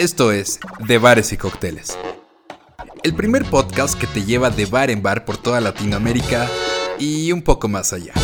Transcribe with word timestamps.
Esto 0.00 0.32
es 0.32 0.58
De 0.86 0.96
Bares 0.96 1.30
y 1.34 1.36
Cócteles. 1.36 1.98
El 3.02 3.14
primer 3.14 3.44
podcast 3.44 4.00
que 4.00 4.06
te 4.06 4.24
lleva 4.24 4.48
de 4.48 4.64
bar 4.64 4.90
en 4.90 5.02
bar 5.02 5.26
por 5.26 5.36
toda 5.36 5.60
Latinoamérica 5.60 6.48
y 6.98 7.30
un 7.32 7.42
poco 7.42 7.68
más 7.68 7.92
allá. 7.92 8.14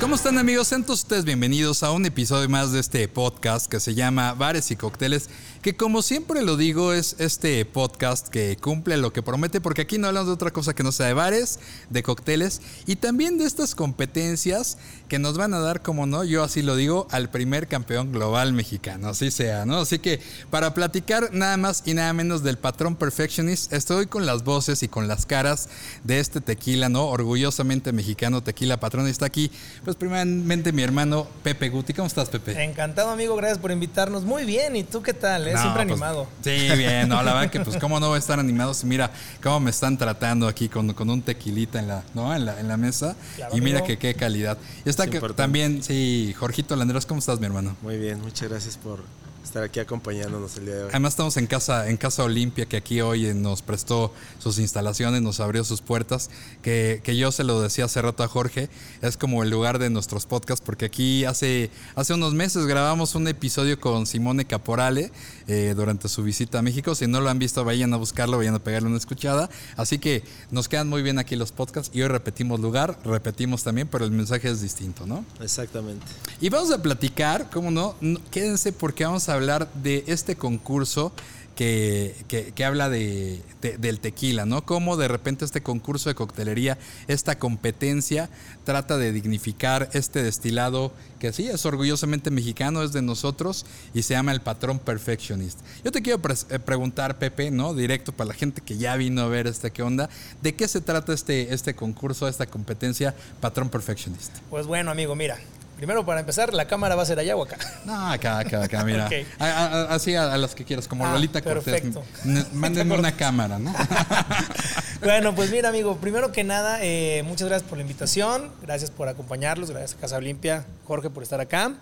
¿Cómo 0.00 0.14
están 0.14 0.38
amigos? 0.38 0.68
Sean 0.68 0.86
ustedes 0.88 1.26
bienvenidos 1.26 1.82
a 1.82 1.90
un 1.90 2.06
episodio 2.06 2.48
más 2.48 2.72
de 2.72 2.80
este 2.80 3.06
podcast 3.08 3.70
que 3.70 3.78
se 3.78 3.94
llama 3.94 4.32
Bares 4.32 4.70
y 4.70 4.76
Cócteles, 4.76 5.28
que 5.66 5.74
como 5.74 6.00
siempre 6.00 6.42
lo 6.42 6.56
digo 6.56 6.92
es 6.92 7.16
este 7.18 7.64
podcast 7.64 8.28
que 8.28 8.56
cumple 8.56 8.96
lo 8.98 9.12
que 9.12 9.20
promete, 9.20 9.60
porque 9.60 9.82
aquí 9.82 9.98
no 9.98 10.06
hablamos 10.06 10.28
de 10.28 10.34
otra 10.34 10.52
cosa 10.52 10.76
que 10.76 10.84
no 10.84 10.92
sea 10.92 11.08
de 11.08 11.12
bares, 11.12 11.58
de 11.90 12.04
cócteles 12.04 12.62
y 12.86 12.94
también 12.94 13.36
de 13.36 13.46
estas 13.46 13.74
competencias 13.74 14.78
que 15.08 15.18
nos 15.18 15.36
van 15.36 15.54
a 15.54 15.58
dar, 15.58 15.82
como 15.82 16.06
no, 16.06 16.22
yo 16.22 16.44
así 16.44 16.62
lo 16.62 16.76
digo, 16.76 17.08
al 17.10 17.30
primer 17.30 17.66
campeón 17.66 18.12
global 18.12 18.52
mexicano, 18.52 19.08
así 19.08 19.32
sea, 19.32 19.66
¿no? 19.66 19.78
Así 19.78 19.98
que 19.98 20.20
para 20.50 20.72
platicar 20.72 21.30
nada 21.32 21.56
más 21.56 21.82
y 21.84 21.94
nada 21.94 22.12
menos 22.12 22.44
del 22.44 22.58
patrón 22.58 22.94
Perfectionist, 22.94 23.72
estoy 23.72 24.06
con 24.06 24.24
las 24.24 24.44
voces 24.44 24.84
y 24.84 24.88
con 24.88 25.08
las 25.08 25.26
caras 25.26 25.68
de 26.04 26.20
este 26.20 26.40
tequila, 26.40 26.88
¿no? 26.88 27.08
Orgullosamente 27.08 27.90
mexicano, 27.90 28.40
tequila 28.40 28.78
patrón, 28.78 29.08
está 29.08 29.26
aquí, 29.26 29.50
pues 29.84 29.96
primeramente 29.96 30.70
mi 30.70 30.84
hermano 30.84 31.26
Pepe 31.42 31.70
Guti, 31.70 31.92
¿cómo 31.92 32.06
estás 32.06 32.28
Pepe? 32.28 32.62
Encantado 32.62 33.10
amigo, 33.10 33.34
gracias 33.34 33.58
por 33.58 33.72
invitarnos, 33.72 34.22
muy 34.22 34.44
bien, 34.44 34.76
¿y 34.76 34.84
tú 34.84 35.02
qué 35.02 35.12
tal? 35.12 35.48
Eh? 35.48 35.55
Siempre 35.58 35.86
pues, 35.86 35.92
animado. 35.92 36.26
Sí, 36.42 36.68
bien, 36.76 37.08
no, 37.08 37.22
la 37.22 37.34
verdad 37.34 37.50
que 37.50 37.60
pues 37.60 37.76
cómo 37.76 38.00
no 38.00 38.08
voy 38.08 38.16
a 38.16 38.18
estar 38.18 38.38
animado 38.38 38.74
si 38.74 38.86
mira 38.86 39.10
cómo 39.42 39.60
me 39.60 39.70
están 39.70 39.96
tratando 39.98 40.48
aquí 40.48 40.68
con, 40.68 40.92
con 40.92 41.10
un 41.10 41.22
tequilita 41.22 41.78
en 41.78 41.88
la, 41.88 42.02
¿no? 42.14 42.34
en 42.34 42.44
la, 42.44 42.60
en 42.60 42.68
la 42.68 42.76
mesa 42.76 43.16
y 43.52 43.60
mira 43.60 43.82
que 43.82 43.98
qué 43.98 44.14
calidad. 44.14 44.58
Y 44.84 44.88
está 44.88 45.06
que 45.06 45.20
también, 45.20 45.82
sí, 45.82 46.34
Jorgito 46.38 46.76
Landeros, 46.76 47.06
¿cómo 47.06 47.20
estás 47.20 47.40
mi 47.40 47.46
hermano? 47.46 47.76
Muy 47.82 47.98
bien, 47.98 48.20
muchas 48.20 48.48
gracias 48.48 48.76
por 48.76 49.00
estar 49.46 49.62
aquí 49.62 49.80
acompañándonos 49.80 50.56
el 50.56 50.66
día 50.66 50.74
de 50.74 50.82
hoy. 50.84 50.88
Además 50.90 51.12
estamos 51.12 51.36
en 51.36 51.46
casa, 51.46 51.88
en 51.88 51.96
Casa 51.96 52.24
Olimpia, 52.24 52.66
que 52.66 52.76
aquí 52.76 53.00
hoy 53.00 53.32
nos 53.34 53.62
prestó 53.62 54.12
sus 54.38 54.58
instalaciones, 54.58 55.22
nos 55.22 55.40
abrió 55.40 55.64
sus 55.64 55.80
puertas, 55.80 56.30
que, 56.62 57.00
que, 57.02 57.16
yo 57.16 57.32
se 57.32 57.44
lo 57.44 57.60
decía 57.60 57.86
hace 57.86 58.02
rato 58.02 58.22
a 58.22 58.28
Jorge, 58.28 58.68
es 59.02 59.16
como 59.16 59.42
el 59.42 59.50
lugar 59.50 59.78
de 59.78 59.90
nuestros 59.90 60.26
podcasts, 60.26 60.64
porque 60.64 60.84
aquí 60.84 61.24
hace, 61.24 61.70
hace 61.94 62.14
unos 62.14 62.34
meses 62.34 62.66
grabamos 62.66 63.14
un 63.14 63.28
episodio 63.28 63.80
con 63.80 64.06
Simone 64.06 64.44
Caporale 64.44 65.10
eh, 65.48 65.74
durante 65.76 66.08
su 66.08 66.22
visita 66.22 66.58
a 66.58 66.62
México. 66.62 66.94
Si 66.94 67.06
no 67.06 67.20
lo 67.20 67.30
han 67.30 67.38
visto, 67.38 67.64
vayan 67.64 67.94
a 67.94 67.96
buscarlo, 67.96 68.38
vayan 68.38 68.54
a 68.54 68.58
pegarle 68.58 68.88
una 68.88 68.98
escuchada. 68.98 69.48
Así 69.76 69.98
que 69.98 70.24
nos 70.50 70.68
quedan 70.68 70.88
muy 70.88 71.02
bien 71.02 71.18
aquí 71.18 71.36
los 71.36 71.52
podcasts 71.52 71.94
y 71.94 72.02
hoy 72.02 72.08
repetimos 72.08 72.60
lugar, 72.60 72.98
repetimos 73.04 73.62
también, 73.62 73.86
pero 73.88 74.04
el 74.04 74.10
mensaje 74.10 74.50
es 74.50 74.60
distinto, 74.60 75.06
¿no? 75.06 75.24
Exactamente. 75.40 76.04
Y 76.40 76.48
vamos 76.48 76.72
a 76.72 76.82
platicar, 76.82 77.48
¿cómo 77.50 77.70
no? 77.70 77.94
Quédense 78.30 78.72
porque 78.72 79.04
vamos 79.04 79.28
a 79.28 79.35
hablar 79.36 79.72
de 79.74 80.04
este 80.06 80.36
concurso 80.36 81.12
que, 81.56 82.14
que, 82.54 82.64
habla 82.64 82.90
de, 82.90 83.40
del 83.78 83.98
tequila, 83.98 84.44
¿no? 84.44 84.66
Cómo 84.66 84.98
de 84.98 85.08
repente 85.08 85.46
este 85.46 85.62
concurso 85.62 86.10
de 86.10 86.14
coctelería, 86.14 86.76
esta 87.08 87.38
competencia, 87.38 88.28
trata 88.64 88.98
de 88.98 89.10
dignificar 89.10 89.88
este 89.94 90.22
destilado 90.22 90.92
que 91.18 91.32
sí 91.32 91.48
es 91.48 91.64
orgullosamente 91.64 92.30
mexicano, 92.30 92.82
es 92.82 92.92
de 92.92 93.00
nosotros 93.00 93.64
y 93.94 94.02
se 94.02 94.12
llama 94.12 94.32
el 94.32 94.42
patrón 94.42 94.78
perfectionist. 94.78 95.60
Yo 95.82 95.90
te 95.90 96.02
quiero 96.02 96.20
eh, 96.50 96.58
preguntar, 96.58 97.18
Pepe, 97.18 97.50
¿no? 97.50 97.72
Directo 97.72 98.12
para 98.12 98.28
la 98.28 98.34
gente 98.34 98.60
que 98.60 98.76
ya 98.76 98.94
vino 98.96 99.22
a 99.22 99.28
ver 99.28 99.46
este 99.46 99.70
qué 99.70 99.82
onda, 99.82 100.10
¿de 100.42 100.54
qué 100.54 100.68
se 100.68 100.82
trata 100.82 101.14
este, 101.14 101.54
este 101.54 101.74
concurso, 101.74 102.28
esta 102.28 102.44
competencia 102.46 103.14
patrón 103.40 103.70
perfectionist? 103.70 104.30
Pues 104.50 104.66
bueno, 104.66 104.90
amigo, 104.90 105.16
mira, 105.16 105.38
Primero, 105.76 106.06
para 106.06 106.20
empezar, 106.20 106.54
¿la 106.54 106.66
cámara 106.66 106.94
va 106.94 107.02
a 107.02 107.06
ser 107.06 107.18
allá 107.18 107.36
o 107.36 107.42
acá? 107.42 107.58
No, 107.84 108.10
acá, 108.10 108.38
acá, 108.38 108.64
acá, 108.64 108.82
mira. 108.82 109.10
así 109.90 110.14
a, 110.14 110.36
las 110.38 110.54
que 110.54 110.64
quieras, 110.64 110.88
como 110.88 111.06
ah, 111.06 111.12
Lolita 111.12 111.42
perfecto. 111.42 112.02
Cortés. 112.02 112.52
Mándenme 112.54 112.98
una 112.98 113.12
cámara, 113.12 113.58
¿no? 113.58 113.74
bueno, 115.02 115.34
pues 115.34 115.50
mira, 115.50 115.68
amigo, 115.68 115.98
primero 115.98 116.32
que 116.32 116.44
nada, 116.44 116.78
eh, 116.80 117.22
muchas 117.26 117.48
gracias 117.48 117.68
por 117.68 117.76
la 117.76 117.82
invitación, 117.82 118.50
gracias 118.62 118.90
por 118.90 119.08
acompañarlos, 119.08 119.70
gracias 119.70 119.94
a 119.94 120.00
Casa 120.00 120.16
Olimpia, 120.16 120.64
Jorge, 120.86 121.10
por 121.10 121.22
estar 121.22 121.40
acá. 121.40 121.74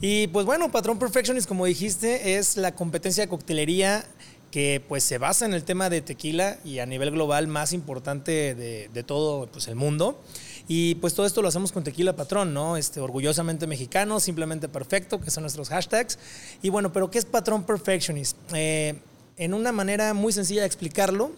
Y 0.00 0.28
pues 0.28 0.46
bueno, 0.46 0.70
Patrón 0.70 0.98
Perfectionist, 0.98 1.46
como 1.46 1.66
dijiste, 1.66 2.38
es 2.38 2.56
la 2.56 2.74
competencia 2.74 3.24
de 3.24 3.28
coctelería 3.28 4.04
que 4.50 4.82
pues 4.88 5.04
se 5.04 5.18
basa 5.18 5.44
en 5.44 5.52
el 5.52 5.64
tema 5.64 5.90
de 5.90 6.00
tequila 6.00 6.56
y 6.64 6.78
a 6.78 6.86
nivel 6.86 7.10
global 7.10 7.48
más 7.48 7.74
importante 7.74 8.54
de, 8.54 8.88
de 8.92 9.02
todo 9.02 9.46
pues, 9.48 9.68
el 9.68 9.74
mundo. 9.74 10.22
Y 10.68 10.96
pues 10.96 11.14
todo 11.14 11.26
esto 11.26 11.42
lo 11.42 11.48
hacemos 11.48 11.70
con 11.70 11.84
Tequila 11.84 12.16
Patrón, 12.16 12.52
¿no? 12.52 12.76
Este, 12.76 13.00
orgullosamente 13.00 13.66
mexicano, 13.66 14.18
simplemente 14.18 14.68
perfecto, 14.68 15.20
que 15.20 15.30
son 15.30 15.42
nuestros 15.42 15.68
hashtags. 15.68 16.18
Y 16.62 16.70
bueno, 16.70 16.92
pero 16.92 17.10
¿qué 17.10 17.18
es 17.18 17.24
Patrón 17.24 17.64
Perfectionist? 17.64 18.36
Eh, 18.52 19.00
en 19.36 19.54
una 19.54 19.70
manera 19.70 20.12
muy 20.14 20.32
sencilla 20.32 20.62
de 20.62 20.66
explicarlo, 20.66 21.30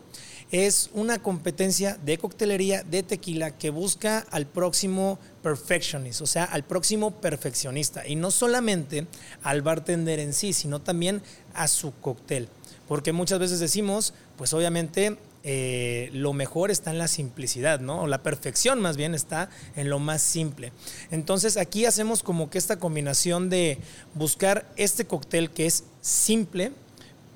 es 0.51 0.89
una 0.95 1.19
competencia 1.19 1.99
de 2.03 2.17
coctelería 2.17 2.83
de 2.83 3.03
tequila 3.03 3.51
que 3.51 3.69
busca 3.69 4.21
al 4.31 4.47
próximo 4.47 5.19
perfectionist, 5.43 6.23
o 6.23 6.27
sea, 6.27 6.45
al 6.45 6.65
próximo 6.65 7.11
perfeccionista. 7.11 8.07
Y 8.07 8.17
no 8.17 8.31
solamente 8.31 9.07
al 9.43 9.61
bartender 9.61 10.21
en 10.21 10.33
sí, 10.33 10.55
sino 10.55 10.81
también 10.81 11.23
a 11.53 11.69
su 11.69 11.93
cóctel. 12.01 12.49
Porque 12.87 13.13
muchas 13.13 13.39
veces 13.39 13.61
decimos, 13.61 14.15
pues 14.39 14.55
obviamente 14.55 15.19
eh, 15.51 16.11
lo 16.13 16.35
mejor 16.35 16.71
está 16.71 16.91
en 16.91 16.99
la 16.99 17.09
simplicidad, 17.09 17.81
¿no? 17.81 18.07
La 18.07 18.23
perfección 18.23 18.83
más 18.83 18.99
bien 18.99 19.15
está 19.15 19.49
en 19.77 19.89
lo 19.89 19.99
más 19.99 20.21
simple. 20.21 20.75
Entonces 21.11 21.57
aquí 21.57 21.87
hacemos 21.87 22.23
como 22.23 22.51
que 22.51 22.59
esta 22.59 22.79
combinación 22.79 23.49
de 23.49 23.79
buscar 24.13 24.71
este 24.77 25.07
cóctel 25.07 25.49
que 25.49 25.65
es 25.65 25.85
simple, 26.03 26.73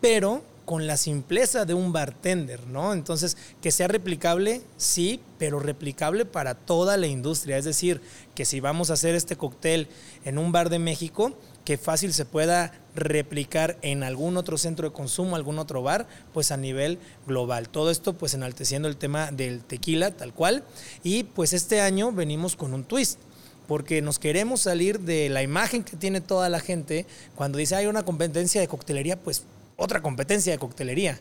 pero 0.03 0.43
con 0.67 0.87
la 0.87 0.99
simpleza 0.99 1.65
de 1.65 1.73
un 1.73 1.95
bartender, 1.95 2.67
¿no? 2.67 2.93
Entonces, 2.93 3.39
que 3.63 3.71
sea 3.71 3.89
replicable, 3.89 4.61
sí, 4.77 5.21
pero 5.39 5.59
replicable 5.59 6.27
para 6.27 6.55
toda 6.55 6.99
la 6.99 7.07
industria. 7.07 7.57
Es 7.57 7.65
decir, 7.65 8.03
que 8.35 8.45
si 8.45 8.61
vamos 8.61 8.91
a 8.91 8.93
hacer 8.93 9.15
este 9.15 9.37
cóctel 9.37 9.89
en 10.27 10.37
un 10.37 10.53
bar 10.53 10.69
de 10.69 10.79
México, 10.79 11.33
que 11.65 11.79
fácil 11.79 12.13
se 12.13 12.27
pueda 12.27 12.73
replicar 12.95 13.79
en 13.83 14.03
algún 14.03 14.37
otro 14.37 14.59
centro 14.59 14.89
de 14.89 14.95
consumo, 14.95 15.37
algún 15.37 15.59
otro 15.59 15.83
bar, 15.83 16.07
pues 16.33 16.51
a 16.51 16.57
nivel 16.57 16.99
global. 17.27 17.69
Todo 17.69 17.91
esto 17.91 18.13
pues 18.13 18.35
enalteciendo 18.35 18.89
el 18.89 18.97
tema 18.97 19.31
del 19.31 19.61
tequila 19.61 20.11
tal 20.11 20.33
cual. 20.33 20.65
Y 21.03 21.25
pues 21.25 21.53
este 21.53 21.81
año 21.81 22.13
venimos 22.13 22.57
con 22.57 22.75
un 22.75 22.85
twist 22.85 23.19
porque 23.67 24.03
nos 24.03 24.19
queremos 24.19 24.61
salir 24.61 25.01
de 25.01 25.29
la 25.29 25.43
imagen 25.43 25.85
que 25.85 25.97
tiene 25.97 26.21
toda 26.21 26.49
la 26.49 26.61
gente 26.61 27.07
cuando 27.37 27.59
dice 27.59 27.77
hay 27.77 27.87
una 27.87 28.03
competencia 28.03 28.61
de 28.61 28.69
coctelería, 28.69 29.17
pues 29.17 29.45
otra 29.77 30.03
competencia 30.03 30.53
de 30.53 30.59
coctelería. 30.59 31.19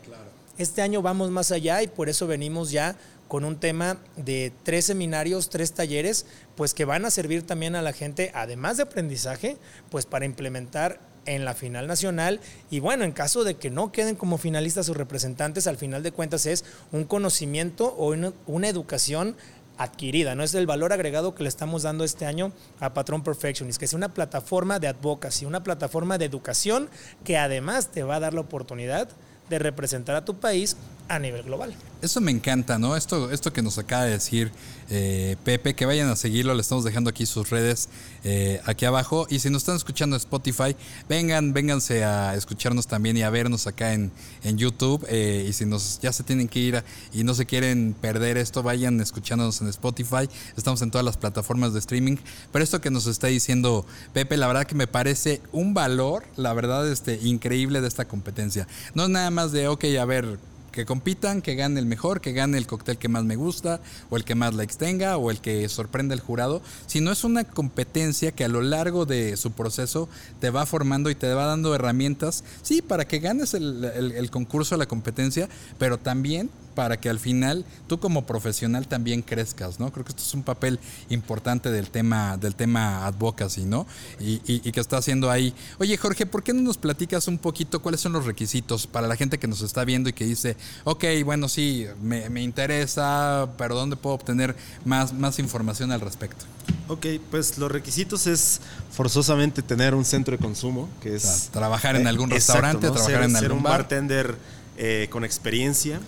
Este 0.58 0.82
año 0.82 1.02
vamos 1.02 1.32
más 1.32 1.52
allá 1.52 1.82
y 1.82 1.88
por 1.88 2.10
eso 2.10 2.28
venimos 2.28 2.72
ya 2.72 2.96
con 3.28 3.46
un 3.46 3.58
tema 3.58 3.98
de 4.18 4.52
tres 4.64 4.86
seminarios, 4.86 5.50
tres 5.50 5.72
talleres, 5.72 6.26
pues 6.58 6.74
que 6.74 6.84
van 6.84 7.06
a 7.06 7.12
servir 7.12 7.44
también 7.44 7.78
a 7.78 7.82
la 7.82 7.94
gente, 7.94 8.30
además 8.36 8.76
de 8.76 8.84
aprendizaje, 8.84 9.56
pues 9.90 10.06
para 10.06 10.26
implementar 10.26 11.00
en 11.26 11.46
la 11.46 11.54
final 11.54 11.88
nacional. 11.88 12.40
Y 12.70 12.80
bueno, 12.80 13.04
en 13.04 13.12
caso 13.12 13.44
de 13.44 13.56
que 13.56 13.70
no 13.70 13.92
queden 13.92 14.16
como 14.16 14.38
finalistas 14.38 14.86
sus 14.86 14.98
representantes, 14.98 15.68
al 15.68 15.78
final 15.78 16.04
de 16.04 16.12
cuentas 16.12 16.46
es 16.46 16.66
un 16.92 17.04
conocimiento 17.04 17.88
o 17.98 18.16
una, 18.46 18.68
educación 18.68 19.36
adquirida, 19.78 20.36
no 20.36 20.44
es 20.44 20.54
el 20.54 20.68
valor 20.68 20.94
agregado 20.94 21.34
que 21.34 21.44
le 21.44 21.50
estamos 21.50 21.84
dando 21.84 22.04
este 22.04 22.26
año 22.26 22.52
a 22.80 22.94
Patrón 22.94 23.24
Perfectionist, 23.24 23.80
que 23.80 23.86
es 23.86 23.94
una 23.94 24.14
plataforma 24.14 24.80
de 24.80 24.88
advocacy, 24.88 25.46
una 25.46 25.64
plataforma 25.64 26.18
de 26.20 26.26
educación 26.26 26.90
que 27.24 27.38
además 27.38 27.88
te 27.88 28.04
va 28.04 28.16
a 28.16 28.20
dar 28.20 28.34
la 28.34 28.42
oportunidad 28.42 29.10
de 29.50 29.60
representar 29.60 30.16
a 30.16 30.24
tu 30.24 30.40
país 30.40 30.78
a 31.16 31.20
nivel 31.20 31.44
global. 31.44 31.76
Eso 32.02 32.20
me 32.20 32.32
encanta, 32.32 32.80
¿no? 32.80 32.96
Esto, 32.96 33.32
esto 33.32 33.54
que 33.54 33.62
nos 33.62 33.78
acaba 33.78 34.06
de 34.06 34.12
decir 34.12 34.52
eh, 34.90 35.36
Pepe, 35.44 35.76
que 35.76 35.86
vayan 35.86 36.10
a 36.10 36.16
seguirlo, 36.16 36.54
le 36.56 36.62
estamos 36.62 36.84
dejando 36.84 37.10
aquí 37.10 37.26
sus 37.26 37.50
redes 37.50 37.90
eh, 38.24 38.60
aquí 38.66 38.86
abajo. 38.86 39.28
Y 39.30 39.40
si 39.40 39.50
nos 39.50 39.62
están 39.62 39.76
escuchando 39.76 40.16
en 40.16 40.22
Spotify, 40.22 40.76
vengan, 41.08 41.54
vénganse 41.54 42.04
a 42.04 42.36
escucharnos 42.36 42.88
también 42.88 43.18
y 43.18 43.22
a 43.22 43.30
vernos 43.30 43.68
acá 43.68 43.94
en, 43.94 44.12
en 44.44 44.58
YouTube. 44.58 45.06
Eh, 45.10 45.46
y 45.48 45.54
si 45.54 45.66
nos 45.66 46.00
ya 46.02 46.12
se 46.12 46.24
tienen 46.24 46.48
que 46.48 46.60
ir 46.60 46.84
y 47.14 47.24
no 47.24 47.34
se 47.34 47.46
quieren 47.46 47.96
perder 48.00 48.38
esto, 48.38 48.64
vayan 48.64 49.00
escuchándonos 49.00 49.62
en 49.62 49.68
Spotify. 49.68 50.28
Estamos 50.58 50.82
en 50.82 50.92
todas 50.92 51.06
las 51.06 51.18
plataformas 51.18 51.74
de 51.74 51.80
streaming. 51.80 52.18
Pero 52.52 52.64
esto 52.64 52.82
que 52.82 52.90
nos 52.90 53.06
está 53.06 53.28
diciendo 53.28 53.86
Pepe, 54.14 54.38
la 54.38 54.48
verdad 54.48 54.66
que 54.66 54.76
me 54.76 54.88
parece 54.88 55.42
un 55.52 55.74
valor, 55.74 56.24
la 56.36 56.54
verdad, 56.54 56.90
este, 56.90 57.20
increíble 57.22 57.80
de 57.82 57.88
esta 57.88 58.06
competencia. 58.06 58.68
No 58.96 59.04
es 59.04 59.10
nada 59.10 59.30
más 59.30 59.52
de, 59.52 59.68
ok, 59.68 59.86
a 60.00 60.06
ver, 60.06 60.40
que 60.72 60.86
compitan, 60.86 61.42
que 61.42 61.56
gane 61.56 61.80
el 61.80 61.86
mejor, 61.86 62.22
que 62.22 62.32
gane 62.32 62.58
el 62.58 62.68
cóctel 62.68 62.98
que 62.98 63.10
más 63.10 63.24
me 63.24 63.36
gusta, 63.36 63.80
o 64.10 64.18
el 64.18 64.24
que 64.24 64.36
más 64.36 64.54
likes 64.54 64.76
tenga, 64.76 65.18
o 65.18 65.32
el 65.32 65.40
que 65.40 65.68
sorprenda 65.70 66.14
al 66.14 66.20
jurado, 66.20 66.62
sino 66.88 67.12
es 67.12 67.24
una 67.24 67.44
competencia 67.44 68.32
que 68.32 68.46
a 68.46 68.48
lo 68.48 68.62
largo 68.62 69.06
de 69.06 69.38
su 69.38 69.52
proceso 69.52 70.10
te 70.40 70.50
va 70.50 70.66
formando 70.66 71.10
y 71.10 71.16
te 71.16 71.34
va 71.34 71.46
dando 71.46 71.76
herramientas, 71.76 72.44
sí, 72.62 72.82
para 72.82 73.06
que 73.06 73.20
ganes 73.20 73.54
el, 73.54 73.84
el, 73.84 74.12
el 74.14 74.32
concurso, 74.32 74.78
la 74.78 74.86
competencia, 74.86 75.50
pero 75.78 75.98
también 75.98 76.50
para 76.74 77.00
que 77.00 77.10
al 77.10 77.20
final 77.20 77.66
tú 77.88 78.00
como 78.00 78.26
profesional 78.26 78.88
también 78.88 79.22
crezcas, 79.22 79.80
¿no? 79.80 79.92
Creo 79.92 80.06
que 80.06 80.12
esto 80.12 80.24
es 80.24 80.34
un 80.34 80.44
papel 80.44 80.80
importante 81.10 81.72
del 81.72 81.90
tema, 81.90 82.38
del 82.38 82.56
tema 82.56 83.06
advocacy, 83.06 83.64
¿no? 83.64 83.86
Y, 84.20 84.42
y 84.46 84.72
que 84.72 84.80
está 84.80 84.98
haciendo 84.98 85.30
ahí. 85.30 85.54
Oye, 85.80 85.98
Jorge, 85.98 86.26
¿por 86.26 86.44
qué 86.44 86.54
no 86.54 86.62
nos 86.62 86.78
platicas 86.78 87.28
un 87.28 87.38
poquito 87.38 87.82
cuáles 87.82 88.02
son 88.02 88.14
los 88.14 88.26
requisitos 88.26 88.88
para 88.88 89.08
la 89.08 89.16
gente 89.16 89.38
que 89.38 89.48
nos 89.48 89.62
está 89.62 89.86
viendo 89.86 90.10
y 90.10 90.14
que 90.14 90.26
dice, 90.26 90.56
ok, 90.84 91.06
bueno, 91.26 91.48
sí, 91.50 91.86
me, 92.02 92.30
me 92.30 92.42
interesa, 92.42 93.50
pero 93.58 93.76
¿dónde 93.76 93.96
puedo 93.96 94.16
obtener 94.16 94.56
más, 94.86 95.14
más 95.14 95.40
información 95.40 95.92
al 95.92 96.02
respecto? 96.02 96.46
Ok, 96.88 97.06
pues 97.30 97.58
los 97.58 97.72
requisitos 97.72 98.28
es 98.28 98.60
forzosamente 98.92 99.62
tener 99.62 99.94
un 99.96 100.06
centro 100.06 100.36
de 100.36 100.44
consumo, 100.44 100.90
que 101.02 101.16
es... 101.16 101.26
O 101.26 101.28
sea, 101.28 101.52
trabajar 101.52 101.96
en 101.96 102.08
algún 102.08 102.30
restaurante, 102.30 102.88
exacto, 102.88 103.00
¿no? 103.00 103.06
trabajar 103.06 103.22
ser, 103.22 103.30
en 103.30 103.36
ser 103.36 103.44
algún 103.46 103.58
un 103.58 103.64
bar. 103.64 103.80
bartender 103.80 104.36
eh, 104.78 105.08
con 105.10 105.24
experiencia. 105.24 106.00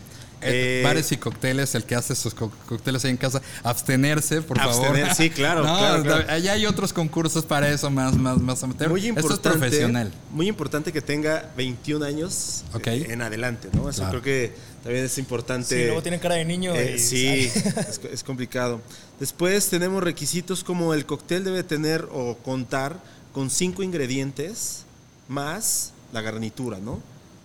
Eh, 0.46 0.80
Eh, 0.80 0.82
bares 0.84 1.12
y 1.12 1.18
cócteles, 1.18 1.74
el 1.76 1.84
que 1.84 1.96
hace 1.96 2.16
sus 2.16 2.34
co- 2.34 2.52
cócteles 2.68 3.04
ahí 3.06 3.12
en 3.12 3.18
casa, 3.18 3.42
abstenerse, 3.64 4.42
por 4.42 4.60
Abstener, 4.60 5.02
favor. 5.08 5.16
sí, 5.16 5.30
claro, 5.32 5.64
No, 5.64 5.78
claro, 5.78 6.04
claro. 6.04 6.26
Allá 6.32 6.54
hay 6.54 6.66
otros 6.66 6.94
concursos 6.94 7.46
para 7.46 7.70
eso 7.70 7.90
más, 7.90 8.16
más, 8.16 8.38
más 8.40 8.64
amateur. 8.64 8.90
muy 8.90 9.06
importante, 9.08 9.34
Esto 9.36 9.50
es 9.50 9.56
profesional. 9.58 10.12
Muy 10.32 10.48
importante 10.48 10.92
que 10.92 11.02
tenga 11.02 11.52
21 11.58 12.06
años 12.06 12.64
Ok. 12.74 12.88
eh, 12.88 13.08
en 13.10 13.22
adelante, 13.22 13.70
¿no? 13.74 13.90
Eso 13.90 14.02
Claro. 14.04 14.22
creo 14.22 14.22
que 14.22 14.54
también 14.84 15.06
es 15.06 15.18
importante. 15.18 15.76
Sí, 15.78 15.86
luego 15.86 16.02
tiene 16.02 16.20
cara 16.20 16.36
de 16.36 16.46
niño. 16.46 16.74
Eh, 16.76 16.96
y 16.96 17.00
sí, 17.00 17.28
es, 17.54 18.00
es 18.12 18.24
complicado. 18.26 18.82
Después 19.20 19.70
tenemos 19.70 20.04
requisitos 20.04 20.64
como 20.64 20.94
el 20.94 21.06
cóctel 21.06 21.44
debe 21.44 21.64
tener 21.64 22.08
o 22.12 22.36
contar 22.38 22.98
con 23.32 23.50
cinco 23.50 23.82
ingredientes 23.84 24.84
más 25.28 25.92
la 26.12 26.22
garnitura, 26.22 26.80
¿no? 26.80 27.00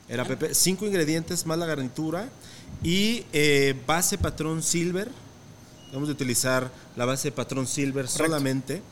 Era 0.08 0.24
Pepe, 0.24 0.54
cinco 0.54 0.86
ingredientes 0.86 1.44
más 1.46 1.58
la 1.58 1.66
garnitura 1.66 2.28
y 2.82 3.24
eh, 3.32 3.74
base 3.86 4.18
patrón 4.18 4.62
silver. 4.62 5.10
Vamos 5.92 6.08
a 6.08 6.12
utilizar 6.12 6.70
la 6.96 7.04
base 7.04 7.32
patrón 7.32 7.66
silver 7.66 8.08
solamente. 8.08 8.82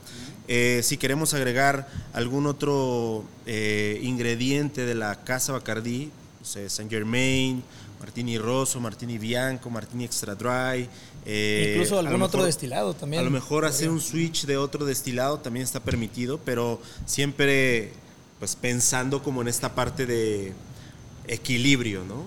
Eh, 0.49 0.81
si 0.82 0.96
queremos 0.96 1.34
agregar 1.34 1.88
algún 2.12 2.46
otro 2.46 3.25
eh, 3.46 3.99
ingrediente 4.02 4.87
de 4.87 4.94
la 4.94 5.25
casa 5.25 5.52
Bacardí, 5.52 6.11
no 6.40 6.46
sé, 6.46 6.70
Saint 6.70 6.90
Germain, 6.90 7.62
Martini 7.99 8.38
Rosso, 8.38 8.81
Martini 8.81 9.19
Bianco, 9.19 9.70
Martini 9.70 10.05
Extra 10.05 10.34
Dry. 10.34 10.88
eh, 11.25 11.72
Incluso 11.75 11.99
algún 11.99 12.22
otro 12.22 12.44
destilado 12.44 12.94
también. 12.94 13.22
A 13.22 13.25
lo 13.25 13.31
mejor 13.31 13.64
hacer 13.64 13.90
un 13.90 14.00
switch 14.00 14.46
de 14.46 14.56
otro 14.56 14.84
destilado 14.84 15.38
también 15.40 15.64
está 15.64 15.81
permitido, 15.81 16.38
pero 16.44 16.81
siempre 17.05 17.93
pues 18.38 18.55
pensando 18.55 19.22
como 19.22 19.43
en 19.43 19.49
esta 19.49 19.75
parte 19.75 20.06
de 20.06 20.52
equilibrio, 21.28 22.05
¿no? 22.05 22.25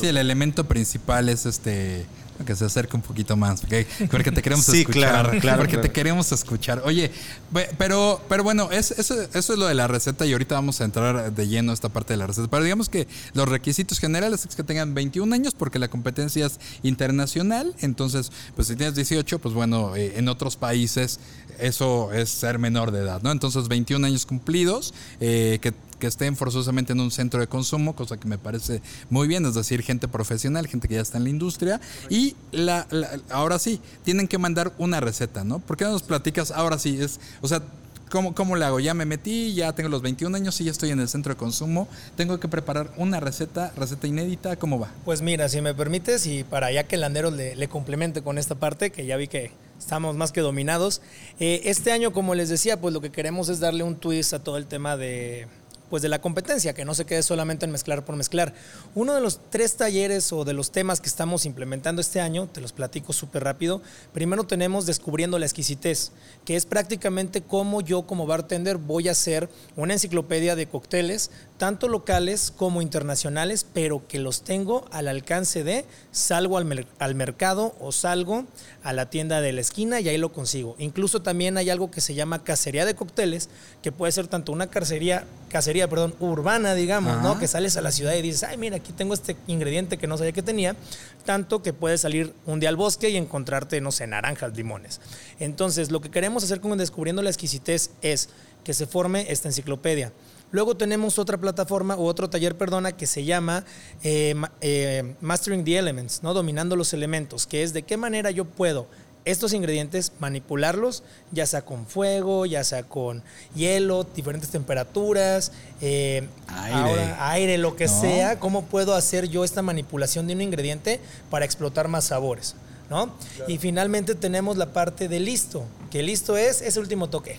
Sí, 0.00 0.06
el 0.06 0.16
elemento 0.16 0.64
principal 0.66 1.28
es 1.28 1.46
este 1.46 2.06
que 2.46 2.56
se 2.56 2.64
acerque 2.64 2.96
un 2.96 3.02
poquito 3.02 3.36
más, 3.36 3.60
porque, 3.60 3.86
porque 4.10 4.32
te 4.32 4.40
queremos 4.40 4.64
Sí, 4.64 4.78
escuchar, 4.80 5.00
claro, 5.26 5.40
claro, 5.40 5.58
porque 5.58 5.76
te 5.76 5.90
queremos 5.92 6.32
escuchar. 6.32 6.80
Oye, 6.86 7.10
pe- 7.52 7.68
pero, 7.76 8.18
pero 8.30 8.42
bueno, 8.42 8.70
es- 8.72 8.92
eso, 8.92 9.14
eso 9.20 9.52
es 9.52 9.58
lo 9.58 9.66
de 9.66 9.74
la 9.74 9.86
receta 9.88 10.24
y 10.24 10.32
ahorita 10.32 10.54
vamos 10.54 10.80
a 10.80 10.84
entrar 10.86 11.34
de 11.34 11.48
lleno 11.48 11.70
a 11.70 11.74
esta 11.74 11.90
parte 11.90 12.14
de 12.14 12.16
la 12.16 12.26
receta. 12.26 12.48
Pero 12.48 12.64
digamos 12.64 12.88
que 12.88 13.06
los 13.34 13.46
requisitos 13.46 13.98
generales 13.98 14.46
es 14.48 14.56
que 14.56 14.62
tengan 14.62 14.94
21 14.94 15.34
años 15.34 15.52
porque 15.54 15.78
la 15.78 15.88
competencia 15.88 16.46
es 16.46 16.58
internacional, 16.82 17.74
entonces, 17.80 18.32
pues 18.56 18.68
si 18.68 18.74
tienes 18.76 18.94
18, 18.94 19.38
pues 19.38 19.54
bueno, 19.54 19.94
eh, 19.94 20.14
en 20.16 20.26
otros 20.28 20.56
países 20.56 21.20
eso 21.58 22.10
es 22.12 22.30
ser 22.30 22.58
menor 22.58 22.90
de 22.90 23.00
edad, 23.00 23.20
¿no? 23.22 23.32
Entonces, 23.32 23.68
21 23.68 24.06
años 24.06 24.24
cumplidos, 24.24 24.94
eh, 25.20 25.58
que 25.60 25.74
que 26.00 26.08
estén 26.08 26.34
forzosamente 26.36 26.92
en 26.92 27.00
un 27.00 27.12
centro 27.12 27.38
de 27.38 27.46
consumo, 27.46 27.94
cosa 27.94 28.16
que 28.16 28.26
me 28.26 28.38
parece 28.38 28.82
muy 29.08 29.28
bien, 29.28 29.46
es 29.46 29.54
decir, 29.54 29.82
gente 29.82 30.08
profesional, 30.08 30.66
gente 30.66 30.88
que 30.88 30.94
ya 30.94 31.00
está 31.00 31.18
en 31.18 31.24
la 31.24 31.30
industria. 31.30 31.80
Y 32.08 32.34
la, 32.50 32.88
ahora 33.30 33.60
sí, 33.60 33.80
tienen 34.02 34.26
que 34.26 34.38
mandar 34.38 34.72
una 34.78 34.98
receta, 34.98 35.44
¿no? 35.44 35.60
¿Por 35.60 35.76
qué 35.76 35.84
no 35.84 35.92
nos 35.92 36.02
platicas? 36.02 36.50
Ahora 36.50 36.78
sí, 36.78 37.00
es, 37.00 37.20
o 37.40 37.46
sea, 37.46 37.62
¿cómo, 38.10 38.34
¿cómo 38.34 38.56
le 38.56 38.64
hago? 38.64 38.80
Ya 38.80 38.94
me 38.94 39.06
metí, 39.06 39.54
ya 39.54 39.72
tengo 39.72 39.88
los 39.88 40.02
21 40.02 40.36
años 40.36 40.60
y 40.60 40.64
ya 40.64 40.70
estoy 40.70 40.90
en 40.90 41.00
el 41.00 41.08
centro 41.08 41.34
de 41.34 41.38
consumo. 41.38 41.88
Tengo 42.16 42.40
que 42.40 42.48
preparar 42.48 42.92
una 42.96 43.20
receta, 43.20 43.72
receta 43.76 44.06
inédita, 44.06 44.56
¿cómo 44.56 44.78
va? 44.78 44.90
Pues 45.04 45.22
mira, 45.22 45.48
si 45.48 45.60
me 45.60 45.74
permites, 45.74 46.26
y 46.26 46.44
para 46.44 46.72
ya 46.72 46.84
que 46.84 46.96
Landeros 46.96 47.32
le, 47.32 47.54
le 47.54 47.68
complemente 47.68 48.22
con 48.22 48.38
esta 48.38 48.56
parte, 48.56 48.90
que 48.90 49.06
ya 49.06 49.16
vi 49.16 49.28
que 49.28 49.52
estamos 49.78 50.14
más 50.16 50.30
que 50.32 50.40
dominados, 50.40 51.00
eh, 51.38 51.62
este 51.64 51.92
año, 51.92 52.12
como 52.12 52.34
les 52.34 52.48
decía, 52.48 52.80
pues 52.80 52.92
lo 52.92 53.00
que 53.00 53.10
queremos 53.10 53.48
es 53.48 53.60
darle 53.60 53.82
un 53.82 53.96
twist 53.96 54.34
a 54.34 54.38
todo 54.38 54.56
el 54.56 54.66
tema 54.66 54.96
de 54.96 55.48
pues 55.90 56.02
de 56.02 56.08
la 56.08 56.20
competencia, 56.20 56.72
que 56.72 56.84
no 56.84 56.94
se 56.94 57.04
quede 57.04 57.22
solamente 57.22 57.66
en 57.66 57.72
mezclar 57.72 58.04
por 58.04 58.16
mezclar. 58.16 58.54
Uno 58.94 59.14
de 59.14 59.20
los 59.20 59.40
tres 59.50 59.76
talleres 59.76 60.32
o 60.32 60.44
de 60.44 60.52
los 60.52 60.70
temas 60.70 61.00
que 61.00 61.08
estamos 61.08 61.44
implementando 61.44 62.00
este 62.00 62.20
año, 62.20 62.48
te 62.50 62.60
los 62.60 62.72
platico 62.72 63.12
súper 63.12 63.44
rápido. 63.44 63.82
Primero 64.12 64.44
tenemos 64.44 64.86
Descubriendo 64.86 65.38
la 65.38 65.46
exquisitez, 65.46 66.12
que 66.44 66.56
es 66.56 66.66
prácticamente 66.66 67.42
cómo 67.42 67.80
yo 67.80 68.02
como 68.02 68.26
bartender 68.26 68.76
voy 68.76 69.08
a 69.08 69.12
hacer 69.12 69.48
una 69.76 69.94
enciclopedia 69.94 70.56
de 70.56 70.66
cócteles, 70.66 71.30
tanto 71.58 71.88
locales 71.88 72.52
como 72.56 72.82
internacionales, 72.82 73.66
pero 73.72 74.06
que 74.06 74.18
los 74.18 74.42
tengo 74.42 74.86
al 74.92 75.08
alcance 75.08 75.64
de 75.64 75.84
salgo 76.12 76.58
al, 76.58 76.86
al 76.98 77.14
mercado 77.14 77.74
o 77.80 77.92
salgo 77.92 78.46
a 78.82 78.92
la 78.92 79.10
tienda 79.10 79.40
de 79.40 79.52
la 79.52 79.60
esquina 79.60 80.00
y 80.00 80.08
ahí 80.08 80.18
lo 80.18 80.32
consigo. 80.32 80.76
Incluso 80.78 81.22
también 81.22 81.56
hay 81.56 81.70
algo 81.70 81.90
que 81.90 82.00
se 82.00 82.14
llama 82.14 82.44
cacería 82.44 82.84
de 82.84 82.94
cócteles, 82.94 83.48
que 83.82 83.92
puede 83.92 84.12
ser 84.12 84.26
tanto 84.26 84.52
una 84.52 84.68
cacería, 84.68 85.24
cacería 85.48 85.79
perdón, 85.88 86.14
urbana, 86.20 86.74
digamos, 86.74 87.14
Ajá. 87.14 87.22
¿no? 87.22 87.38
que 87.38 87.48
sales 87.48 87.76
a 87.76 87.80
la 87.80 87.92
ciudad 87.92 88.14
y 88.14 88.22
dices, 88.22 88.44
ay, 88.44 88.56
mira, 88.56 88.76
aquí 88.76 88.92
tengo 88.92 89.14
este 89.14 89.36
ingrediente 89.46 89.98
que 89.98 90.06
no 90.06 90.16
sabía 90.16 90.32
que 90.32 90.42
tenía, 90.42 90.76
tanto 91.24 91.62
que 91.62 91.72
puedes 91.72 92.00
salir 92.00 92.34
un 92.46 92.60
día 92.60 92.68
al 92.68 92.76
bosque 92.76 93.10
y 93.10 93.16
encontrarte, 93.16 93.80
no 93.80 93.92
sé, 93.92 94.06
naranjas, 94.06 94.56
limones. 94.56 95.00
Entonces, 95.38 95.90
lo 95.90 96.00
que 96.00 96.10
queremos 96.10 96.44
hacer 96.44 96.60
con 96.60 96.76
Descubriendo 96.78 97.22
la 97.22 97.30
Exquisitez 97.30 97.90
es 98.00 98.28
que 98.64 98.74
se 98.74 98.86
forme 98.86 99.26
esta 99.30 99.48
enciclopedia. 99.48 100.12
Luego 100.52 100.76
tenemos 100.76 101.18
otra 101.18 101.38
plataforma 101.38 101.94
o 101.94 102.04
otro 102.04 102.28
taller, 102.28 102.56
perdona, 102.56 102.92
que 102.92 103.06
se 103.06 103.24
llama 103.24 103.64
eh, 104.02 104.34
eh, 104.60 105.14
Mastering 105.20 105.64
the 105.64 105.78
Elements, 105.78 106.22
¿no? 106.22 106.34
Dominando 106.34 106.74
los 106.74 106.92
elementos, 106.92 107.46
que 107.46 107.62
es 107.62 107.72
de 107.72 107.82
qué 107.82 107.96
manera 107.96 108.30
yo 108.30 108.44
puedo 108.44 108.88
estos 109.24 109.52
ingredientes 109.52 110.12
manipularlos, 110.18 111.02
ya 111.30 111.46
sea 111.46 111.62
con 111.62 111.86
fuego, 111.86 112.46
ya 112.46 112.64
sea 112.64 112.82
con 112.84 113.22
hielo, 113.54 114.04
diferentes 114.04 114.50
temperaturas, 114.50 115.52
eh, 115.80 116.26
Aire. 116.48 116.74
ahora, 116.78 117.30
aire, 117.32 117.58
lo 117.58 117.76
que 117.76 117.86
¿No? 117.86 118.00
sea, 118.00 118.38
cómo 118.38 118.64
puedo 118.64 118.94
hacer 118.94 119.28
yo 119.28 119.44
esta 119.44 119.62
manipulación 119.62 120.26
de 120.26 120.34
un 120.34 120.40
ingrediente 120.40 121.00
para 121.30 121.44
explotar 121.44 121.88
más 121.88 122.04
sabores, 122.04 122.54
¿no? 122.88 123.12
Y 123.46 123.58
finalmente 123.58 124.14
tenemos 124.14 124.56
la 124.56 124.72
parte 124.72 125.08
de 125.08 125.20
listo, 125.20 125.64
que 125.90 126.02
listo 126.02 126.36
es 126.36 126.62
ese 126.62 126.80
último 126.80 127.08
toque. 127.10 127.38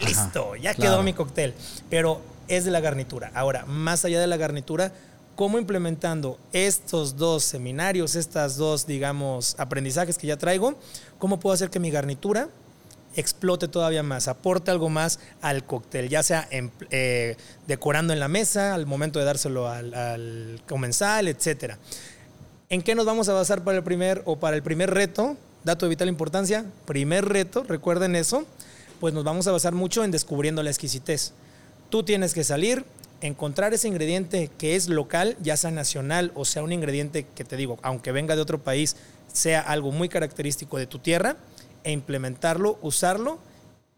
Ajá, 0.00 0.08
Listo, 0.08 0.56
ya 0.56 0.74
claro. 0.74 0.92
quedó 0.94 1.02
mi 1.04 1.12
cóctel, 1.12 1.54
pero 1.88 2.20
es 2.48 2.64
de 2.64 2.70
la 2.72 2.80
garnitura. 2.80 3.30
Ahora, 3.34 3.64
más 3.64 4.04
allá 4.04 4.20
de 4.20 4.26
la 4.26 4.36
garnitura, 4.36 4.92
¿cómo 5.36 5.56
implementando 5.58 6.36
estos 6.52 7.16
dos 7.16 7.44
seminarios, 7.44 8.16
estas 8.16 8.56
dos, 8.56 8.86
digamos, 8.88 9.54
aprendizajes 9.58 10.18
que 10.18 10.26
ya 10.26 10.36
traigo, 10.36 10.74
cómo 11.24 11.40
puedo 11.40 11.54
hacer 11.54 11.70
que 11.70 11.80
mi 11.80 11.90
garnitura 11.90 12.50
explote 13.16 13.66
todavía 13.66 14.02
más, 14.02 14.28
aporte 14.28 14.70
algo 14.70 14.90
más 14.90 15.20
al 15.40 15.64
cóctel, 15.64 16.10
ya 16.10 16.22
sea 16.22 16.46
eh, 16.50 17.36
decorando 17.66 18.12
en 18.12 18.20
la 18.20 18.28
mesa, 18.28 18.74
al 18.74 18.84
momento 18.84 19.20
de 19.20 19.24
dárselo 19.24 19.66
al, 19.66 19.94
al 19.94 20.60
comensal, 20.68 21.26
etcétera. 21.28 21.78
¿En 22.68 22.82
qué 22.82 22.94
nos 22.94 23.06
vamos 23.06 23.30
a 23.30 23.32
basar 23.32 23.64
para 23.64 23.78
el 23.78 23.82
primer 23.82 24.20
o 24.26 24.36
para 24.36 24.54
el 24.54 24.62
primer 24.62 24.92
reto? 24.92 25.38
Dato 25.64 25.86
de 25.86 25.88
vital 25.88 26.10
importancia, 26.10 26.66
primer 26.84 27.24
reto, 27.24 27.62
recuerden 27.62 28.16
eso, 28.16 28.44
pues 29.00 29.14
nos 29.14 29.24
vamos 29.24 29.46
a 29.46 29.52
basar 29.52 29.72
mucho 29.72 30.04
en 30.04 30.10
descubriendo 30.10 30.62
la 30.62 30.68
exquisitez. 30.68 31.32
Tú 31.88 32.02
tienes 32.02 32.34
que 32.34 32.44
salir, 32.44 32.84
encontrar 33.22 33.72
ese 33.72 33.88
ingrediente 33.88 34.50
que 34.58 34.76
es 34.76 34.90
local, 34.90 35.38
ya 35.40 35.56
sea 35.56 35.70
nacional 35.70 36.32
o 36.34 36.44
sea 36.44 36.62
un 36.62 36.72
ingrediente 36.72 37.24
que 37.34 37.44
te 37.44 37.56
digo, 37.56 37.78
aunque 37.80 38.12
venga 38.12 38.36
de 38.36 38.42
otro 38.42 38.62
país, 38.62 38.96
sea 39.34 39.60
algo 39.60 39.92
muy 39.92 40.08
característico 40.08 40.78
de 40.78 40.86
tu 40.86 40.98
tierra, 40.98 41.36
e 41.82 41.92
implementarlo, 41.92 42.78
usarlo 42.80 43.38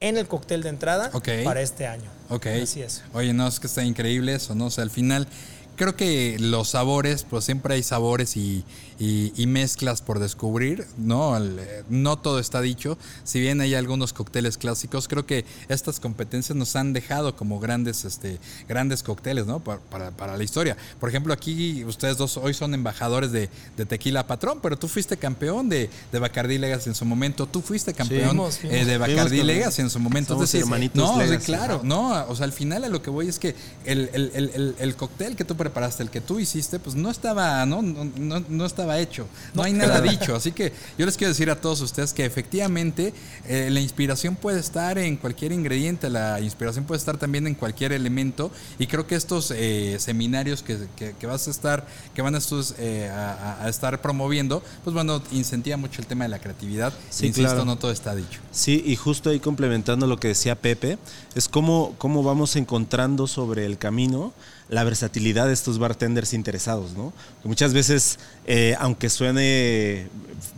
en 0.00 0.16
el 0.16 0.26
cóctel 0.26 0.62
de 0.62 0.70
entrada 0.70 1.10
para 1.44 1.60
este 1.60 1.86
año. 1.86 2.10
Ok. 2.28 2.46
Así 2.62 2.82
es. 2.82 3.04
Oye, 3.14 3.32
no, 3.32 3.46
es 3.46 3.60
que 3.60 3.68
está 3.68 3.84
increíble 3.84 4.34
eso, 4.34 4.54
¿no? 4.54 4.66
O 4.66 4.70
sea, 4.70 4.82
al 4.82 4.90
final, 4.90 5.28
creo 5.76 5.94
que 5.94 6.36
los 6.40 6.70
sabores, 6.70 7.24
pues 7.24 7.44
siempre 7.44 7.74
hay 7.74 7.82
sabores 7.82 8.36
y, 8.36 8.64
y- 8.98 9.32
y 9.36 9.46
mezclas 9.46 10.00
por 10.02 10.18
descubrir, 10.18 10.86
¿no? 10.96 11.36
El, 11.36 11.58
eh, 11.58 11.84
no 11.88 12.16
todo 12.18 12.38
está 12.38 12.60
dicho. 12.60 12.96
Si 13.24 13.40
bien 13.40 13.60
hay 13.60 13.74
algunos 13.74 14.12
cócteles 14.12 14.56
clásicos, 14.58 15.06
creo 15.08 15.26
que 15.26 15.44
estas 15.68 16.00
competencias 16.00 16.56
nos 16.56 16.76
han 16.76 16.92
dejado 16.92 17.36
como 17.36 17.60
grandes, 17.60 18.04
este, 18.04 18.38
grandes 18.68 19.02
cócteles, 19.02 19.46
¿no? 19.46 19.60
Para, 19.60 19.80
para- 19.80 20.10
para 20.12 20.36
la 20.36 20.44
historia. 20.44 20.76
Por 20.98 21.08
ejemplo, 21.08 21.32
aquí 21.32 21.84
ustedes 21.84 22.16
dos 22.16 22.36
hoy 22.36 22.54
son 22.54 22.72
embajadores 22.74 23.32
de, 23.32 23.50
de 23.76 23.86
Tequila 23.86 24.26
Patrón, 24.26 24.60
pero 24.62 24.78
tú 24.78 24.88
fuiste 24.88 25.16
campeón 25.16 25.68
de, 25.68 25.90
de 26.12 26.18
Bacardí 26.18 26.58
Legacy 26.58 26.88
en 26.90 26.94
su 26.94 27.04
momento. 27.04 27.46
Tú 27.46 27.60
fuiste 27.60 27.92
campeón 27.94 28.36
eh, 28.70 28.84
de 28.84 28.98
Bacardí 28.98 29.42
Legacy 29.42 29.82
en 29.82 29.90
su 29.90 29.98
momento. 29.98 30.28
somos 30.34 30.44
es 30.44 30.52
decir, 30.52 30.62
hermanitos 30.64 30.96
no, 31.12 31.18
Legacy, 31.18 31.46
claro, 31.46 31.80
no, 31.84 32.24
o 32.28 32.34
sea, 32.36 32.44
al 32.44 32.52
final 32.52 32.84
a 32.84 32.88
lo 32.88 33.02
que 33.02 33.10
voy 33.10 33.28
es 33.28 33.38
que 33.38 33.54
el, 33.84 34.08
el- 34.14 34.30
el- 34.34 34.50
el- 34.54 34.74
el 34.78 34.96
cóctel 34.96 35.36
que 35.36 35.44
tú 35.44 35.56
preparaste, 35.56 36.02
el 36.02 36.10
que 36.10 36.20
tú 36.20 36.38
hiciste, 36.38 36.78
pues 36.78 36.96
no 36.96 37.10
estaba, 37.10 37.64
no, 37.66 37.82
no, 37.82 38.40
no, 38.48 38.64
estaba 38.66 38.85
hecho, 38.94 39.26
no, 39.54 39.62
hay 39.62 39.72
nada 39.72 40.00
dicho. 40.00 40.34
Así 40.34 40.52
que 40.52 40.72
yo 40.98 41.06
les 41.06 41.16
quiero 41.16 41.30
decir 41.30 41.50
a 41.50 41.60
todos 41.60 41.80
ustedes 41.80 42.12
que 42.12 42.24
efectivamente 42.24 43.12
eh, 43.46 43.68
la 43.70 43.80
inspiración 43.80 44.36
puede 44.36 44.60
estar 44.60 44.98
en 44.98 45.16
cualquier 45.16 45.52
ingrediente, 45.52 46.10
la 46.10 46.40
inspiración 46.40 46.84
puede 46.84 46.98
estar 46.98 47.16
también 47.18 47.46
en 47.46 47.54
cualquier 47.54 47.92
elemento. 47.92 48.50
Y 48.78 48.86
creo 48.86 49.06
que 49.06 49.14
estos 49.14 49.52
eh, 49.54 49.96
seminarios 49.98 50.62
que, 50.62 50.78
que, 51.18 51.26
vas 51.26 51.48
a 51.48 51.50
estar, 51.50 51.86
que 52.14 52.22
van 52.22 52.34
a, 52.34 52.38
estos, 52.38 52.74
eh, 52.78 53.10
a, 53.10 53.68
estar 53.68 54.00
promoviendo, 54.00 54.62
pues 54.84 54.94
bueno, 54.94 55.22
incentiva 55.32 55.76
mucho 55.76 56.00
el 56.00 56.06
tema 56.06 56.24
de 56.24 56.30
la 56.30 56.38
creatividad. 56.38 56.92
Sí, 57.10 57.26
Insisto, 57.26 57.64
no 57.64 57.76
todo 57.76 57.90
está 57.90 58.14
dicho. 58.14 58.40
Sí, 58.50 58.82
y 58.86 58.96
justo 58.96 59.30
ahí 59.30 59.40
complementando 59.40 60.06
lo 60.06 60.18
que 60.18 60.28
decía 60.28 60.54
Pepe, 60.54 60.98
es 61.34 61.48
cómo, 61.48 61.94
cómo 61.98 62.22
vamos 62.22 62.56
encontrando 62.56 63.26
sobre 63.26 63.66
el 63.66 63.78
camino 63.78 64.32
la 64.68 64.84
versatilidad 64.84 65.46
de 65.46 65.52
estos 65.52 65.78
bartenders 65.78 66.32
interesados, 66.32 66.92
¿no? 66.92 67.12
muchas 67.44 67.72
veces, 67.72 68.18
eh, 68.46 68.74
aunque 68.78 69.08
suene 69.10 70.08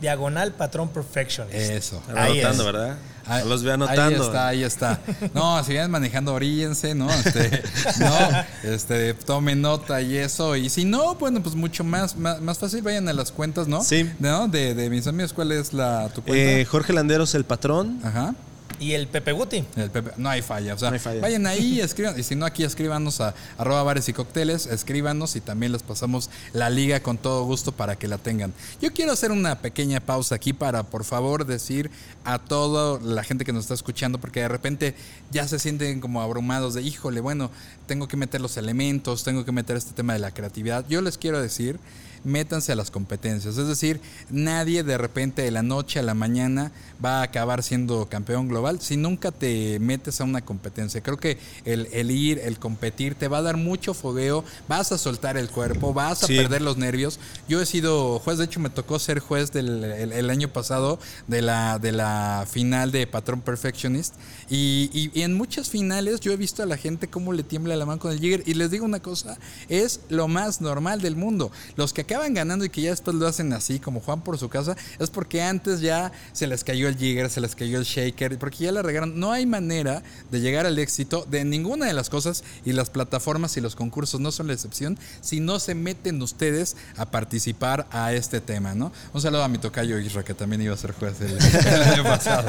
diagonal 0.00 0.52
patrón 0.52 0.88
perfectionist. 0.90 1.54
Eso. 1.54 2.02
Ahí 2.14 2.42
¿verdad? 2.42 2.96
Ahí, 3.26 3.48
los 3.48 3.62
ve 3.62 3.72
anotando. 3.72 4.02
Ahí 4.02 4.14
está, 4.14 4.48
ahí 4.48 4.62
está. 4.62 5.00
No, 5.34 5.62
si 5.64 5.72
vienes 5.72 5.88
manejando, 5.88 6.32
oríllense, 6.34 6.94
¿no? 6.94 7.10
Este, 7.10 7.62
no, 8.00 8.70
este, 8.70 9.14
tomen 9.14 9.60
nota 9.60 10.00
y 10.00 10.16
eso. 10.16 10.56
Y 10.56 10.68
si 10.68 10.84
no, 10.84 11.14
bueno, 11.16 11.42
pues 11.42 11.54
mucho 11.54 11.84
más, 11.84 12.16
más, 12.16 12.58
fácil, 12.58 12.82
vayan 12.82 13.08
a 13.08 13.12
las 13.12 13.32
cuentas, 13.32 13.68
¿no? 13.68 13.82
Sí. 13.82 14.10
¿No? 14.18 14.48
De, 14.48 14.74
de 14.74 14.90
mis 14.90 15.06
amigos, 15.06 15.32
¿cuál 15.32 15.52
es 15.52 15.72
la 15.72 16.08
tu 16.14 16.22
cuenta? 16.22 16.36
Eh, 16.36 16.64
Jorge 16.64 16.92
Landeros, 16.92 17.34
el 17.34 17.44
patrón. 17.44 18.00
Ajá. 18.04 18.34
¿Y 18.78 18.92
el 18.92 19.06
Pepe 19.08 19.32
Guti? 19.32 19.64
El 19.76 19.90
Pepe, 19.90 20.12
no 20.16 20.28
hay 20.28 20.42
falla. 20.42 20.74
O 20.74 20.78
sea, 20.78 20.90
vayan 21.20 21.46
ahí, 21.46 21.80
escriban. 21.82 22.18
Y 22.18 22.22
si 22.22 22.34
no, 22.34 22.46
aquí 22.46 22.64
escríbanos 22.64 23.20
a 23.20 23.34
arroba 23.58 23.82
bares 23.82 24.08
y 24.08 24.12
cócteles, 24.12 24.66
escríbanos 24.66 25.36
y 25.36 25.40
también 25.40 25.72
les 25.72 25.82
pasamos 25.82 26.30
la 26.52 26.70
liga 26.70 27.00
con 27.00 27.18
todo 27.18 27.44
gusto 27.44 27.72
para 27.72 27.96
que 27.96 28.08
la 28.08 28.18
tengan. 28.18 28.52
Yo 28.80 28.92
quiero 28.92 29.12
hacer 29.12 29.32
una 29.32 29.60
pequeña 29.60 30.00
pausa 30.00 30.34
aquí 30.34 30.52
para, 30.52 30.82
por 30.82 31.04
favor, 31.04 31.46
decir 31.46 31.90
a 32.24 32.38
toda 32.38 33.00
la 33.00 33.22
gente 33.22 33.44
que 33.44 33.52
nos 33.52 33.64
está 33.64 33.74
escuchando, 33.74 34.18
porque 34.18 34.40
de 34.40 34.48
repente 34.48 34.94
ya 35.30 35.46
se 35.48 35.58
sienten 35.58 36.00
como 36.00 36.20
abrumados 36.20 36.74
de, 36.74 36.82
híjole, 36.82 37.20
bueno, 37.20 37.50
tengo 37.86 38.08
que 38.08 38.16
meter 38.16 38.40
los 38.40 38.56
elementos, 38.56 39.24
tengo 39.24 39.44
que 39.44 39.52
meter 39.52 39.76
este 39.76 39.92
tema 39.92 40.12
de 40.12 40.18
la 40.18 40.32
creatividad. 40.32 40.84
Yo 40.88 41.00
les 41.00 41.18
quiero 41.18 41.40
decir 41.40 41.78
métanse 42.26 42.72
a 42.72 42.76
las 42.76 42.90
competencias. 42.90 43.56
Es 43.56 43.68
decir, 43.68 44.00
nadie 44.30 44.82
de 44.82 44.98
repente 44.98 45.42
de 45.42 45.50
la 45.50 45.62
noche 45.62 46.00
a 46.00 46.02
la 46.02 46.14
mañana 46.14 46.72
va 47.02 47.20
a 47.20 47.22
acabar 47.22 47.62
siendo 47.62 48.06
campeón 48.08 48.48
global 48.48 48.80
si 48.80 48.96
nunca 48.96 49.30
te 49.30 49.78
metes 49.78 50.20
a 50.20 50.24
una 50.24 50.44
competencia. 50.44 51.02
Creo 51.02 51.18
que 51.18 51.38
el, 51.64 52.10
ir, 52.10 52.38
el 52.40 52.58
competir, 52.58 53.14
te 53.14 53.28
va 53.28 53.38
a 53.38 53.42
dar 53.42 53.56
mucho 53.56 53.94
fogueo, 53.94 54.44
vas 54.68 54.92
a 54.92 54.98
soltar 54.98 55.36
el 55.36 55.48
cuerpo, 55.48 55.94
vas 55.94 56.24
a 56.24 56.26
perder 56.26 56.62
los 56.62 56.76
nervios. 56.76 57.18
Yo 57.48 57.60
he 57.62 57.66
sido 57.66 58.18
juez, 58.18 58.38
de 58.38 58.44
hecho 58.44 58.60
me 58.60 58.70
tocó 58.70 58.98
ser 58.98 59.20
juez 59.20 59.52
del 59.52 59.84
el, 59.84 60.30
año 60.30 60.48
pasado 60.48 60.98
de 61.28 61.42
la, 61.42 61.78
de 61.78 61.92
la 61.92 62.46
final 62.50 62.90
de 62.90 63.06
Patrón 63.06 63.40
Perfectionist 63.40 64.14
y, 64.50 64.90
y, 65.14 65.22
en 65.22 65.34
muchas 65.34 65.70
finales 65.70 66.20
yo 66.20 66.32
he 66.32 66.36
visto 66.36 66.62
a 66.62 66.66
la 66.66 66.76
gente 66.76 67.08
cómo 67.08 67.32
le 67.32 67.44
tiembla 67.44 67.76
la 67.76 67.86
mano 67.86 68.00
con 68.00 68.12
el 68.12 68.18
Jigger 68.18 68.42
y 68.46 68.54
les 68.54 68.70
digo 68.70 68.84
una 68.84 69.00
cosa, 69.00 69.38
es 69.68 70.00
lo 70.08 70.26
más 70.26 70.60
normal 70.60 71.00
del 71.00 71.14
mundo. 71.14 71.52
Los 71.76 71.92
que 71.92 72.02
acaban 72.02 72.15
ganando 72.34 72.64
y 72.64 72.70
que 72.70 72.82
ya 72.82 72.90
después 72.90 73.16
lo 73.16 73.26
hacen 73.26 73.52
así, 73.52 73.78
como 73.78 74.00
Juan 74.00 74.20
por 74.20 74.38
su 74.38 74.48
casa, 74.48 74.76
es 74.98 75.10
porque 75.10 75.42
antes 75.42 75.80
ya 75.80 76.12
se 76.32 76.46
les 76.46 76.64
cayó 76.64 76.88
el 76.88 76.96
jigger, 76.96 77.30
se 77.30 77.40
les 77.40 77.54
cayó 77.54 77.78
el 77.78 77.84
shaker, 77.84 78.38
porque 78.38 78.64
ya 78.64 78.72
la 78.72 78.82
regaron. 78.82 79.18
No 79.18 79.32
hay 79.32 79.46
manera 79.46 80.02
de 80.30 80.40
llegar 80.40 80.66
al 80.66 80.78
éxito 80.78 81.26
de 81.30 81.44
ninguna 81.44 81.86
de 81.86 81.92
las 81.92 82.10
cosas 82.10 82.44
y 82.64 82.72
las 82.72 82.90
plataformas 82.90 83.56
y 83.56 83.60
los 83.60 83.76
concursos 83.76 84.20
no 84.20 84.32
son 84.32 84.48
la 84.48 84.52
excepción 84.52 84.98
si 85.20 85.40
no 85.40 85.58
se 85.58 85.74
meten 85.74 86.20
ustedes 86.22 86.76
a 86.96 87.06
participar 87.06 87.86
a 87.90 88.12
este 88.12 88.40
tema, 88.40 88.74
¿no? 88.74 88.92
Un 89.12 89.20
saludo 89.20 89.42
a 89.42 89.48
mi 89.48 89.58
tocayo 89.58 89.98
Isra, 89.98 90.24
que 90.24 90.34
también 90.34 90.62
iba 90.62 90.74
a 90.74 90.76
ser 90.76 90.92
juez 90.92 91.20
el, 91.20 91.38
año 91.92 92.04
pasado. 92.04 92.46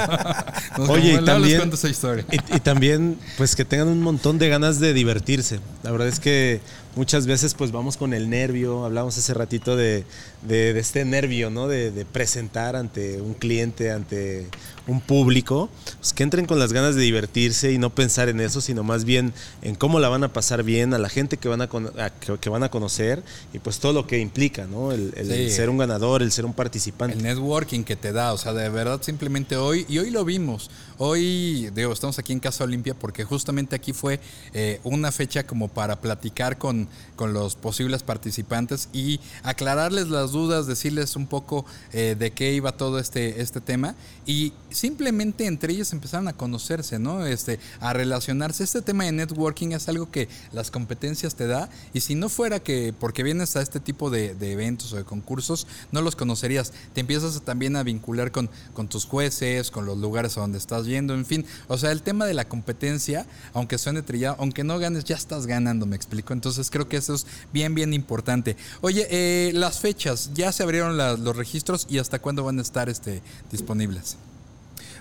Oye, 0.89 1.13
y 1.13 1.25
también, 1.25 1.71
historia. 1.71 2.25
y 2.31 2.59
también, 2.59 3.17
pues 3.37 3.55
que 3.55 3.65
tengan 3.65 3.87
un 3.87 4.01
montón 4.01 4.37
de 4.37 4.49
ganas 4.49 4.79
de 4.79 4.93
divertirse. 4.93 5.59
La 5.83 5.91
verdad 5.91 6.07
es 6.07 6.19
que 6.19 6.61
muchas 6.97 7.27
veces 7.27 7.53
pues 7.53 7.71
vamos 7.71 7.95
con 7.95 8.13
el 8.13 8.29
nervio, 8.29 8.83
hablamos 8.83 9.17
hace 9.17 9.33
ratito 9.33 9.75
de, 9.75 10.03
de, 10.41 10.77
este 10.77 11.05
nervio, 11.05 11.49
¿no? 11.49 11.67
De, 11.67 11.91
de, 11.91 12.05
presentar 12.05 12.75
ante 12.75 13.21
un 13.21 13.33
cliente, 13.33 13.91
ante 13.91 14.47
un 14.87 15.01
público, 15.01 15.69
pues 15.99 16.13
que 16.13 16.23
entren 16.23 16.45
con 16.45 16.59
las 16.59 16.73
ganas 16.73 16.95
de 16.95 17.01
divertirse 17.01 17.71
y 17.71 17.77
no 17.77 17.93
pensar 17.93 18.29
en 18.29 18.39
eso, 18.39 18.61
sino 18.61 18.83
más 18.83 19.05
bien 19.05 19.33
en 19.61 19.75
cómo 19.75 19.99
la 19.99 20.09
van 20.09 20.23
a 20.23 20.33
pasar 20.33 20.63
bien, 20.63 20.93
a 20.93 20.97
la 20.97 21.09
gente 21.09 21.37
que 21.37 21.49
van 21.49 21.61
a, 21.61 21.67
que, 21.67 22.49
van 22.49 22.63
a 22.63 22.69
conocer 22.69 23.21
y 23.53 23.59
pues 23.59 23.79
todo 23.79 23.93
lo 23.93 24.07
que 24.07 24.19
implica, 24.19 24.65
¿no? 24.65 24.91
El, 24.91 25.51
ser 25.51 25.69
un 25.69 25.77
ganador, 25.77 26.21
el 26.21 26.31
ser 26.31 26.45
un 26.45 26.53
participante. 26.53 27.17
El 27.17 27.23
networking 27.23 27.83
que 27.83 27.95
te 27.95 28.11
da, 28.11 28.33
o 28.33 28.37
sea, 28.37 28.53
de 28.53 28.69
verdad 28.69 29.01
simplemente 29.01 29.57
hoy, 29.57 29.85
y 29.89 29.99
hoy 29.99 30.09
lo 30.09 30.23
vimos, 30.25 30.69
hoy, 30.97 31.69
digo, 31.73 31.93
estamos 31.93 32.19
aquí 32.19 32.33
en 32.33 32.39
Casa 32.39 32.63
Olimpia 32.63 32.93
porque 32.93 33.23
justamente 33.23 33.75
aquí 33.75 33.93
fue 33.93 34.19
eh, 34.53 34.79
una 34.83 35.11
fecha 35.11 35.45
como 35.45 35.67
para 35.67 35.99
platicar 36.01 36.57
con, 36.57 36.87
con 37.15 37.33
los 37.33 37.55
posibles 37.55 38.03
participantes 38.03 38.89
y 38.93 39.19
aclararles 39.43 40.07
las 40.07 40.31
dudas, 40.31 40.67
decirles 40.67 41.15
un 41.15 41.27
poco 41.27 41.65
eh, 41.93 42.15
de 42.17 42.31
qué 42.31 42.53
iba 42.53 42.71
todo 42.71 42.99
este, 42.99 43.41
este 43.41 43.61
tema 43.61 43.95
y 44.25 44.53
simplemente 44.69 45.45
entre 45.45 45.73
ellos 45.73 45.93
empezaron 45.93 46.27
a 46.27 46.33
conocerse, 46.33 46.99
¿no? 46.99 47.25
Este, 47.25 47.59
a 47.79 47.93
relacionarse. 47.93 48.63
Este 48.63 48.81
tema 48.81 49.05
de 49.05 49.11
networking 49.11 49.71
es 49.71 49.87
algo 49.89 50.09
que 50.11 50.27
las 50.51 50.71
competencias 50.71 51.35
te 51.35 51.47
da 51.47 51.69
y 51.93 52.01
si 52.01 52.15
no 52.15 52.29
fuera 52.29 52.59
que 52.59 52.93
porque 52.97 53.23
vienes 53.23 53.55
a 53.55 53.61
este 53.61 53.79
tipo 53.79 54.09
de, 54.09 54.35
eventos 54.39 54.93
o 54.93 54.97
de 54.97 55.03
concursos, 55.03 55.67
no 55.91 56.01
los 56.01 56.15
conocerías. 56.15 56.73
Te 56.93 57.01
empiezas 57.01 57.39
también 57.41 57.75
a 57.75 57.83
vincular 57.83 58.31
con, 58.31 58.49
con 58.73 58.87
tus 58.87 59.05
jueces, 59.05 59.71
con 59.71 59.85
los 59.85 59.97
lugares 59.97 60.37
a 60.37 60.41
donde 60.41 60.57
estás 60.57 60.86
yendo, 60.87 61.13
en 61.13 61.25
fin. 61.25 61.45
O 61.67 61.77
sea, 61.77 61.91
el 61.91 62.01
tema 62.01 62.25
de 62.25 62.33
la 62.33 62.45
competencia, 62.45 63.25
aunque 63.53 63.77
suene 63.77 64.01
trillado, 64.01 64.37
aunque 64.39 64.63
no 64.63 64.79
ganes, 64.79 65.03
ya 65.03 65.15
estás 65.15 65.45
ganando, 65.45 65.85
me 65.85 65.95
explico. 65.95 66.33
Entonces 66.33 66.69
creo 66.69 66.89
que 66.89 66.97
eso 66.97 67.13
es 67.13 67.27
bien, 67.53 67.75
bien 67.75 67.93
importante. 67.93 68.57
Oye, 68.81 69.07
eh, 69.09 69.51
las 69.53 69.79
fechas, 69.79 70.31
ya 70.33 70.51
se 70.51 70.63
abrieron 70.63 70.97
los 70.97 71.35
registros 71.35 71.85
y 71.89 71.99
hasta 71.99 72.19
cuándo 72.19 72.43
van 72.43 72.59
a 72.59 72.61
estar 72.61 72.89
este, 72.89 73.21
disponibles. 73.51 74.17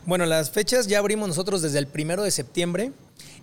Bueno, 0.05 0.26
las 0.26 0.50
fechas 0.50 0.87
ya 0.87 0.99
abrimos 0.99 1.28
nosotros 1.28 1.62
desde 1.62 1.78
el 1.78 1.88
primero 1.88 2.23
de 2.23 2.31
septiembre 2.31 2.93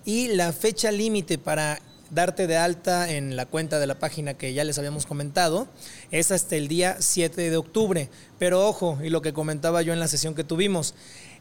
y 0.06 0.30
la 0.30 0.54
fecha 0.54 0.92
límite 0.92 1.38
para 1.38 1.82
darte 2.14 2.48
de 2.48 2.58
alta 2.58 3.10
en 3.12 3.36
la 3.36 3.46
cuenta 3.46 3.80
de 3.80 3.88
la 3.88 3.96
página 3.96 4.36
que 4.36 4.54
ya 4.54 4.64
les 4.64 4.78
habíamos 4.78 5.06
comentado 5.06 5.68
es 6.12 6.32
hasta 6.32 6.56
el 6.56 6.68
día 6.68 6.98
7 7.00 7.50
de 7.50 7.58
octubre. 7.58 8.10
Pero 8.40 8.68
ojo, 8.68 9.00
y 9.04 9.10
lo 9.10 9.22
que 9.22 9.34
comentaba 9.34 9.82
yo 9.82 9.94
en 9.94 10.00
la 10.00 10.08
sesión 10.08 10.36
que 10.36 10.44
tuvimos, 10.44 10.94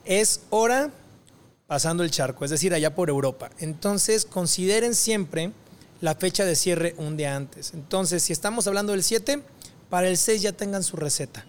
es 0.04 0.40
hora 0.50 0.90
pasando 1.66 2.02
el 2.02 2.10
charco, 2.10 2.44
es 2.44 2.50
decir, 2.50 2.74
allá 2.74 2.94
por 2.94 3.08
Europa. 3.08 3.50
Entonces, 3.58 4.24
consideren 4.24 4.94
siempre 4.94 5.52
la 6.00 6.14
fecha 6.14 6.44
de 6.44 6.56
cierre 6.56 6.94
un 6.98 7.16
día 7.16 7.34
antes. 7.34 7.72
Entonces, 7.74 8.22
si 8.22 8.32
estamos 8.32 8.66
hablando 8.66 8.92
del 8.92 9.02
7, 9.02 9.42
para 9.88 10.08
el 10.08 10.16
6 10.16 10.42
ya 10.42 10.52
tengan 10.52 10.82
su 10.82 10.96
receta, 10.96 11.46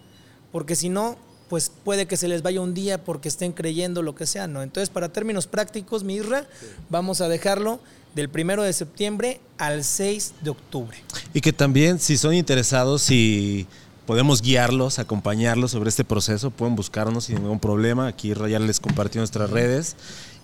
porque 0.52 0.76
si 0.76 0.88
no, 0.88 1.16
pues 1.48 1.70
puede 1.84 2.06
que 2.06 2.16
se 2.16 2.28
les 2.28 2.42
vaya 2.42 2.60
un 2.60 2.72
día 2.72 3.04
porque 3.04 3.28
estén 3.28 3.52
creyendo 3.52 4.02
lo 4.02 4.14
que 4.14 4.26
sea, 4.26 4.46
¿no? 4.46 4.62
Entonces, 4.62 4.88
para 4.88 5.10
términos 5.10 5.46
prácticos, 5.46 6.04
Mirra, 6.04 6.46
vamos 6.88 7.20
a 7.20 7.28
dejarlo 7.28 7.80
del 8.14 8.28
primero 8.28 8.62
de 8.62 8.72
septiembre 8.72 9.40
al 9.58 9.84
6 9.84 10.34
de 10.40 10.50
octubre. 10.50 10.96
Y 11.32 11.40
que 11.40 11.52
también, 11.52 11.98
si 11.98 12.16
son 12.16 12.34
interesados, 12.34 13.02
si 13.02 13.66
podemos 14.06 14.42
guiarlos, 14.42 14.98
acompañarlos 14.98 15.70
sobre 15.70 15.88
este 15.88 16.04
proceso. 16.04 16.50
Pueden 16.50 16.76
buscarnos 16.76 17.24
sin 17.24 17.36
ningún 17.36 17.60
problema. 17.60 18.06
Aquí 18.06 18.34
Rayal 18.34 18.66
les 18.66 18.80
compartió 18.80 19.20
nuestras 19.20 19.50
redes 19.50 19.96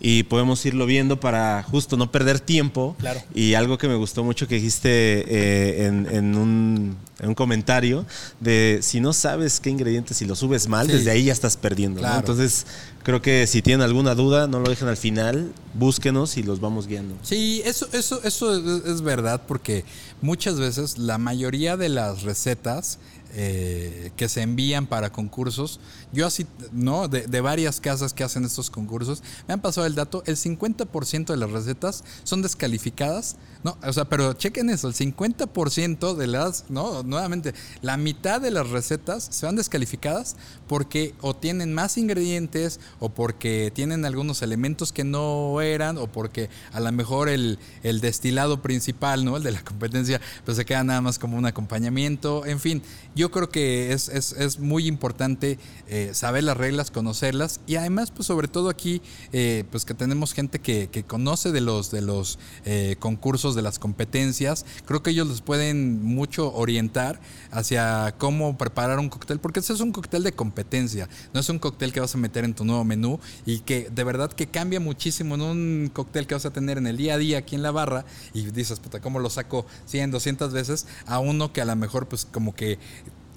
y 0.03 0.23
podemos 0.23 0.65
irlo 0.65 0.87
viendo 0.87 1.21
para 1.21 1.63
justo 1.63 1.97
no 1.99 2.11
perder 2.11 2.41
tiempo. 2.41 2.97
Claro. 2.99 3.21
Y 3.35 3.55
algo 3.55 3.77
que 3.77 3.87
me 3.89 3.97
gustó 3.97 4.25
mucho 4.25 4.49
que 4.49 4.55
dijiste 4.55 4.89
eh, 4.91 5.87
en, 5.87 6.07
en 6.11 6.37
un, 6.37 6.97
en 7.19 7.29
un 7.29 7.35
comentario 7.35 8.07
de 8.41 8.79
si 8.83 9.01
no 9.01 9.13
sabes 9.13 9.61
qué 9.61 9.69
ingredientes 9.69 10.23
y 10.23 10.25
lo 10.25 10.35
subes 10.37 10.67
mal, 10.69 10.87
Sí. 10.87 10.93
desde 10.95 11.11
ahí 11.11 11.25
ya 11.25 11.33
estás 11.35 11.57
perdiendo. 11.59 11.97
¿no? 12.01 12.07
Claro. 12.07 12.21
Entonces 12.21 12.67
creo 13.03 13.21
que 13.21 13.47
si 13.47 13.61
tienen 13.61 13.83
alguna 13.83 14.15
duda, 14.15 14.47
no 14.47 14.59
lo 14.61 14.71
dejen 14.71 14.89
al 14.89 14.97
final, 14.97 15.53
búsquenos 15.75 16.39
y 16.39 16.43
los 16.45 16.61
vamos 16.61 16.87
guiando. 16.87 17.15
Sí, 17.23 17.61
eso, 17.67 17.87
eso, 17.93 18.23
eso 18.25 18.57
es, 18.57 18.87
es 18.87 19.03
verdad 19.03 19.43
porque 19.47 19.85
muchas 20.23 20.59
veces 20.59 20.97
la 20.97 21.19
mayoría 21.19 21.77
de 21.77 21.91
las 21.91 22.23
recetas 22.23 22.99
eh, 23.35 24.11
que 24.17 24.29
se 24.29 24.43
envían 24.43 24.87
para 24.87 25.11
concursos, 25.13 25.81
yo 26.13 26.27
así, 26.27 26.47
¿no? 26.73 27.09
De, 27.09 27.41
varias 27.41 27.81
casas 27.81 28.13
que 28.13 28.25
hacen 28.25 28.45
estos 28.45 28.71
concursos, 28.71 29.23
me 29.47 29.55
han 29.55 29.61
pasado 29.61 29.87
el 29.87 29.95
dato, 29.95 30.23
el 30.27 30.37
50% 30.37 31.27
de 31.27 31.37
las 31.37 31.51
recetas 31.51 32.05
son 32.25 32.43
descalificadas, 32.43 33.37
¿no? 33.63 33.79
O 33.83 33.93
sea, 33.93 34.05
pero 34.07 34.33
chequen 34.33 34.69
eso, 34.69 34.89
el 34.89 34.95
50% 34.95 36.15
de 36.15 36.27
las, 36.27 36.65
¿no? 36.69 37.03
Nuevamente, 37.03 37.55
la 37.83 37.97
mitad 37.97 38.41
de 38.41 38.51
las 38.51 38.69
recetas 38.69 39.29
se 39.31 39.47
van 39.47 39.57
descalificadas 39.57 40.37
porque 40.67 41.15
o 41.21 41.35
tienen 41.35 41.73
más 41.73 41.97
ingredientes 41.99 42.81
o 42.99 43.11
porque 43.11 43.71
tienen 43.75 44.05
algunos 44.05 44.43
elementos 44.43 44.93
que 44.93 45.05
no 45.05 45.61
eran 45.61 45.99
o 45.99 46.07
porque 46.09 46.51
a 46.73 46.81
lo 46.81 46.91
mejor 46.93 47.29
el, 47.29 47.59
el 47.83 48.01
destilado 48.01 48.61
principal, 48.61 49.25
¿no? 49.25 49.37
El 49.37 49.43
de 49.43 49.53
la 49.53 49.63
competencia, 49.63 50.21
pues 50.45 50.57
se 50.57 50.65
queda 50.65 50.85
nada 50.85 51.01
más 51.01 51.19
como 51.19 51.37
un 51.37 51.47
acompañamiento. 51.47 52.45
En 52.47 52.61
fin, 52.61 52.83
creo 53.29 53.51
que 53.51 53.93
es, 53.93 54.09
es, 54.09 54.33
es 54.33 54.59
muy 54.59 54.87
importante 54.87 55.59
eh, 55.89 56.13
saber 56.15 56.45
las 56.45 56.57
reglas, 56.57 56.91
conocerlas 56.91 57.61
y 57.67 57.77
además, 57.77 58.11
pues 58.11 58.27
sobre 58.27 58.49
todo 58.49 58.71
aquí, 58.71 59.03
eh, 59.33 59.65
pues 59.71 59.85
que 59.85 59.93
tenemos 59.93 60.33
gente 60.33 60.61
que, 60.61 60.89
que 60.89 61.03
conoce 61.03 61.53
de 61.53 61.61
los, 61.61 61.91
de 61.91 62.01
los 62.01 62.39
eh, 62.65 62.97
concursos, 62.99 63.55
de 63.55 63.63
las 63.63 63.79
competencias. 63.79 64.65
Creo 64.87 65.03
que 65.03 65.11
ellos 65.11 65.29
les 65.29 65.41
pueden 65.43 66.03
mucho 66.03 66.53
orientar 66.55 67.21
hacia 67.51 68.15
cómo 68.17 68.57
preparar 68.57 68.99
un 68.99 69.09
cóctel, 69.09 69.41
porque 69.41 69.61
ese 69.61 69.73
es 69.73 69.81
un 69.81 69.93
cóctel 69.93 70.23
de 70.23 70.33
competencia, 70.33 71.09
no 71.35 71.41
es 71.41 71.49
un 71.49 71.59
cóctel 71.59 71.93
que 71.93 72.01
vas 72.01 72.15
a 72.15 72.19
meter 72.19 72.45
en 72.45 72.55
tu 72.55 72.65
nuevo 72.65 72.85
menú 72.85 73.21
y 73.45 73.61
que 73.61 73.91
de 73.91 74.05
verdad 74.05 74.33
que 74.33 74.47
cambia 74.47 74.81
muchísimo 74.81 75.35
en 75.35 75.43
un 75.43 75.91
cóctel 75.93 76.27
que 76.27 76.35
vas 76.35 76.47
a 76.47 76.53
tener 76.53 76.79
en 76.79 76.87
el 76.87 76.97
día 76.97 77.15
a 77.15 77.19
día 77.19 77.39
aquí 77.39 77.57
en 77.57 77.63
la 77.63 77.71
barra 77.71 78.05
y 78.33 78.45
dices, 78.51 78.81
puta, 78.81 79.01
¿cómo 79.01 79.19
lo 79.19 79.29
saco 79.31 79.67
100, 79.87 80.13
200 80.13 80.53
veces? 80.53 80.87
A 81.07 81.19
uno 81.19 81.53
que 81.53 81.61
a 81.61 81.65
lo 81.65 81.77
mejor 81.77 82.09
pues 82.09 82.25
como 82.25 82.55
que 82.55 82.79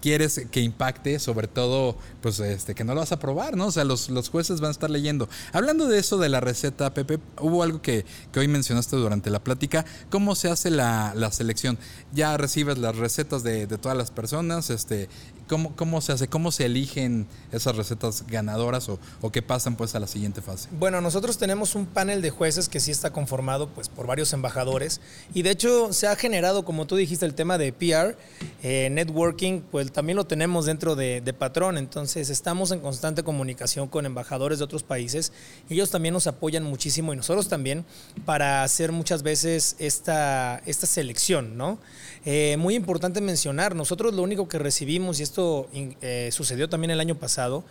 quieres 0.04 0.48
que 0.52 0.60
impacte, 0.60 1.18
sobre 1.18 1.48
todo, 1.48 1.96
pues 2.22 2.38
este, 2.42 2.76
que 2.76 2.84
no 2.84 2.94
lo 2.94 3.00
vas 3.00 3.14
a 3.14 3.20
probar, 3.20 3.56
¿no? 3.56 3.68
O 3.68 3.72
sea, 3.72 3.86
los, 3.86 4.10
los 4.10 4.28
jueces 4.28 4.60
van 4.60 4.68
a 4.68 4.72
estar 4.72 4.90
leyendo. 4.90 5.30
Hablando 5.54 5.88
de 5.88 5.98
eso 5.98 6.18
de 6.18 6.28
la 6.28 6.42
receta, 6.42 6.94
Pepe, 6.94 7.20
hubo 7.40 7.64
algo 7.64 7.82
que, 7.82 8.04
que 8.34 8.42
hoy 8.42 8.50
mencionaste 8.50 8.98
durante 8.98 9.30
la 9.30 9.42
plática. 9.42 9.86
¿Cómo 10.10 10.36
se 10.36 10.50
hace 10.50 10.72
la, 10.72 11.14
la 11.16 11.32
selección? 11.32 11.80
Ya 12.12 12.36
recibes 12.36 12.80
las 12.80 12.98
recetas 12.98 13.44
de, 13.44 13.66
de 13.66 13.78
todas 13.78 13.98
las 13.98 14.12
personas, 14.12 14.70
este, 14.72 15.08
¿cómo, 15.48 15.76
¿cómo 15.76 16.02
se 16.02 16.12
hace? 16.12 16.28
¿Cómo 16.28 16.52
se 16.52 16.66
eligen 16.66 17.28
esas 17.52 17.76
recetas 17.76 18.26
ganadoras 18.28 18.90
o, 18.90 19.00
o 19.22 19.32
que 19.32 19.42
pasan 19.42 19.76
pues 19.76 19.96
a 19.96 20.00
la 20.00 20.08
siguiente 20.08 20.42
fase? 20.42 20.70
Bueno, 20.80 21.02
nosotros 21.02 21.38
tenemos 21.38 21.76
un 21.76 21.86
panel 21.86 22.22
de 22.22 22.30
jueces 22.30 22.70
que 22.70 22.80
sí 22.80 22.92
está 22.92 23.12
conformado 23.12 23.70
pues, 23.70 23.90
por 23.90 24.08
varios 24.08 24.34
embajadores 24.34 25.02
y 25.34 25.42
de 25.42 25.52
hecho 25.52 25.94
se 25.94 26.08
ha 26.08 26.16
generado, 26.16 26.66
como 26.66 26.88
tú 26.88 26.96
dijiste, 26.96 27.26
el 27.26 27.34
tema 27.34 27.58
de 27.58 27.74
PR, 27.74 28.18
eh, 28.64 28.90
networking, 28.92 29.62
pues 29.62 29.92
también 29.92 30.16
lo 30.16 30.26
tenemos 30.26 30.66
dentro 30.66 30.96
de, 30.96 31.22
de 31.22 31.34
Patrón, 31.34 31.78
entonces 31.78 32.30
estamos 32.30 32.72
en 32.72 32.80
constante 32.80 33.24
comunicación 33.24 33.88
con 33.88 34.06
embajadores 34.06 34.60
de 34.60 34.66
otros 34.66 34.84
países, 34.84 35.32
ellos 35.70 35.90
también 35.90 36.14
nos 36.14 36.28
apoyan 36.28 36.64
muchísimo 36.64 37.14
y 37.14 37.16
nosotros 37.16 37.48
también 37.48 37.86
para 38.26 38.64
hacer 38.64 38.92
muchas 38.92 39.24
veces 39.24 39.76
esta, 39.80 40.62
esta 40.66 40.88
selección, 40.88 41.58
¿no? 41.58 41.80
Eh, 42.26 42.56
muy 42.58 42.76
importante 42.76 43.20
mencionar, 43.20 43.76
nosotros 43.76 44.14
lo 44.14 44.24
único 44.24 44.48
que 44.48 44.58
recibimos, 44.58 45.20
y 45.20 45.24
esto 45.24 45.68
eh, 45.74 46.30
sucedió 46.32 46.70
también 46.70 46.92
el 46.92 47.00
año 47.00 47.16
pasado, 47.16 47.64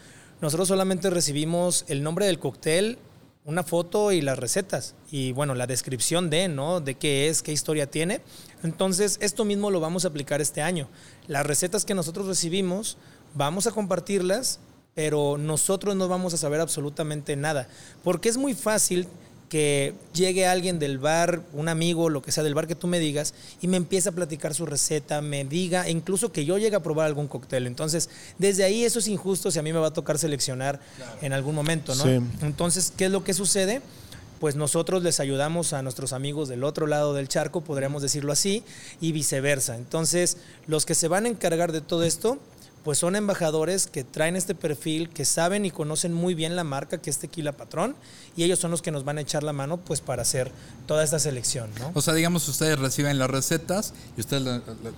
nosotros 0.42 0.68
solamente 0.68 1.08
recibimos 1.08 1.84
el 1.88 2.02
nombre 2.02 2.26
del 2.26 2.38
cóctel, 2.38 2.98
una 3.44 3.62
foto 3.64 4.12
y 4.12 4.20
las 4.20 4.38
recetas 4.38 4.94
y 5.10 5.32
bueno, 5.32 5.54
la 5.54 5.66
descripción 5.66 6.30
de, 6.30 6.48
¿no? 6.48 6.80
De 6.80 6.94
qué 6.94 7.28
es, 7.28 7.42
qué 7.42 7.52
historia 7.52 7.90
tiene. 7.90 8.20
Entonces, 8.62 9.18
esto 9.20 9.44
mismo 9.44 9.70
lo 9.70 9.80
vamos 9.80 10.04
a 10.04 10.08
aplicar 10.08 10.40
este 10.40 10.62
año. 10.62 10.88
Las 11.26 11.44
recetas 11.44 11.84
que 11.84 11.94
nosotros 11.94 12.26
recibimos, 12.26 12.98
vamos 13.34 13.66
a 13.66 13.72
compartirlas, 13.72 14.60
pero 14.94 15.38
nosotros 15.38 15.96
no 15.96 16.06
vamos 16.06 16.34
a 16.34 16.36
saber 16.36 16.60
absolutamente 16.60 17.34
nada, 17.34 17.68
porque 18.04 18.28
es 18.28 18.36
muy 18.36 18.54
fácil 18.54 19.08
que 19.52 19.92
llegue 20.14 20.46
alguien 20.46 20.78
del 20.78 20.96
bar, 20.96 21.42
un 21.52 21.68
amigo, 21.68 22.08
lo 22.08 22.22
que 22.22 22.32
sea 22.32 22.42
del 22.42 22.54
bar 22.54 22.66
que 22.66 22.74
tú 22.74 22.86
me 22.86 22.98
digas, 22.98 23.34
y 23.60 23.68
me 23.68 23.76
empiece 23.76 24.08
a 24.08 24.12
platicar 24.12 24.54
su 24.54 24.64
receta, 24.64 25.20
me 25.20 25.44
diga, 25.44 25.86
e 25.86 25.90
incluso 25.90 26.32
que 26.32 26.46
yo 26.46 26.56
llegue 26.56 26.74
a 26.74 26.82
probar 26.82 27.04
algún 27.04 27.28
cóctel. 27.28 27.66
Entonces, 27.66 28.08
desde 28.38 28.64
ahí 28.64 28.82
eso 28.82 28.98
es 28.98 29.08
injusto 29.08 29.50
si 29.50 29.58
a 29.58 29.62
mí 29.62 29.70
me 29.70 29.78
va 29.78 29.88
a 29.88 29.92
tocar 29.92 30.18
seleccionar 30.18 30.80
en 31.20 31.34
algún 31.34 31.54
momento, 31.54 31.94
¿no? 31.94 32.02
Sí. 32.02 32.18
Entonces, 32.40 32.94
¿qué 32.96 33.04
es 33.04 33.10
lo 33.10 33.24
que 33.24 33.34
sucede? 33.34 33.82
Pues 34.40 34.56
nosotros 34.56 35.02
les 35.02 35.20
ayudamos 35.20 35.74
a 35.74 35.82
nuestros 35.82 36.14
amigos 36.14 36.48
del 36.48 36.64
otro 36.64 36.86
lado 36.86 37.12
del 37.12 37.28
charco, 37.28 37.60
podríamos 37.60 38.00
decirlo 38.00 38.32
así, 38.32 38.64
y 39.02 39.12
viceversa. 39.12 39.76
Entonces, 39.76 40.38
los 40.66 40.86
que 40.86 40.94
se 40.94 41.08
van 41.08 41.26
a 41.26 41.28
encargar 41.28 41.72
de 41.72 41.82
todo 41.82 42.04
esto, 42.04 42.38
pues 42.84 42.98
son 42.98 43.14
embajadores 43.16 43.86
que 43.86 44.02
traen 44.04 44.34
este 44.34 44.54
perfil, 44.54 45.08
que 45.08 45.24
saben 45.24 45.64
y 45.64 45.70
conocen 45.70 46.12
muy 46.12 46.34
bien 46.34 46.56
la 46.56 46.64
marca 46.64 46.98
que 46.98 47.10
es 47.10 47.18
Tequila 47.18 47.52
Patrón, 47.52 47.94
y 48.36 48.42
ellos 48.44 48.58
son 48.58 48.70
los 48.72 48.82
que 48.82 48.90
nos 48.90 49.04
van 49.04 49.18
a 49.18 49.20
echar 49.20 49.42
la 49.44 49.52
mano 49.52 49.76
pues 49.78 50.00
para 50.00 50.22
hacer 50.22 50.50
toda 50.86 51.04
esta 51.04 51.18
selección, 51.20 51.70
¿no? 51.78 51.92
O 51.94 52.00
sea, 52.02 52.12
digamos, 52.14 52.48
ustedes 52.48 52.78
reciben 52.78 53.18
las 53.18 53.30
recetas 53.30 53.94
y 54.16 54.20
ustedes 54.20 54.42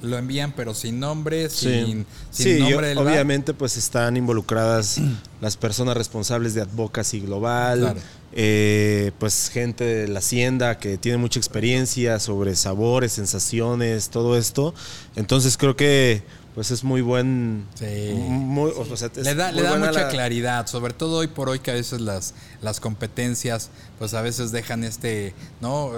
lo, 0.03 0.17
envían, 0.19 0.53
pero 0.57 0.73
sin 0.73 0.99
nombre, 0.99 1.51
sin, 1.51 2.07
sin 2.31 2.45
Sí, 2.55 2.59
nombre 2.61 2.71
yo- 2.71 2.81
del 2.81 2.99
bar. 2.99 3.07
obviamente 3.09 3.53
pues 3.55 3.77
están 3.77 4.17
involucradas 4.17 4.99
las 5.43 5.57
personas 5.59 5.97
responsables 5.97 6.55
de 6.55 6.63
Advocacy 6.63 7.21
Global, 7.21 7.81
Claro. 7.81 8.01
eh, 8.33 9.13
pues 9.19 9.51
gente 9.51 9.85
de 9.85 10.09
la 10.09 10.21
hacienda 10.21 10.79
que 10.79 10.97
tiene 10.97 11.19
mucha 11.19 11.39
experiencia 11.39 12.19
sobre 12.19 12.57
sabores, 12.57 13.13
sensaciones, 13.13 14.09
todo 14.09 14.39
esto. 14.39 14.75
Entonces 15.17 15.57
creo 15.59 15.77
que 15.77 16.23
pues 16.55 16.71
es 16.71 16.85
muy 16.85 17.01
buen... 17.01 17.67
Sí. 17.75 17.85
muy- 18.15 18.71
o 18.77 18.97
sea, 18.97 19.11
Le 19.17 19.35
da, 19.35 19.51
le 19.53 19.63
da 19.63 19.77
mucha 19.77 19.91
la- 19.93 20.09
claridad, 20.09 20.67
sobre 20.67 20.93
todo 20.95 21.17
hoy 21.19 21.27
por 21.27 21.49
hoy 21.49 21.59
que 21.59 21.71
a 21.71 21.75
veces 21.75 22.01
las, 22.01 22.35
las 22.63 22.79
competencias, 22.81 23.71
pues 23.99 24.15
a 24.15 24.23
veces 24.23 24.53
dejan 24.53 24.85
este, 24.85 25.35
¿no? 25.61 25.91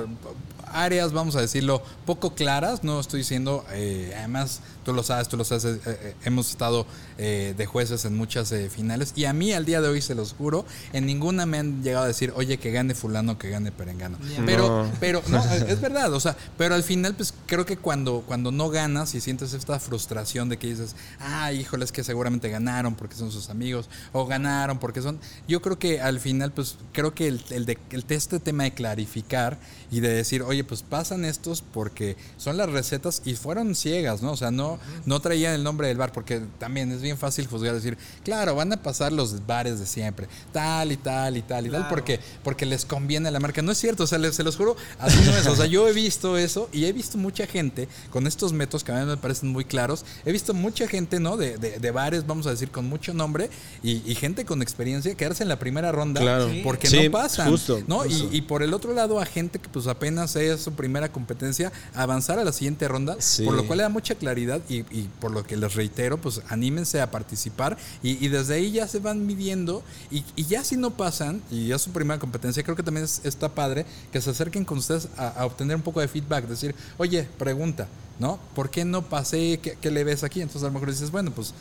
Áreas, 0.73 1.13
vamos 1.13 1.37
a 1.37 1.41
decirlo, 1.41 1.83
poco 2.07 2.35
claras, 2.35 2.83
no 2.85 2.99
estoy 3.01 3.21
diciendo, 3.21 3.65
eh, 3.73 4.13
además 4.17 4.61
tú 4.87 4.93
lo 4.95 5.03
sabes, 5.03 5.29
tú 5.29 5.37
lo 5.37 5.45
sabes, 5.45 5.65
eh, 5.65 5.81
eh, 5.85 6.15
hemos 6.25 6.49
estado 6.49 6.87
eh, 7.19 7.55
de 7.57 7.67
jueces 7.67 8.05
en 8.05 8.17
muchas 8.17 8.53
eh, 8.53 8.71
finales 8.71 9.13
y 9.17 9.25
a 9.25 9.33
mí 9.33 9.53
al 9.53 9.65
día 9.65 9.81
de 9.81 9.89
hoy 9.89 10.01
se 10.01 10.15
los 10.15 10.33
juro, 10.33 10.65
en 10.93 11.07
ninguna 11.07 11.45
me 11.45 11.59
han 11.59 11.83
llegado 11.83 12.05
a 12.05 12.09
decir, 12.09 12.33
oye, 12.37 12.57
que 12.59 12.71
gane 12.71 12.95
fulano, 12.95 13.37
que 13.37 13.51
gane 13.51 13.73
perengano. 13.73 14.17
Pero, 14.47 14.85
No. 14.85 14.91
pero, 15.01 15.23
no, 15.29 15.43
es 15.69 15.81
verdad, 15.81 16.13
o 16.13 16.21
sea, 16.21 16.37
pero 16.57 16.77
al 16.77 16.85
final, 16.85 17.15
pues 17.17 17.35
creo 17.47 17.67
que 17.67 17.77
cuando, 17.77 18.23
cuando 18.27 18.53
no 18.53 18.71
ganas 18.71 19.15
y 19.17 19.21
sientes 19.21 19.53
esta 19.55 19.81
frustración 19.81 20.49
de 20.49 20.57
que 20.57 20.69
dices, 20.69 20.95
ah, 21.19 21.53
híjole, 21.53 21.85
es 21.85 21.91
que 21.91 22.05
seguramente 22.05 22.49
ganaron 22.49 22.95
porque 22.95 23.17
son 23.17 23.33
sus 23.33 23.51
amigos, 23.51 23.89
o 24.13 24.25
ganaron 24.27 24.79
porque 24.79 25.03
son. 25.03 25.19
Yo 25.49 25.61
creo 25.61 25.81
que 25.81 26.01
al 26.01 26.21
final, 26.21 26.53
pues 26.53 26.77
creo 26.93 27.13
que 27.13 27.27
el, 27.27 27.43
el 27.51 27.67
de, 27.67 27.77
el, 27.91 28.05
este 28.09 28.39
tema 28.39 28.63
de 28.63 28.73
clarificar 28.73 29.59
y 29.91 30.01
de 30.01 30.09
decir, 30.11 30.43
oye, 30.43 30.63
pues 30.65 30.83
pasan 30.83 31.25
estos 31.25 31.63
porque 31.63 32.17
son 32.37 32.57
las 32.57 32.71
recetas 32.71 33.23
y 33.25 33.35
fueron 33.35 33.75
ciegas, 33.75 34.23
¿no? 34.23 34.33
O 34.33 34.37
sea, 34.37 34.51
no, 34.51 34.76
no 35.05 35.21
traían 35.21 35.55
el 35.55 35.63
nombre 35.63 35.89
del 35.89 35.97
bar, 35.97 36.13
porque 36.13 36.41
también 36.59 36.91
es 36.93 37.03
bien 37.03 37.19
fácil 37.19 37.47
juzgar, 37.47 37.75
decir, 37.75 37.97
claro, 38.25 38.55
van 38.55 38.73
a 38.73 38.83
pasar 38.83 39.13
los 39.13 39.47
bares 39.47 39.79
de 39.79 39.87
siempre, 39.87 40.29
tal 40.53 40.93
y 40.93 40.97
tal 40.97 41.37
y 41.37 41.43
tal 41.43 41.67
y 41.67 41.71
tal, 41.71 41.89
porque, 41.89 42.21
porque 42.43 42.67
les 42.67 42.85
conviene 42.85 43.29
a 43.29 43.31
la 43.31 43.41
marca. 43.41 43.63
No 43.63 43.73
es 43.73 43.79
cierto, 43.79 44.05
o 44.05 44.07
sea, 44.07 44.19
les- 44.19 44.35
se 44.37 44.43
los 44.45 44.57
juro, 44.57 44.77
así 44.99 45.19
no 45.25 45.37
es. 45.37 45.47
O 45.47 45.57
sea, 45.57 45.67
yo 45.67 45.87
he 45.89 45.93
visto 45.93 46.37
eso 46.39 46.69
y 46.73 46.85
he 46.87 46.93
visto 46.93 47.19
mucha 47.19 47.47
gente 47.47 47.89
con 48.11 48.27
estos 48.27 48.53
métodos 48.53 48.83
que 48.85 48.93
a 48.93 48.97
mí 48.97 49.05
me 49.07 49.17
parecen 49.17 49.51
muy 49.51 49.65
claros. 49.65 50.05
He 50.25 50.33
visto 50.33 50.55
mucha 50.55 50.89
gente, 50.89 51.21
¿no? 51.21 51.37
De, 51.37 51.59
de, 51.59 51.79
de 51.79 51.91
bares, 51.91 52.27
vamos 52.27 52.47
a 52.47 52.51
decir, 52.51 52.71
con 52.71 52.87
mucho 52.89 53.13
nombre 53.15 53.51
y, 53.83 54.03
y 54.11 54.15
gente 54.15 54.45
con 54.45 54.63
experiencia 54.63 55.15
quedarse 55.15 55.43
en 55.43 55.49
la 55.49 55.59
primera 55.59 55.93
ronda 55.93 56.21
Claro. 56.21 56.51
porque 56.65 56.89
Sí, 56.89 57.05
no 57.05 57.11
pasan. 57.11 57.51
justo, 57.51 57.83
¿no? 57.87 58.01
justo. 58.01 58.29
Y, 58.33 58.39
y 58.39 58.41
por 58.43 58.63
el 58.63 58.73
otro 58.75 58.93
lado, 58.95 59.21
a 59.21 59.27
gente 59.27 59.59
que 59.59 59.69
pues 59.69 59.87
apenas 59.87 60.35
es 60.37 60.47
es 60.47 60.61
su 60.61 60.73
primera 60.75 61.11
competencia, 61.11 61.73
avanzar 61.95 62.39
a 62.39 62.45
la 62.45 62.53
siguiente 62.53 62.87
ronda, 62.87 63.17
Sí. 63.19 63.45
por 63.45 63.55
lo 63.55 63.67
cual 63.67 63.79
le 63.79 63.83
da 63.83 63.89
mucha 63.89 64.15
claridad 64.15 64.61
y, 64.69 64.79
y 64.97 65.09
por 65.21 65.31
lo 65.31 65.45
que 65.45 65.57
les 65.57 65.75
reitero, 65.75 66.19
pues 66.19 66.41
anímense 66.49 67.01
a 67.01 67.11
participar 67.11 67.77
y, 68.03 68.25
y 68.25 68.29
desde 68.29 68.55
ahí 68.55 68.73
ya 68.73 68.87
se 68.89 68.99
van 68.99 69.27
midiendo 69.27 69.83
y, 70.11 70.25
y 70.37 70.45
ya 70.45 70.65
si 70.65 70.77
no 70.77 70.91
pasan 70.91 71.41
y 71.51 71.69
ya 71.69 71.77
es 71.77 71.83
su 71.83 71.91
primera 71.91 72.19
competencia, 72.21 72.63
creo 72.63 72.77
que 72.77 72.83
también 72.83 73.05
es- 73.05 73.21
está 73.25 73.49
padre 73.49 73.87
que 74.13 74.21
se 74.21 74.31
acerquen 74.31 74.65
con 74.65 74.79
ustedes 74.79 75.09
a, 75.17 75.29
a 75.29 75.47
obtener 75.47 75.77
un 75.77 75.83
poco 75.83 76.01
de 76.01 76.09
feedback, 76.09 76.47
decir, 76.49 76.75
oye, 76.99 77.29
pregunta, 77.39 77.89
¿no? 78.19 78.39
¿Por 78.55 78.71
qué 78.71 78.85
no 78.85 79.03
pasé? 79.03 79.59
¿Qué, 79.63 79.77
qué 79.81 79.91
le 79.91 80.05
ves 80.05 80.25
aquí? 80.25 80.41
Entonces 80.41 80.63
a 80.63 80.67
lo 80.67 80.73
mejor 80.73 80.91
dices, 80.91 81.11
bueno, 81.11 81.31
pues... 81.31 81.53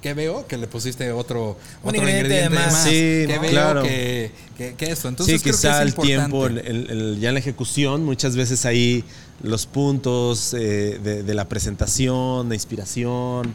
¿Qué 0.00 0.14
veo? 0.14 0.46
Que 0.46 0.56
le 0.56 0.68
pusiste 0.68 1.10
otro, 1.10 1.56
Un 1.82 1.88
otro 1.88 1.96
ingrediente 2.00 2.26
ingrediente, 2.28 2.34
de 2.36 2.42
de 2.42 2.48
más. 2.66 2.72
más. 2.72 2.84
Sí, 2.84 2.90
¿Qué 3.26 3.32
¿no? 3.34 3.40
veo 3.42 3.50
Claro. 3.50 3.82
que, 3.82 4.30
que, 4.56 4.74
que 4.74 4.92
esto? 4.92 5.08
Entonces 5.08 5.40
sí, 5.40 5.42
creo 5.42 5.56
quizá 5.56 5.72
que 5.78 5.82
el 5.82 5.88
es 5.88 5.94
importante. 5.94 6.16
tiempo, 6.16 6.46
el- 6.46 6.58
el- 6.58 6.90
el- 6.90 7.18
ya 7.20 7.28
en 7.30 7.34
la 7.34 7.40
ejecución, 7.40 8.04
muchas 8.04 8.36
veces 8.36 8.64
ahí 8.64 9.02
los 9.42 9.66
puntos 9.66 10.52
eh, 10.54 10.98
de, 11.02 11.22
de 11.22 11.34
la 11.34 11.48
presentación, 11.48 12.48
la 12.48 12.54
inspiración, 12.54 13.54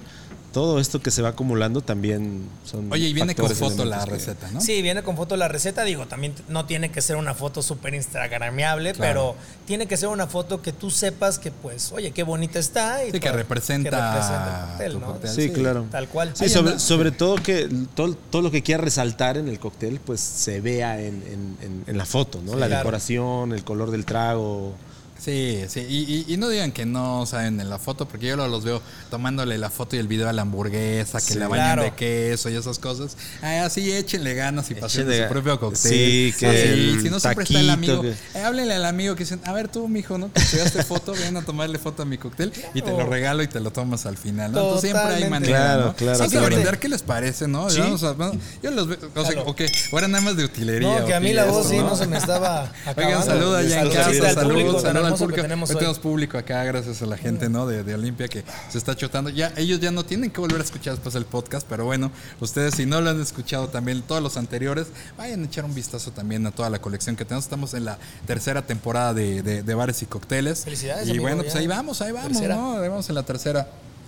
todo 0.54 0.80
esto 0.80 1.02
que 1.02 1.10
se 1.10 1.24
va 1.24 1.30
acumulando 1.30 1.82
también 1.82 2.44
son. 2.64 2.94
Oye, 2.94 3.08
y 3.08 3.14
viene 3.14 3.34
con 3.34 3.48
factores, 3.48 3.72
foto 3.76 3.86
la 3.86 4.06
que- 4.06 4.12
receta, 4.12 4.52
¿no? 4.52 4.62
Sí, 4.62 4.84
viene 4.84 5.02
con 5.02 5.16
foto 5.18 5.36
la 5.36 5.48
receta. 5.48 5.84
Digo, 5.84 6.06
también 6.06 6.36
no 6.48 6.68
tiene 6.68 6.92
que 6.92 7.02
ser 7.02 7.16
una 7.16 7.34
foto 7.34 7.64
súper 7.64 7.96
instagramiable, 7.96 8.94
Claro. 8.94 9.34
pero 9.36 9.36
tiene 9.66 9.88
que 9.88 9.98
ser 9.98 10.10
una 10.10 10.28
foto 10.28 10.62
que 10.62 10.72
tú 10.72 10.92
sepas 10.92 11.40
que, 11.40 11.50
pues, 11.50 11.92
oye, 11.92 12.12
qué 12.12 12.22
bonita 12.22 12.60
está. 12.60 13.04
Y 13.04 13.12
Sí, 13.12 13.20
que 13.20 13.32
representa 13.32 13.90
que 13.90 13.96
representa 13.96 14.64
el 14.86 14.94
cóctel, 14.94 15.00
¿no? 15.00 15.06
cóctel. 15.08 15.30
Sí, 15.32 15.50
claro. 15.50 15.86
Tal 15.90 16.08
cual. 16.08 16.32
Sí, 16.36 16.48
sobre, 16.50 16.78
sobre 16.78 17.10
todo 17.12 17.36
que 17.38 17.68
todo, 17.96 18.14
todo 18.30 18.44
lo 18.44 18.52
que 18.52 18.62
quiera 18.62 18.84
resaltar 18.84 19.38
en 19.38 19.48
el 19.48 19.58
cóctel, 19.60 20.00
pues 20.06 20.20
se 20.22 20.62
vea 20.62 21.02
en, 21.02 21.16
en- 21.24 21.58
en- 21.62 21.84
en 21.88 21.98
la 21.98 22.06
foto, 22.06 22.40
¿no? 22.46 22.54
Sí, 22.54 22.60
la 22.60 22.68
claro. 22.68 22.82
decoración, 22.84 23.54
el 23.54 23.64
color 23.64 23.90
del 23.90 24.06
trago. 24.06 24.76
Sí, 25.20 25.64
sí. 25.70 25.80
Y, 25.88 26.26
y- 26.30 26.34
y 26.34 26.38
no 26.38 26.50
digan 26.50 26.72
que 26.74 26.86
no 26.86 27.26
saben 27.26 27.60
en 27.62 27.70
la 27.70 27.80
foto, 27.80 28.08
porque 28.08 28.28
yo 28.28 28.36
los 28.36 28.64
veo 28.66 28.82
tomándole 29.10 29.58
la 29.58 29.70
foto 29.70 29.96
y 29.96 30.00
el 30.00 30.08
video 30.08 30.28
a 30.28 30.34
la 30.34 30.42
hamburguesa, 30.42 31.20
que 31.20 31.34
Sí. 31.34 31.40
la 31.40 31.48
bañan 31.48 31.68
Claro. 31.68 31.84
de 31.84 31.92
queso 31.96 32.50
y 32.50 32.56
esas 32.56 32.78
cosas. 32.80 33.16
Ah, 33.42 33.70
sí, 33.70 33.90
échenle 33.92 34.34
ganas 34.34 34.70
y 34.72 34.76
pasen 34.76 35.08
su 35.10 35.30
propio 35.30 35.60
cóctel. 35.60 35.92
Sí, 35.92 36.34
que 36.38 36.98
Si 37.02 37.10
no 37.10 37.20
siempre 37.22 37.44
está 37.46 37.60
el 37.60 37.68
taquito, 37.68 37.94
amigo. 37.94 38.02
que- 38.02 38.40
Eh, 38.40 38.42
háblenle 38.44 38.74
al 38.74 38.86
amigo 38.86 39.16
que 39.16 39.24
dicen, 39.24 39.40
a 39.46 39.54
ver 39.54 39.70
tú, 39.70 39.88
mijo, 39.88 40.18
¿no? 40.18 40.32
Que 40.34 40.42
estudiaste 40.42 40.84
foto, 40.84 41.14
ven 41.32 41.38
a 41.38 41.42
tomarle 41.46 41.80
foto 41.80 42.04
a 42.04 42.06
mi 42.06 42.18
cóctel 42.18 42.52
y 42.74 42.82
te 42.82 42.90
lo 42.92 43.06
regalo 43.06 43.44
y 43.44 43.48
te 43.48 43.62
lo 43.62 43.72
tomas 43.72 44.06
al 44.06 44.18
final, 44.18 44.52
¿no? 44.52 44.60
Entonces 44.60 44.92
siempre 44.92 45.16
hay 45.16 45.30
manera, 45.30 45.58
Claro, 45.58 45.86
¿no? 45.86 45.96
claro, 45.96 46.24
a 46.24 46.28
claro. 46.28 46.46
brindar, 46.48 46.80
¿qué 46.80 46.90
les 46.90 47.02
parece, 47.02 47.48
no? 47.48 47.70
Sí. 47.70 47.80
Vamos 47.80 48.04
a- 48.04 48.12
bueno, 48.12 48.34
yo 48.62 48.72
los 48.72 48.88
veo, 48.90 48.98
o 49.16 49.22
sea, 49.24 49.32
Claro. 49.34 49.50
ok, 49.50 49.62
ahora 49.94 50.08
nada 50.10 50.24
más 50.24 50.36
de 50.36 50.44
utilería. 50.44 51.00
No, 51.00 51.06
que 51.06 51.14
a 51.14 51.20
mí 51.22 51.32
la 51.32 51.46
voz 51.46 51.66
esto, 51.66 51.70
sí 51.70 51.78
no 51.78 51.96
se 51.96 52.08
me 52.08 52.18
estaba 52.18 52.64
acabando. 52.86 53.08
Oigan, 53.08 53.24
saluda 53.26 53.62
ya 53.62 53.68
en 53.82 53.92
Saludos 53.92 53.96
casa, 53.96 54.10
al 54.42 55.13
público, 55.20 55.36
que 55.36 55.42
tenemos 55.44 55.70
Hoy 55.70 55.76
tenemos 55.78 56.00
público 56.00 56.38
acá, 56.38 56.64
gracias 56.64 57.02
a 57.02 57.06
la 57.06 57.18
gente, 57.18 57.50
¿no? 57.50 57.66
De, 57.68 57.84
de 57.84 57.94
Olimpia 57.96 58.28
que 58.28 58.44
se 58.70 58.78
está 58.78 58.96
chotando. 58.96 59.30
Ya, 59.30 59.54
ellos 59.58 59.80
ya 59.80 59.92
no 59.92 60.04
tienen 60.06 60.32
que 60.32 60.40
volver 60.42 60.60
a 60.62 60.64
escuchar 60.64 60.94
después 60.94 61.16
el 61.16 61.26
podcast, 61.26 61.66
pero 61.70 61.86
bueno, 61.86 62.12
ustedes 62.40 62.76
si 62.76 62.86
no 62.86 63.02
lo 63.02 63.10
han 63.10 63.22
escuchado 63.22 63.68
también, 63.70 64.02
todos 64.02 64.22
los 64.22 64.38
anteriores, 64.38 64.88
vayan 65.18 65.42
a 65.42 65.46
echar 65.46 65.66
un 65.66 65.74
vistazo 65.76 66.12
también 66.12 66.46
a 66.48 66.52
toda 66.52 66.70
la 66.70 66.80
colección 66.80 67.16
que 67.16 67.26
tenemos. 67.26 67.46
Estamos 67.46 67.74
en 67.74 67.86
la 67.86 67.98
tercera 68.26 68.62
temporada 68.66 69.14
de, 69.14 69.42
de- 69.42 69.64
de 69.64 69.74
bares 69.76 70.02
y 70.02 70.06
cócteles. 70.06 70.64
Felicidades, 70.64 71.08
Y 71.08 71.12
amigo, 71.12 71.24
bueno, 71.24 71.38
ya. 71.38 71.44
pues 71.44 71.56
ahí 71.56 71.68
vamos, 71.68 72.02
ahí 72.02 72.12
vamos, 72.12 72.32
Tercera. 72.34 72.56
¿no? 72.56 72.78
Ahí 72.80 72.90
vamos 72.90 73.08
en 73.10 73.16
la 73.16 73.24
tercera. 73.24 73.68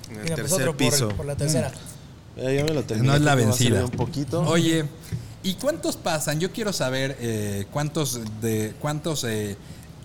En 0.09 0.15
el 0.17 0.23
Mira, 0.23 0.35
pues 0.35 0.47
tercer 0.51 0.61
otro 0.69 0.77
por, 0.77 0.77
piso. 0.77 1.09
por 1.09 1.25
la 1.25 1.35
tercera. 1.35 1.71
Eh, 2.37 2.55
ya 2.57 2.63
me 2.65 2.73
lo 2.73 2.83
terminé, 2.83 3.07
No 3.07 3.15
es 3.15 3.21
la 3.21 3.33
vencida. 3.35 3.85
Un 3.85 3.91
poquito. 3.91 4.41
Oye, 4.41 4.85
¿y 5.41 5.53
cuántos 5.55 5.95
pasan? 5.97 6.39
Yo 6.39 6.51
quiero 6.51 6.73
saber 6.73 7.15
eh, 7.21 7.65
cuántos 7.71 8.19
de 8.41 8.73
cuántos 8.81 9.23
eh, 9.23 9.55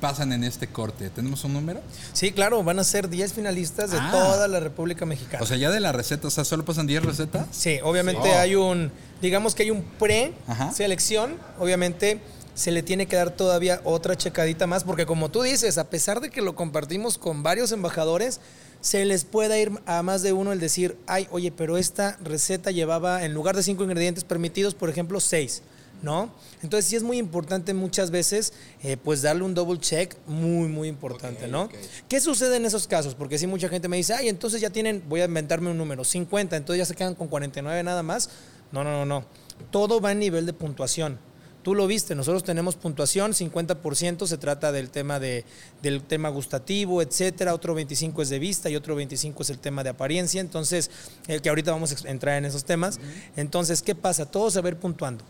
pasan 0.01 0.33
en 0.33 0.43
este 0.45 0.67
corte. 0.67 1.11
¿Tenemos 1.11 1.45
un 1.45 1.53
número? 1.53 1.81
Sí, 2.13 2.33
claro, 2.33 2.63
van 2.65 2.79
a 2.79 2.85
ser 2.85 3.09
10 3.09 3.33
finalistas 3.35 3.91
de 3.91 3.99
Ah. 4.01 4.09
toda 4.11 4.49
la 4.49 4.59
República 4.61 5.05
Mexicana. 5.07 5.43
O 5.43 5.47
sea, 5.47 5.57
ya 5.57 5.71
de 5.71 5.81
la 5.81 5.93
receta, 5.93 6.27
o 6.29 6.31
sea, 6.31 6.45
solo 6.45 6.65
pasan 6.65 6.87
10 6.87 7.05
recetas. 7.05 7.47
Sí, 7.51 7.79
obviamente 7.85 8.23
Sí. 8.25 8.31
hay 8.31 8.55
un, 8.57 8.91
digamos 9.21 9.55
que 9.55 9.65
hay 9.65 9.71
un 9.71 9.83
pre-selección, 9.99 11.37
obviamente 11.59 12.21
se 12.55 12.71
le 12.73 12.83
tiene 12.83 13.07
que 13.07 13.17
dar 13.17 13.31
todavía 13.31 13.81
otra 13.85 14.17
checadita 14.17 14.67
más, 14.67 14.85
porque 14.85 15.07
como 15.07 15.31
tú 15.31 15.43
dices, 15.43 15.79
a 15.79 15.89
pesar 15.89 16.21
de 16.21 16.31
que 16.31 16.43
lo 16.43 16.55
compartimos 16.55 17.17
con 17.17 17.43
varios 17.43 17.73
embajadores, 17.73 18.41
se 18.83 19.05
les 19.05 19.25
pueda 19.25 19.59
ir 19.59 19.71
a 19.87 20.03
más 20.03 20.23
de 20.23 20.33
uno 20.33 20.53
el 20.53 20.61
decir, 20.61 20.97
ay, 21.07 21.29
oye, 21.31 21.53
pero 21.53 21.77
esta 21.79 22.17
receta 22.23 22.71
llevaba, 22.71 23.25
en 23.25 23.35
lugar 23.35 23.57
de 23.57 23.63
cinco 23.63 23.85
ingredientes 23.85 24.25
permitidos, 24.25 24.75
por 24.75 24.89
ejemplo, 24.91 25.21
seis. 25.21 25.63
¿No? 26.03 26.33
Entonces 26.63 26.89
sí 26.89 26.97
es 26.97 27.03
muy 27.03 27.19
importante 27.19 27.75
muchas 27.75 28.11
veces 28.11 28.55
eh, 28.83 28.97
pues 28.97 29.21
darle 29.21 29.43
un 29.43 29.53
double 29.55 29.79
check 29.79 30.17
muy 30.27 30.67
muy 30.69 30.89
importante, 30.89 31.47
¿no? 31.47 31.69
¿Qué 32.09 32.21
sucede 32.21 32.57
en 32.57 32.65
esos 32.65 32.87
casos? 32.87 33.15
Porque 33.15 33.37
sí 33.37 33.47
mucha 33.47 33.69
gente 33.69 33.87
me 33.87 33.99
dice, 33.99 34.15
ay, 34.15 34.29
entonces 34.29 34.63
ya 34.63 34.71
tienen, 34.71 35.03
voy 35.09 35.21
a 35.21 35.27
inventarme 35.27 35.71
un 35.71 35.77
número, 35.77 36.03
50, 36.05 36.57
entonces 36.57 36.79
ya 36.79 36.87
se 36.87 36.95
quedan 36.95 37.15
con 37.15 37.29
49 37.29 37.83
nada 37.83 38.03
más. 38.03 38.31
No, 38.73 38.83
no, 38.85 38.91
no, 38.91 39.05
no. 39.05 39.25
Todo 39.71 40.01
va 40.01 40.13
en 40.13 40.21
nivel 40.21 40.47
de 40.47 40.53
puntuación. 40.53 41.19
Tú 41.63 41.75
lo 41.75 41.87
viste, 41.87 42.15
nosotros 42.15 42.43
tenemos 42.43 42.77
puntuación, 42.77 43.33
50% 43.33 44.27
se 44.27 44.39
trata 44.39 44.73
del 44.73 44.89
tema, 44.89 45.21
de, 45.21 45.45
del 45.83 46.03
tema 46.03 46.31
gustativo, 46.31 47.03
etcétera, 47.03 47.53
otro 47.53 47.75
25 47.75 48.23
es 48.23 48.31
de 48.31 48.39
vista 48.39 48.71
y 48.71 48.77
otro 48.77 48.95
25 48.95 49.43
es 49.43 49.51
el 49.51 49.59
tema 49.59 49.85
de 49.85 49.91
apariencia, 49.91 50.41
entonces, 50.41 50.91
el 51.29 51.43
que 51.43 51.51
ahorita 51.51 51.73
vamos 51.73 51.93
a 51.93 52.09
entrar 52.09 52.39
en 52.39 52.47
esos 52.47 52.65
temas. 52.65 52.99
Entonces, 53.37 53.83
¿qué 53.83 53.95
pasa? 53.95 54.25
Todo 54.25 54.51
se 54.51 54.63
va 54.63 54.69
a 54.69 54.73
ir 54.73 54.79
puntuando. 54.79 55.23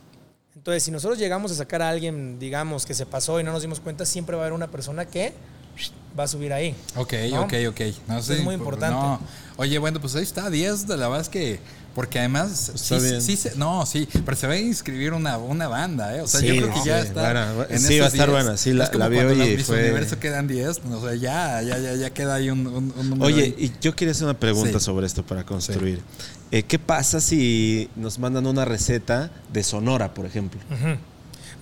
Entonces, 0.61 0.83
si 0.83 0.91
nosotros 0.91 1.19
llegamos 1.19 1.51
a 1.53 1.55
sacar 1.55 1.81
a 1.81 1.89
alguien, 1.89 2.39
digamos, 2.39 2.85
que 2.85 2.93
se 2.93 3.07
pasó 3.07 3.41
y 3.41 3.43
no 3.43 3.51
nos 3.51 3.63
dimos 3.63 3.81
cuenta, 3.81 4.05
siempre 4.05 4.37
va 4.37 4.43
a 4.43 4.45
haber 4.45 4.53
una 4.53 4.71
persona 4.71 5.07
que 5.07 5.33
va 6.19 6.25
a 6.25 6.29
subir 6.29 6.53
ahí. 6.53 6.75
Ok, 6.97 7.15
¿No? 7.31 7.43
ok, 7.43 7.53
ok. 7.69 7.81
No, 8.09 8.19
es 8.19 8.29
muy 8.29 8.39
pues, 8.45 8.59
importante. 8.59 8.95
no. 8.97 9.21
Oye, 9.57 9.79
bueno, 9.79 10.01
pues 10.01 10.15
ahí 10.17 10.23
está, 10.23 10.51
10 10.51 10.87
de 10.87 10.97
la 10.97 11.07
verdad 11.09 11.23
es 11.23 11.29
que. 11.29 11.61
Porque 11.95 12.21
además. 12.21 12.69
Está 12.73 13.01
sí, 13.01 13.05
bien. 13.09 13.21
sí 13.21 13.37
se- 13.37 13.57
no, 13.57 13.85
sí, 13.85 14.09
pero 14.25 14.37
se 14.37 14.47
va 14.47 14.53
a 14.53 14.59
inscribir 14.59 15.13
una, 15.13 15.39
una 15.39 15.67
banda, 15.67 16.17
¿eh? 16.17 16.21
O 16.21 16.29
sea, 16.29 16.41
yo 16.41 16.55
Sí, 16.55 16.61
creo 16.61 16.73
que 16.73 16.89
ya 16.89 17.01
sí, 17.03 17.09
está. 17.09 17.21
bueno, 17.33 17.67
en 17.69 17.81
sí, 17.81 17.99
va 17.99 18.05
a 18.05 18.09
estar 18.09 18.29
10. 18.29 18.31
buena, 18.45 18.57
sí, 18.57 18.73
la- 18.73 18.85
Es 18.85 18.91
como 18.91 19.01
la 19.01 19.09
vi 19.09 19.19
hoy 19.19 19.41
en 19.43 19.59
y 19.61 19.63
fue- 19.65 19.81
Universo 19.83 20.19
quedan 20.21 20.47
10, 20.47 20.81
o 20.89 21.01
sea, 21.03 21.15
ya, 21.17 21.61
ya, 21.63 21.79
ya, 21.79 21.95
ya 21.97 22.11
queda 22.11 22.37
ahí 22.37 22.49
un, 22.49 22.65
un, 22.69 22.95
un 22.97 23.11
número. 23.11 23.27
Oye, 23.27 23.43
ahí. 23.43 23.55
y 23.59 23.73
yo 23.83 23.97
quería 23.97 24.13
hacer 24.13 24.25
una 24.25 24.39
pregunta 24.39 24.79
Sí. 24.79 24.85
sobre 24.85 25.07
esto 25.07 25.27
para 25.27 25.45
construir. 25.45 26.01
Eh, 26.53 26.63
¿Qué 26.63 26.79
pasa 26.79 27.21
si 27.21 27.91
nos 27.97 28.21
mandan 28.21 28.47
una 28.47 28.65
receta 28.65 29.31
de 29.53 29.63
Sonora, 29.65 30.15
por 30.15 30.27
ejemplo? 30.27 30.61
Ujú. 30.71 30.97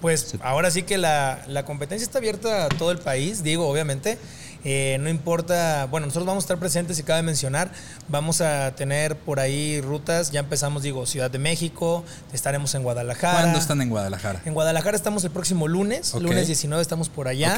Pues 0.01 0.35
ahora 0.43 0.71
sí 0.71 0.83
que 0.83 0.99
la, 0.99 1.43
la 1.47 1.65
competencia 1.65 2.05
está 2.05 2.19
abierta 2.19 2.67
a 2.67 2.69
todo 2.69 2.91
el 2.93 2.99
país, 2.99 3.43
digo, 3.43 3.69
obviamente. 3.69 4.19
Eh, 4.65 4.99
no 5.01 5.09
importa, 5.09 5.87
bueno, 5.89 6.07
nosotros 6.07 6.27
vamos 6.27 6.43
a 6.43 6.47
estar 6.47 6.59
presentes 6.59 6.99
y 6.99 7.05
cabe 7.05 7.23
mencionar, 7.23 7.71
vamos 8.09 8.41
a 8.41 8.75
tener 8.75 9.17
por 9.17 9.39
ahí 9.39 9.81
rutas, 9.81 10.33
ya 10.33 10.41
empezamos, 10.41 10.83
digo, 10.83 11.07
Ciudad 11.07 11.31
de 11.31 11.39
México, 11.39 12.05
estaremos 12.33 12.75
en 12.75 12.83
Guadalajara. 12.83 13.41
¿Cuándo 13.41 13.59
están 13.59 13.81
en 13.83 13.91
Guadalajara? 13.91 14.43
En 14.45 14.55
Guadalajara 14.55 14.97
estamos 14.97 15.23
el 15.25 15.31
próximo 15.31 15.69
lunes, 15.69 16.13
lunes 16.15 16.49
19 16.49 16.83
estamos 16.83 17.09
por 17.09 17.29
allá. 17.29 17.57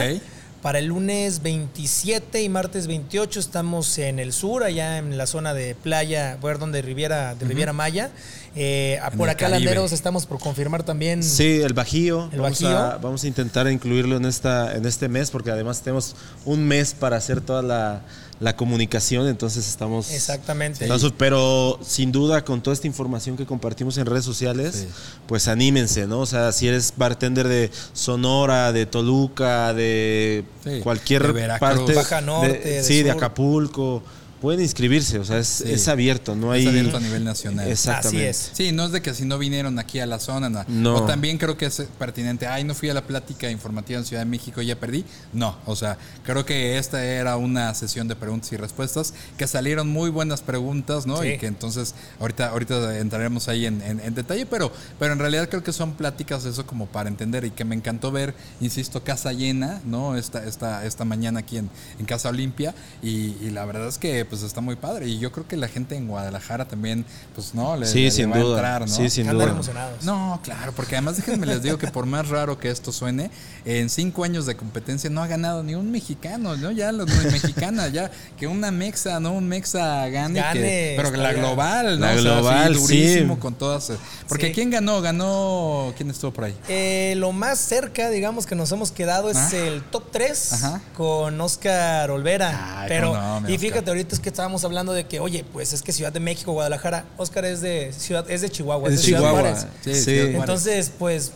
Para 0.63 0.79
el 0.79 0.87
lunes 0.87 1.41
27 1.41 2.43
y 2.43 2.51
martes 2.51 2.87
28 2.87 3.41
estamos 3.41 3.97
en 3.97 4.19
el 4.19 4.35
sur, 4.35 4.63
allá 4.63 4.99
en 4.99 5.17
la 5.17 5.27
zona 5.27 5.55
de 5.55 5.75
playa, 5.75 6.37
ver 6.43 6.59
donde 6.59 6.83
Riviera, 6.83 7.35
de 7.35 7.47
Riviera 7.47 7.73
Maya. 7.73 8.11
Eh, 8.57 8.99
por 9.17 9.29
acá 9.29 9.49
Caribe. 9.49 9.61
Landeros 9.67 9.93
estamos 9.93 10.27
por 10.27 10.39
confirmar 10.41 10.83
también. 10.83 11.23
Sí, 11.23 11.61
el 11.63 11.73
Bajío. 11.73 12.29
El 12.33 12.41
vamos, 12.41 12.61
Bajío. 12.61 12.77
A, 12.79 12.99
vamos 12.99 13.23
a 13.25 13.29
intentar 13.29 13.71
incluirlo 13.71 14.17
en, 14.17 14.25
esta, 14.25 14.75
en 14.75 14.87
este 14.87 15.09
mes, 15.09 15.31
porque 15.31 15.51
además 15.51 15.81
tenemos 15.83 16.17
un 16.45 16.65
mes 16.67 16.93
para 16.95 17.17
hacer 17.17 17.41
toda 17.41 17.63
la, 17.63 18.03
la 18.41 18.57
comunicación, 18.57 19.29
entonces 19.29 19.69
estamos... 19.69 20.11
Exactamente. 20.11 20.83
Entonces, 20.85 21.13
pero 21.17 21.79
sin 21.87 22.11
duda, 22.11 22.45
con 22.45 22.61
toda 22.61 22.75
esta 22.75 22.87
información 22.89 23.37
que 23.37 23.47
compartimos 23.47 23.99
en 23.99 24.07
redes 24.07 24.25
sociales, 24.25 24.75
Sí. 24.75 24.89
pues 25.29 25.47
anímense, 25.47 26.07
¿no? 26.09 26.21
O 26.21 26.27
sea, 26.27 26.51
si 26.51 26.67
eres 26.67 26.95
bartender 26.97 27.47
de 27.47 27.71
Sonora, 27.93 28.73
de 28.73 28.87
Toluca, 28.87 29.73
de 29.75 30.45
Sí, 30.65 30.81
cualquier 30.83 31.33
de 31.33 31.49
parte. 31.61 31.95
Baja 31.95 32.21
Norte, 32.21 32.59
de- 32.59 32.71
de 32.77 32.83
sí, 32.83 33.03
de. 33.05 33.11
Acapulco. 33.13 34.03
Pueden 34.41 34.63
inscribirse, 34.63 35.19
o 35.19 35.25
sea, 35.25 35.39
es, 35.39 35.49
Sí. 35.49 35.65
es 35.71 35.87
abierto, 35.89 36.35
no 36.35 36.51
hay. 36.53 36.63
Es 36.63 36.69
abierto 36.69 36.97
a 36.97 37.01
nivel 37.01 37.25
nacional. 37.25 37.69
Exactamente. 37.69 38.29
Así 38.31 38.45
es. 38.45 38.51
Sí, 38.55 38.73
no 38.73 38.87
es 38.87 38.93
de 38.93 39.03
que 39.03 39.13
si 39.13 39.25
no 39.27 39.37
vinieron 39.39 39.79
aquí 39.79 40.01
a 40.01 40.07
la 40.07 40.19
zona, 40.19 40.49
no. 40.49 40.65
No. 40.67 40.97
O 40.97 41.07
también 41.07 41.37
creo 41.37 41.59
que 41.59 41.67
es 41.67 41.83
pertinente, 41.99 42.47
ay, 42.47 42.65
no 42.65 42.75
fui 42.75 42.89
a 42.89 42.95
la 42.95 43.07
plática 43.07 43.51
informativa 43.51 43.99
en 43.99 44.07
Ciudad 44.07 44.23
de 44.23 44.27
México 44.31 44.63
y 44.63 44.67
ya 44.67 44.77
perdí. 44.77 45.05
No, 45.35 45.59
o 45.67 45.77
sea, 45.77 45.99
creo 46.25 46.47
que 46.47 46.79
esta 46.79 47.05
era 47.05 47.37
una 47.37 47.75
sesión 47.75 48.09
de 48.09 48.17
preguntas 48.17 48.51
y 48.53 48.57
respuestas, 48.57 49.13
que 49.37 49.47
salieron 49.47 49.89
muy 49.89 50.09
buenas 50.11 50.41
preguntas, 50.41 51.07
¿no? 51.07 51.21
Sí. 51.21 51.29
Y 51.29 51.39
que 51.39 51.47
entonces 51.47 51.95
ahorita, 52.19 52.49
ahorita 52.49 52.99
entraremos 52.99 53.49
ahí 53.49 53.67
en, 53.67 53.83
en- 53.83 54.01
en 54.01 54.15
detalle, 54.15 54.47
pero, 54.47 54.73
pero 54.99 55.13
en 55.13 55.19
realidad 55.19 55.49
creo 55.51 55.63
que 55.63 55.73
son 55.75 55.93
pláticas 55.95 56.45
eso 56.47 56.65
como 56.67 56.87
para 56.87 57.09
entender 57.11 57.45
y 57.45 57.51
que 57.51 57.65
me 57.67 57.75
encantó 57.75 58.11
ver, 58.11 58.35
insisto, 58.61 59.05
casa 59.05 59.33
llena, 59.35 59.83
¿no? 59.85 60.17
Esta, 60.17 60.45
esta, 60.47 60.87
esta 60.87 61.05
mañana 61.05 61.41
aquí 61.41 61.59
en, 61.59 61.69
en 61.99 62.07
Casa 62.07 62.31
Olimpia 62.31 62.75
y, 63.03 63.37
y 63.43 63.51
la 63.51 63.67
verdad 63.67 63.87
es 63.89 63.99
que 63.99 64.25
pues 64.31 64.43
está 64.43 64.61
muy 64.63 64.77
padre. 64.77 65.07
Y 65.09 65.19
yo 65.19 65.31
creo 65.33 65.47
que 65.47 65.57
la 65.57 65.69
gente 65.69 65.97
en 65.97 66.09
Guadalajara 66.09 66.65
también, 66.67 67.05
pues 67.35 67.55
no, 67.55 67.77
le, 67.77 67.85
Sí, 67.87 68.05
le 68.05 68.11
sin 68.11 68.31
va 68.33 68.37
a 68.37 68.39
duda. 68.39 68.55
entrar, 68.57 68.81
¿no? 68.83 68.87
Sí, 68.89 69.11
sin 69.11 69.29
Andan 69.29 69.39
duda. 69.47 69.55
emocionados. 69.57 70.05
No, 70.05 70.41
claro, 70.43 70.73
porque 70.73 70.95
además 70.97 71.17
déjenme 71.17 71.47
les 71.47 71.63
digo 71.63 71.77
que 71.77 71.89
por 71.89 72.07
más 72.07 72.29
raro 72.29 72.59
que 72.59 72.71
esto 72.71 72.93
suene, 72.93 73.31
en 73.67 73.91
cinco 73.91 74.25
años 74.25 74.47
de 74.47 74.57
competencia 74.57 75.11
no 75.11 75.23
ha 75.23 75.27
ganado 75.27 75.63
ni 75.63 75.75
un 75.75 75.91
mexicano, 75.91 76.57
¿no? 76.57 76.71
Ya 76.71 76.93
los 76.93 77.07
no, 77.09 77.31
mexicana, 77.31 77.89
ya 77.89 78.11
que 78.39 78.47
una 78.47 78.71
mexa, 78.71 79.21
¿no? 79.21 79.33
Un 79.33 79.49
mexa 79.49 80.09
gane, 80.09 80.41
Gane, 80.41 80.61
que- 80.61 80.95
pero 80.97 81.11
la 81.17 81.33
global, 81.33 81.99
¿no? 81.99 82.07
La 82.07 82.13
O 82.13 82.15
sea, 82.15 82.17
sí, 82.17 82.23
global, 82.23 82.75
sí. 82.77 82.81
durísimo 82.81 83.39
con 83.41 83.55
todas. 83.55 83.91
eh, 83.91 83.97
Porque 84.29 84.47
Sí. 84.49 84.53
¿quién 84.53 84.71
ganó? 84.71 85.01
Ganó, 85.01 85.93
¿quién 85.97 86.09
estuvo 86.11 86.33
por 86.33 86.45
ahí? 86.45 86.55
Eh, 86.69 87.15
lo 87.17 87.33
más 87.33 87.59
cerca, 87.59 88.09
digamos, 88.11 88.47
que 88.47 88.55
nos 88.55 88.71
hemos 88.73 88.93
quedado 88.93 89.29
es 89.31 89.37
Ah. 89.37 89.51
el 89.57 89.83
top 89.83 90.05
3 90.13 90.53
Ajá. 90.53 90.81
con 90.97 91.41
Oscar 91.41 92.11
Olvera. 92.11 92.81
Ay, 92.83 92.89
Pero, 92.89 93.13
no, 93.15 93.41
y 93.41 93.55
Oscar. 93.55 93.59
fíjate, 93.59 93.91
ahorita 93.91 94.15
es 94.21 94.23
que 94.23 94.29
estábamos 94.29 94.63
hablando 94.65 94.93
de 94.93 95.05
que, 95.07 95.19
oye, 95.19 95.45
pues 95.51 95.73
es 95.73 95.81
que 95.83 95.93
Ciudad 95.93 96.13
de 96.13 96.21
México, 96.21 96.53
Guadalajara, 96.53 97.07
Oscar 97.17 97.47
es 97.47 97.63
de 97.63 97.93
Ciudad, 97.97 98.31
es 98.31 98.43
de 98.43 98.51
Chihuahua, 98.51 98.91
es 98.91 98.97
de 98.97 99.03
Ciudad 99.03 99.21
Chihuahua. 99.21 99.41
Juárez. 99.41 99.67
Sí, 99.83 99.95
Sí. 99.95 100.03
Ciudad 100.05 100.21
Juárez. 100.25 100.41
Entonces, 100.41 100.93
pues 100.99 101.33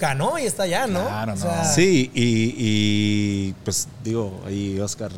ganó 0.00 0.36
y 0.38 0.42
está 0.46 0.64
allá, 0.64 0.86
¿no? 0.88 1.06
Claro, 1.06 1.32
O 1.32 1.36
no. 1.36 1.40
sea, 1.42 1.64
Sí, 1.64 2.10
y, 2.12 2.54
y, 2.58 3.54
pues 3.64 3.86
digo, 4.02 4.40
ahí 4.46 4.80
Oscar, 4.80 5.12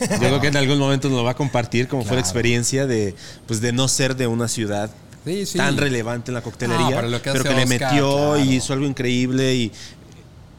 yo 0.00 0.18
creo 0.18 0.40
que 0.40 0.46
en 0.48 0.56
algún 0.56 0.78
momento 0.78 1.08
nos 1.08 1.18
lo 1.18 1.24
va 1.24 1.32
a 1.32 1.36
compartir 1.36 1.88
como 1.88 2.02
fue 2.04 2.14
la 2.16 2.20
experiencia 2.22 2.86
de, 2.86 3.14
pues, 3.46 3.60
de 3.60 3.72
no 3.72 3.86
ser 3.88 4.16
de 4.16 4.26
una 4.26 4.48
ciudad 4.48 4.90
Sí, 5.26 5.44
sí. 5.44 5.58
tan 5.58 5.76
relevante 5.76 6.30
en 6.30 6.34
la 6.36 6.40
coctelería, 6.42 7.02
No, 7.02 7.08
pero 7.08 7.22
que 7.22 7.32
pero 7.32 7.54
le 7.54 7.66
metió 7.66 7.88
claro. 7.88 8.38
y 8.38 8.54
hizo 8.54 8.72
algo 8.72 8.86
increíble 8.86 9.54
y 9.54 9.72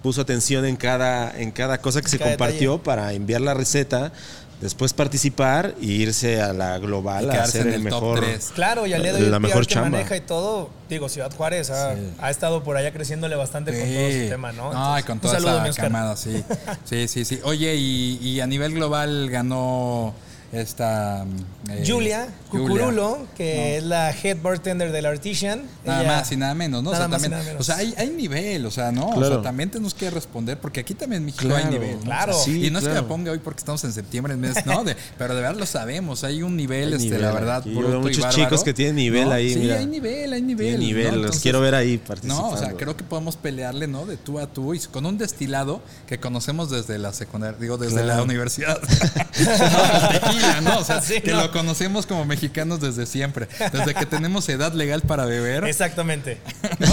puso 0.04 0.22
atención 0.22 0.64
en 0.66 0.76
cada, 0.76 1.36
en 1.40 1.52
cada 1.52 1.80
cosa 1.82 2.02
que 2.02 2.10
se 2.10 2.20
compartió 2.20 2.74
detalle. 2.74 2.84
para 2.86 3.14
enviar 3.14 3.42
la 3.42 3.54
receta, 3.56 4.12
después 4.62 4.94
participar 4.94 5.76
y 5.80 5.92
irse 6.02 6.42
a 6.42 6.52
la 6.54 6.78
global 6.80 7.26
Y 7.26 7.30
a 7.30 7.32
quedarse 7.34 7.60
hacer 7.60 7.68
en 7.68 7.74
el 7.82 7.86
el 7.86 7.90
top 7.92 8.02
mejor. 8.02 8.20
tres. 8.22 8.52
Claro, 8.56 8.88
y 8.88 8.94
al 8.94 9.04
día 9.04 9.14
de 9.14 9.24
hoy 9.24 9.30
La 9.30 9.38
el 9.38 9.42
mejor 9.44 9.68
que 9.68 9.74
chamba. 9.76 9.90
maneja 9.92 10.18
y 10.18 10.22
todo, 10.22 10.70
digo, 10.90 11.10
Ciudad 11.10 11.32
Juárez 11.36 11.70
ha, 11.70 11.96
Sí. 11.96 12.02
ha 12.20 12.30
estado 12.32 12.64
por 12.64 12.76
allá 12.78 12.92
creciéndole 12.92 13.36
bastante 13.36 13.72
con 13.72 13.82
todo 13.88 14.12
su 14.12 14.30
tema, 14.30 14.52
¿no? 14.54 14.72
Ay, 14.74 15.04
Entonces, 15.06 15.06
con 15.06 15.20
toda 15.20 15.68
esa 15.70 15.82
camada, 15.82 16.16
sí. 16.18 16.44
Sí, 16.86 17.08
sí, 17.08 17.26
sí. 17.26 17.40
Oye, 17.44 17.76
y, 17.76 18.18
y 18.22 18.40
a 18.42 18.48
nivel 18.48 18.74
global 18.74 19.30
ganó 19.30 20.14
esta... 20.52 21.26
eh, 21.70 21.84
Julia 21.86 22.28
Cucurulo, 22.50 23.28
que 23.36 23.78
es 23.78 23.84
la 23.84 24.12
head 24.12 24.38
bartender 24.42 24.92
del 24.92 25.06
Artisan. 25.06 25.64
Nada 25.86 26.02
Ella- 26.04 26.12
más 26.20 26.32
y 26.32 26.38
nada 26.38 26.54
menos, 26.56 26.82
¿no? 26.84 26.92
Nada 26.92 27.06
o 27.06 27.10
sea, 27.10 27.10
más 27.10 27.20
y 27.20 27.24
también, 27.24 27.32
nada 27.32 27.44
menos. 27.44 27.62
o 27.62 27.64
sea 27.64 27.76
hay, 27.78 27.94
hay 27.98 28.10
nivel, 28.12 28.66
o 28.66 28.72
sea, 28.72 28.92
¿no? 28.92 29.08
O 29.10 29.16
Claro. 29.16 29.36
sea, 29.36 29.42
también 29.44 29.70
tenemos 29.70 29.94
que 29.94 30.10
responder, 30.10 30.58
porque 30.60 30.80
aquí 30.80 30.94
también 30.94 31.22
en 31.22 31.26
México 31.26 31.46
Claro, 31.48 31.66
hay 31.66 31.72
nivel. 31.72 31.96
¿no? 31.98 32.02
claro. 32.06 32.32
O 32.34 32.36
sea, 32.36 32.46
Sí, 32.46 32.66
y 32.66 32.72
no 32.72 32.80
es 32.80 32.86
que 32.86 32.92
claro. 32.92 33.04
me 33.04 33.08
ponga 33.10 33.32
hoy 33.32 33.40
porque 33.40 33.60
estamos 33.60 33.84
en 33.84 33.92
septiembre, 33.94 34.34
en 34.34 34.40
mes, 34.40 34.66
no, 34.66 34.84
de- 34.86 34.96
pero 35.18 35.36
de 35.36 35.42
verdad 35.42 35.58
lo 35.60 35.66
sabemos, 35.66 36.24
hay 36.24 36.42
un 36.44 36.56
nivel, 36.56 36.88
Hay 36.90 36.94
este, 36.94 37.04
nivel 37.06 37.22
la 37.22 37.32
verdad, 37.32 37.58
aquí. 37.58 37.74
Bruto 37.74 37.98
y 37.98 38.00
muchos 38.02 38.24
bárbaro, 38.24 38.44
chicos 38.44 38.64
que 38.64 38.74
tienen 38.74 38.96
nivel 38.96 39.26
¿no? 39.28 39.34
ahí, 39.36 39.54
Sí, 39.54 39.60
mira. 39.60 39.78
hay 39.80 39.86
nivel, 39.86 40.34
hay 40.34 40.42
nivel. 40.42 40.68
Tiene 40.68 40.86
nivel, 40.86 41.16
¿no? 41.22 41.28
los 41.28 41.40
quiero 41.40 41.60
ver 41.62 41.76
ahí 41.76 41.98
participando. 41.98 42.50
no, 42.50 42.56
o 42.56 42.58
sea, 42.58 42.72
creo 42.74 42.96
que 42.96 43.04
podemos 43.04 43.36
pelearle, 43.36 43.88
¿no? 43.88 44.06
De 44.06 44.16
tú 44.18 44.40
a 44.40 44.48
tú 44.48 44.74
y 44.74 44.80
con 44.80 45.06
un 45.06 45.18
destilado 45.18 45.82
que 46.08 46.20
conocemos 46.20 46.70
desde 46.70 46.98
la 46.98 47.12
secundaria, 47.12 47.58
digo, 47.60 47.78
desde 47.78 47.96
Claro. 48.02 48.18
la 48.20 48.24
universidad. 48.24 48.80
No, 50.42 50.48
el 50.48 50.54
tequila, 50.54 50.62
¿no? 50.62 50.80
O 50.80 50.84
sea, 50.84 51.02
Sí, 51.08 51.22
que 51.22 51.32
no. 51.32 51.42
lo 51.42 51.52
conocemos 51.52 52.06
como 52.06 52.26
mexicanos 52.26 52.80
desde 52.82 53.06
siempre. 53.06 53.48
Desde 53.72 53.94
que 53.94 54.06
tenemos 54.06 54.48
edad 54.50 54.74
legal 54.74 55.02
para 55.02 55.26
beber. 55.26 55.64
Exactamente. 55.66 56.40
¿no? 56.80 56.88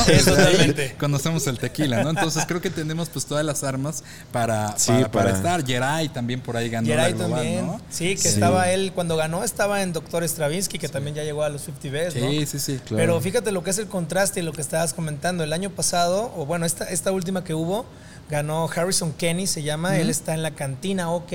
Conocemos 0.99 1.47
el 1.47 1.59
tequila, 1.59 2.03
¿no? 2.03 2.11
Entonces 2.11 2.45
creo 2.47 2.61
que 2.61 2.71
tenemos 2.71 3.09
pues 3.09 3.27
todas 3.27 3.45
las 3.45 3.65
armas 3.65 4.05
para, 4.33 4.77
Sí, 4.79 4.93
para, 4.93 5.11
para 5.11 5.25
para- 5.25 5.37
estar. 5.37 5.67
Jerai 5.67 6.09
también 6.09 6.41
por 6.41 6.57
ahí 6.57 6.69
ganó 6.69 6.87
Geray 6.87 7.13
la 7.13 7.19
global, 7.19 7.43
también. 7.43 7.67
¿no? 7.67 7.81
Sí, 7.91 8.15
que 8.15 8.23
Sí. 8.23 8.29
estaba 8.29 8.71
él, 8.71 8.93
cuando 8.95 9.17
ganó, 9.17 9.45
estaba 9.45 9.83
en 9.83 9.93
Doctor 9.93 10.25
Stravinsky, 10.25 10.79
que 10.79 10.89
también 10.89 11.15
ya 11.17 11.23
llegó 11.25 11.43
a 11.43 11.49
los 11.49 11.63
50 11.63 11.91
Best, 11.91 12.17
¿no? 12.17 12.31
Sí, 12.31 12.47
sí, 12.47 12.59
sí. 12.59 12.73
Claro. 12.85 12.97
Pero 12.97 13.21
fíjate 13.21 13.53
lo 13.53 13.63
que 13.63 13.71
es 13.71 13.79
el 13.79 13.87
contraste 13.87 14.41
y 14.41 14.43
lo 14.43 14.53
que 14.53 14.61
estabas 14.61 14.95
comentando. 14.95 15.45
El 15.45 15.53
año 15.53 15.71
pasado, 15.71 16.33
o 16.37 16.47
bueno, 16.47 16.67
esta, 16.67 16.85
esta 16.85 17.13
última 17.13 17.45
que 17.45 17.55
hubo, 17.55 17.87
ganó 18.31 18.69
Harrison 18.75 19.13
Kenny, 19.13 19.47
se 19.47 19.63
llama. 19.63 19.99
Él 19.99 20.11
está 20.11 20.35
en 20.35 20.43
la 20.43 20.53
cantina 20.53 21.11
OK 21.11 21.33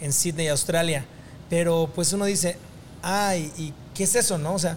en 0.00 0.12
Sydney, 0.12 0.48
Australia. 0.48 1.04
Pero 1.50 1.90
pues 1.94 2.12
uno 2.12 2.24
dice, 2.24 2.56
ay, 3.02 3.52
¿y 3.56 3.72
qué 3.94 4.04
es 4.04 4.14
eso, 4.14 4.36
no? 4.38 4.54
O 4.54 4.58
sea, 4.58 4.76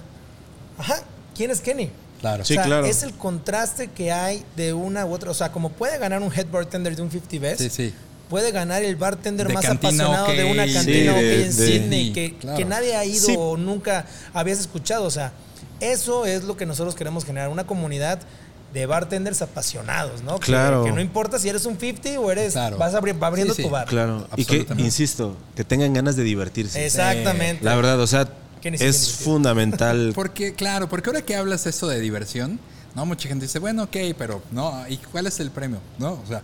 ajá, 0.77 1.01
¿quién 1.35 1.51
es 1.51 1.61
Kenny? 1.61 1.89
Claro. 2.21 2.43
Sí, 2.45 2.53
o 2.53 2.55
sea, 2.55 2.63
claro. 2.65 2.85
es 2.85 3.03
el 3.03 3.13
contraste 3.13 3.87
que 3.87 4.11
hay 4.11 4.43
de 4.55 4.73
una 4.73 5.05
u 5.05 5.13
otra. 5.13 5.31
O 5.31 5.33
sea, 5.33 5.51
como 5.51 5.69
puede 5.69 5.97
ganar 5.97 6.21
un 6.21 6.31
head 6.33 6.47
bartender 6.51 6.95
de 6.95 7.01
un 7.01 7.09
50 7.11 7.39
Best, 7.39 7.61
Sí, 7.61 7.69
sí. 7.69 7.93
puede 8.29 8.51
ganar 8.51 8.83
el 8.83 8.95
bartender 8.97 9.47
De 9.47 9.53
más 9.53 9.65
apasionado 9.65 10.27
de 10.27 10.43
una 10.51 10.67
Sí, 10.67 10.73
cantina 10.73 11.11
OK 11.13 11.17
de- 11.17 11.43
en 11.45 11.55
de- 11.57 11.65
Sydney 11.67 12.13
que, 12.13 12.35
claro. 12.37 12.57
que 12.57 12.65
nadie 12.65 12.95
ha 12.95 13.05
ido 13.05 13.25
Sí. 13.25 13.35
o 13.37 13.55
nunca 13.57 14.05
habías 14.33 14.59
escuchado. 14.59 15.05
O 15.05 15.11
sea, 15.11 15.31
eso 15.79 16.25
es 16.25 16.43
lo 16.43 16.57
que 16.57 16.65
nosotros 16.65 16.93
queremos 16.93 17.23
generar, 17.25 17.49
una 17.49 17.65
comunidad 17.65 18.19
de 18.73 18.85
bartenders 18.85 19.41
apasionados, 19.41 20.21
¿no? 20.23 20.37
Claro. 20.39 20.83
Que, 20.83 20.91
no 20.91 21.01
importa 21.01 21.39
si 21.39 21.49
eres 21.49 21.65
un 21.65 21.77
50 21.79 22.19
o 22.19 22.31
eres 22.31 22.53
Claro. 22.53 22.77
vas 22.77 22.93
abri- 22.93 23.19
va 23.21 23.27
abriendo 23.27 23.53
Sí, 23.53 23.63
sí. 23.63 23.67
tu 23.67 23.71
bar. 23.73 23.87
Claro, 23.87 24.27
y 24.35 24.45
que, 24.45 24.51
Absolutamente. 24.53 24.83
insisto, 24.83 25.37
que 25.55 25.63
tengan 25.63 25.93
ganas 25.93 26.15
de 26.15 26.23
divertirse. 26.23 26.85
Exactamente. 26.85 27.63
La 27.65 27.75
verdad, 27.75 27.99
o 27.99 28.07
sea, 28.07 28.27
es 28.63 29.13
fundamental. 29.13 30.11
Porque, 30.15 30.53
claro, 30.53 30.87
porque 30.89 31.09
ahora 31.09 31.21
que 31.21 31.35
hablas 31.35 31.65
eso 31.65 31.87
de 31.87 31.99
diversión, 31.99 32.59
¿no? 32.95 33.05
Mucha 33.05 33.27
gente 33.29 33.45
dice, 33.45 33.57
bueno, 33.59 33.83
ok, 33.83 33.95
pero 34.17 34.41
no, 34.51 34.85
¿y 34.89 34.97
cuál 34.97 35.27
es 35.27 35.39
el 35.39 35.49
premio? 35.51 35.79
¿No? 35.97 36.13
O 36.13 36.27
sea, 36.27 36.41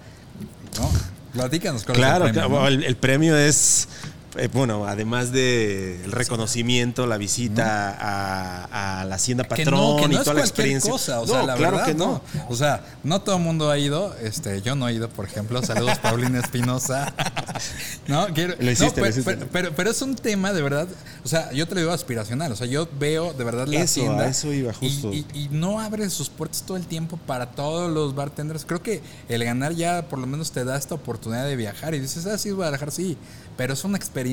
no, 0.80 0.90
platícanos 1.34 1.84
cuál 1.84 1.98
Claro, 1.98 2.26
es 2.26 2.30
el 2.30 2.34
premio. 2.36 2.50
claro, 2.50 2.62
¿no? 2.64 2.68
el, 2.70 2.84
el 2.86 2.96
premio 2.98 3.38
es, 3.38 3.88
eh, 4.38 4.50
bueno, 4.52 4.86
además 4.86 5.32
del 5.32 6.12
reconocimiento, 6.12 7.08
la 7.08 7.18
visita 7.18 7.90
a, 8.00 9.02
a 9.02 9.06
la 9.06 9.16
hacienda 9.16 9.44
que 9.44 9.50
patrón 9.64 9.80
no, 9.80 9.96
que 10.02 10.08
no 10.08 10.22
y 10.22 10.24
toda 10.24 10.34
la 10.36 10.42
experiencia. 10.42 10.92
cosa, 10.92 11.22
o 11.22 11.26
No, 11.26 11.34
sea, 11.34 11.44
la 11.44 11.56
claro 11.56 11.78
verdad, 11.78 11.86
que 11.92 11.94
no. 11.96 12.22
O 12.50 12.56
sea, 12.56 12.84
no 13.04 13.22
todo 13.22 13.38
el 13.38 13.42
mundo 13.44 13.70
ha 13.72 13.78
ido, 13.78 14.16
este, 14.22 14.62
yo 14.62 14.76
no 14.76 14.88
he 14.90 14.94
ido, 14.94 15.10
por 15.10 15.26
ejemplo, 15.26 15.62
saludos 15.64 15.98
Paulina 16.00 16.40
Espinosa. 16.40 17.14
no, 18.08 18.28
quiero, 18.34 18.56
Lo 18.60 18.72
hiciste, 18.72 18.86
no, 18.86 18.90
lo 18.90 18.94
pero, 18.96 19.10
hiciste. 19.10 19.36
pero, 19.36 19.48
pero- 19.52 19.76
pero 19.76 19.90
es 19.92 20.02
un 20.02 20.16
tema 20.16 20.54
de 20.54 20.62
verdad, 20.62 20.88
o 21.24 21.28
sea, 21.28 21.52
yo 21.52 21.68
te 21.68 21.76
lo 21.76 21.82
digo 21.82 21.92
aspiracional, 21.94 22.52
o 22.52 22.56
sea, 22.56 22.68
yo 22.68 22.88
veo 23.00 23.34
de 23.34 23.44
verdad 23.44 23.68
la 23.68 23.76
Eso, 23.78 24.02
hacienda 24.02 24.24
a 24.26 24.28
eso 24.28 24.52
iba, 24.54 24.72
y- 24.72 24.76
justo. 24.76 25.14
Y, 25.14 25.26
y 25.34 25.50
no 25.52 25.80
abre 25.80 26.10
sus 26.10 26.30
puertas 26.30 26.64
todo 26.64 26.78
el 26.78 26.86
tiempo 26.86 27.18
para 27.18 27.52
todos 27.52 27.92
los 27.92 28.16
bartenders. 28.16 28.66
Creo 28.66 28.82
que 28.82 29.02
el 29.30 29.44
ganar 29.44 29.74
ya 29.74 30.08
por 30.10 30.20
lo 30.20 30.28
menos 30.28 30.52
te 30.52 30.64
da 30.66 30.78
esta 30.78 30.96
oportunidad 30.96 31.46
de 31.46 31.56
viajar 31.56 31.94
y 31.96 32.00
dices, 32.00 32.26
ah, 32.26 32.38
sí, 32.38 32.52
Guadalajara, 32.52 32.92
sí, 32.92 33.18
pero 33.58 33.74
es 33.74 33.84
una 33.84 33.98
experiencia, 33.98 34.25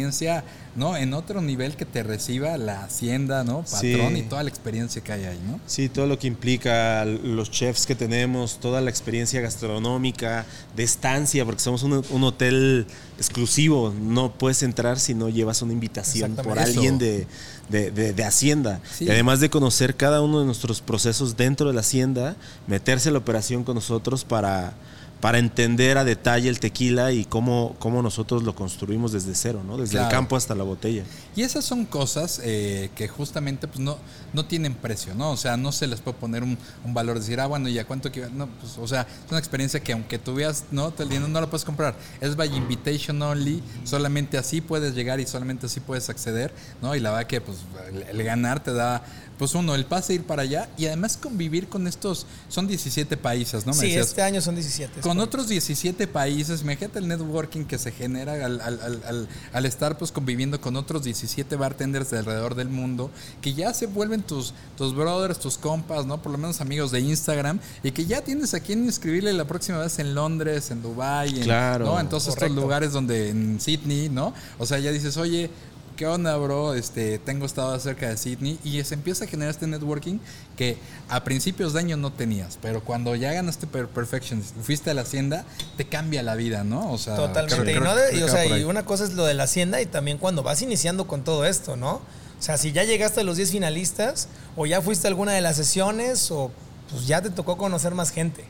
¿no? 0.74 0.96
En 0.96 1.12
otro 1.14 1.42
nivel 1.42 1.76
que 1.76 1.84
te 1.84 2.02
reciba 2.02 2.56
la 2.56 2.84
hacienda, 2.84 3.44
¿no? 3.44 3.62
Patrón 3.62 4.14
Sí. 4.14 4.18
y 4.18 4.22
toda 4.22 4.42
la 4.42 4.48
experiencia 4.48 5.02
que 5.02 5.12
hay 5.12 5.24
ahí, 5.24 5.40
¿no? 5.46 5.60
Sí, 5.66 5.88
todo 5.88 6.06
lo 6.06 6.18
que 6.18 6.26
implica 6.26 7.04
los 7.04 7.50
chefs 7.50 7.84
que 7.86 7.94
tenemos, 7.94 8.58
toda 8.58 8.80
la 8.80 8.90
experiencia 8.90 9.40
gastronómica, 9.40 10.46
de 10.76 10.82
estancia, 10.82 11.44
porque 11.44 11.60
somos 11.60 11.82
un, 11.82 12.02
un 12.10 12.24
hotel 12.24 12.86
exclusivo. 13.18 13.92
No 14.00 14.32
puedes 14.32 14.62
entrar 14.62 14.98
si 14.98 15.14
no 15.14 15.28
llevas 15.28 15.62
una 15.62 15.72
invitación 15.72 16.34
por 16.36 16.58
alguien 16.58 16.98
de, 16.98 17.26
de- 17.68 17.90
de- 17.90 18.12
de 18.12 18.24
Hacienda. 18.24 18.80
Sí. 18.96 19.04
Y 19.04 19.10
además 19.10 19.40
de 19.40 19.50
conocer 19.50 19.96
cada 19.96 20.20
uno 20.22 20.40
de 20.40 20.46
nuestros 20.46 20.80
procesos 20.80 21.36
dentro 21.36 21.68
de 21.68 21.74
la 21.74 21.80
Hacienda, 21.80 22.36
meterse 22.66 23.08
a 23.08 23.12
la 23.12 23.18
operación 23.18 23.64
con 23.64 23.74
nosotros 23.74 24.24
para, 24.24 24.74
para 25.22 25.38
entender 25.38 25.98
a 25.98 26.04
detalle 26.04 26.48
el 26.48 26.58
tequila 26.58 27.12
y 27.12 27.24
cómo, 27.24 27.76
cómo 27.78 28.02
nosotros 28.02 28.42
lo 28.42 28.56
construimos 28.56 29.12
desde 29.12 29.36
cero, 29.36 29.62
¿no? 29.64 29.76
desde 29.78 29.92
Claro. 29.92 30.08
el 30.08 30.12
campo 30.12 30.34
hasta 30.34 30.56
la 30.56 30.64
botella. 30.64 31.04
Y 31.36 31.42
esas 31.42 31.64
son 31.64 31.84
cosas 31.86 32.40
eh, 32.42 32.90
que 32.96 33.06
justamente 33.06 33.68
pues 33.68 33.78
no, 33.78 33.98
no 34.32 34.44
tienen 34.46 34.74
precio, 34.74 35.14
¿no? 35.14 35.30
O 35.30 35.36
sea, 35.36 35.56
no 35.56 35.70
se 35.70 35.86
les 35.86 36.00
puede 36.00 36.18
poner 36.18 36.42
un, 36.42 36.58
un 36.84 36.92
valor, 36.92 37.20
decir, 37.20 37.38
ah, 37.38 37.46
bueno, 37.46 37.68
¿y 37.68 37.78
a 37.78 37.86
cuánto 37.86 38.10
que 38.10 38.28
No, 38.30 38.48
pues, 38.48 38.76
o 38.78 38.88
sea, 38.88 39.02
es 39.02 39.30
una 39.30 39.38
experiencia 39.38 39.78
que 39.78 39.92
aunque 39.92 40.18
tú 40.18 40.34
veas, 40.34 40.64
no, 40.72 40.92
el 40.98 41.08
dinero 41.08 41.28
no 41.28 41.40
la 41.40 41.46
puedes 41.46 41.64
comprar. 41.64 41.94
Es 42.20 42.34
by 42.34 42.52
invitation 42.56 43.22
only, 43.22 43.62
solamente 43.84 44.38
así 44.38 44.60
puedes 44.60 44.92
llegar 44.96 45.20
y 45.20 45.26
solamente 45.28 45.66
así 45.66 45.78
puedes 45.78 46.10
acceder, 46.10 46.52
¿no? 46.82 46.96
Y 46.96 47.00
la 47.00 47.12
verdad 47.12 47.28
que 47.28 47.40
pues 47.40 47.58
el, 47.92 48.18
el 48.18 48.24
ganar 48.24 48.60
te 48.60 48.72
da, 48.72 49.04
pues 49.42 49.56
uno, 49.56 49.74
el 49.74 49.86
pase 49.86 50.14
ir 50.14 50.22
para 50.22 50.42
allá 50.42 50.68
y 50.78 50.86
además 50.86 51.16
convivir 51.20 51.66
con 51.68 51.88
estos, 51.88 52.26
son 52.48 52.68
17 52.68 53.16
países, 53.16 53.66
¿no? 53.66 53.72
Me 53.72 53.78
sí, 53.80 53.86
decías. 53.86 54.06
este 54.06 54.22
año 54.22 54.40
son 54.40 54.54
17. 54.54 55.00
es 55.00 55.02
Con 55.02 55.16
correcto. 55.16 55.24
otros 55.38 55.48
17 55.48 56.06
países, 56.06 56.60
imagínate 56.62 57.00
el 57.00 57.08
networking 57.08 57.64
que 57.64 57.76
se 57.76 57.90
genera 57.90 58.34
al, 58.34 58.60
al- 58.60 58.80
al- 58.80 59.02
al- 59.04 59.28
al 59.52 59.66
estar 59.66 59.98
pues 59.98 60.12
conviviendo 60.12 60.60
con 60.60 60.76
otros 60.76 61.02
17 61.02 61.56
bartenders 61.56 62.10
de 62.10 62.18
alrededor 62.18 62.54
del 62.54 62.68
mundo, 62.68 63.10
que 63.40 63.52
ya 63.52 63.74
se 63.74 63.86
vuelven 63.86 64.22
tus, 64.22 64.54
tus 64.78 64.94
brothers, 64.94 65.40
tus 65.40 65.58
compas, 65.58 66.06
¿no? 66.06 66.22
Por 66.22 66.30
lo 66.30 66.38
menos 66.38 66.60
amigos 66.60 66.92
de 66.92 67.00
Instagram, 67.00 67.58
y 67.82 67.90
que 67.90 68.06
ya 68.06 68.22
tienes 68.22 68.54
a 68.54 68.60
quien 68.60 68.84
inscribirle 68.84 69.32
la 69.32 69.44
próxima 69.48 69.78
vez 69.78 69.98
en 69.98 70.14
Londres, 70.14 70.70
en 70.70 70.82
Dubai, 70.82 71.30
en, 71.30 71.42
Claro. 71.42 71.86
¿no? 71.86 71.98
En 71.98 72.08
todos 72.08 72.28
estos 72.28 72.48
lugares 72.52 72.92
donde, 72.92 73.30
en 73.30 73.60
Sydney, 73.60 74.08
¿no? 74.08 74.34
O 74.60 74.66
sea, 74.66 74.78
ya 74.78 74.92
dices, 74.92 75.16
oye, 75.16 75.50
¿qué 75.96 76.06
onda, 76.06 76.36
bro? 76.36 76.74
Este, 76.74 77.18
tengo 77.18 77.46
estado 77.46 77.78
cerca 77.78 78.08
de 78.08 78.16
Sydney 78.16 78.58
y 78.64 78.82
se 78.84 78.94
empieza 78.94 79.24
a 79.24 79.28
generar 79.28 79.50
este 79.50 79.66
networking 79.66 80.18
que 80.56 80.76
a 81.08 81.22
principios 81.24 81.72
de 81.72 81.80
año 81.80 81.96
no 81.96 82.12
tenías, 82.12 82.58
pero 82.60 82.82
cuando 82.82 83.14
ya 83.14 83.32
ganaste 83.32 83.66
per 83.66 83.88
Perfection, 83.88 84.42
fuiste 84.42 84.90
a 84.90 84.94
la 84.94 85.02
hacienda, 85.02 85.44
te 85.76 85.84
cambia 85.86 86.22
la 86.22 86.34
vida, 86.34 86.64
¿no? 86.64 86.92
O 86.92 86.98
sea, 86.98 87.16
Totalmente. 87.16 87.62
creo- 87.64 87.76
y, 87.76 87.84
no 87.84 87.94
de- 87.94 88.18
y, 88.18 88.22
o 88.22 88.28
sea, 88.28 88.46
y 88.58 88.64
una 88.64 88.84
cosa 88.84 89.04
es 89.04 89.12
lo 89.14 89.24
de 89.24 89.34
la 89.34 89.44
hacienda 89.44 89.80
y 89.80 89.86
también 89.86 90.18
cuando 90.18 90.42
vas 90.42 90.62
iniciando 90.62 91.06
con 91.06 91.24
todo 91.24 91.44
esto, 91.46 91.76
¿no? 91.76 91.94
O 91.94 92.44
sea, 92.44 92.58
si 92.58 92.72
ya 92.72 92.84
llegaste 92.84 93.20
a 93.20 93.24
los 93.24 93.36
10 93.36 93.50
finalistas 93.50 94.28
o 94.56 94.66
ya 94.66 94.80
fuiste 94.82 95.06
a 95.06 95.10
alguna 95.10 95.32
de 95.32 95.40
las 95.40 95.56
sesiones 95.56 96.30
o 96.30 96.50
pues 96.90 97.06
ya 97.06 97.22
te 97.22 97.30
tocó 97.30 97.56
conocer 97.56 97.94
más 97.94 98.10
gente. 98.10 98.44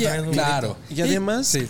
Ya, 0.00 0.22
claro. 0.26 0.76
Y 0.90 1.00
además, 1.00 1.46
Sí, 1.48 1.68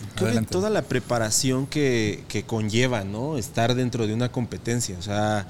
toda 0.51 0.71
la 0.71 0.83
preparación 0.83 1.67
que, 1.67 2.25
que 2.29 2.43
conlleva, 2.45 3.05
¿no? 3.05 3.39
Estar 3.39 3.75
dentro 3.75 4.07
de 4.07 4.15
una 4.15 4.31
competencia. 4.33 4.97
O 4.99 5.03
sea, 5.03 5.47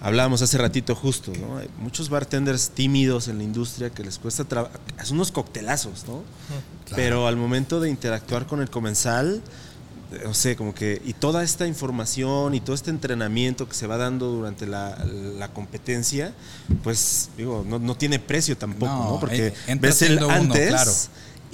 hablábamos 0.00 0.42
hace 0.42 0.58
ratito 0.58 0.94
justo, 0.94 1.32
¿no? 1.40 1.58
Hay 1.58 1.68
muchos 1.78 2.08
bartenders 2.08 2.70
tímidos 2.70 3.28
en 3.28 3.38
la 3.38 3.44
industria 3.44 3.90
que 3.90 4.02
les 4.02 4.18
cuesta 4.18 4.44
trabajar. 4.44 4.80
Son 5.04 5.16
unos 5.16 5.30
coctelazos, 5.32 6.04
¿no? 6.06 6.22
Pero 6.94 7.26
al 7.28 7.36
momento 7.36 7.80
de 7.80 7.88
interactuar 7.90 8.46
con 8.46 8.60
el 8.60 8.68
comensal, 8.70 9.40
no 10.24 10.34
sé, 10.34 10.54
como 10.54 10.74
que. 10.74 11.00
Y 11.04 11.14
toda 11.14 11.42
esta 11.42 11.66
información 11.66 12.54
y 12.54 12.60
todo 12.60 12.74
este 12.76 12.90
entrenamiento 12.90 13.68
que 13.68 13.74
se 13.74 13.86
va 13.86 13.96
dando 13.96 14.26
durante 14.30 14.66
la, 14.66 14.96
la 15.38 15.48
competencia, 15.48 16.32
pues, 16.84 17.30
digo, 17.36 17.64
no, 17.66 17.78
no 17.78 17.96
tiene 17.96 18.18
precio 18.18 18.56
tampoco, 18.56 18.92
No, 18.92 19.10
¿no? 19.12 19.20
Porque 19.20 19.54
eh, 19.66 19.76
ves 19.80 20.02
el 20.02 20.18
uno, 20.18 20.28
antes. 20.30 20.68
claro. 20.68 20.92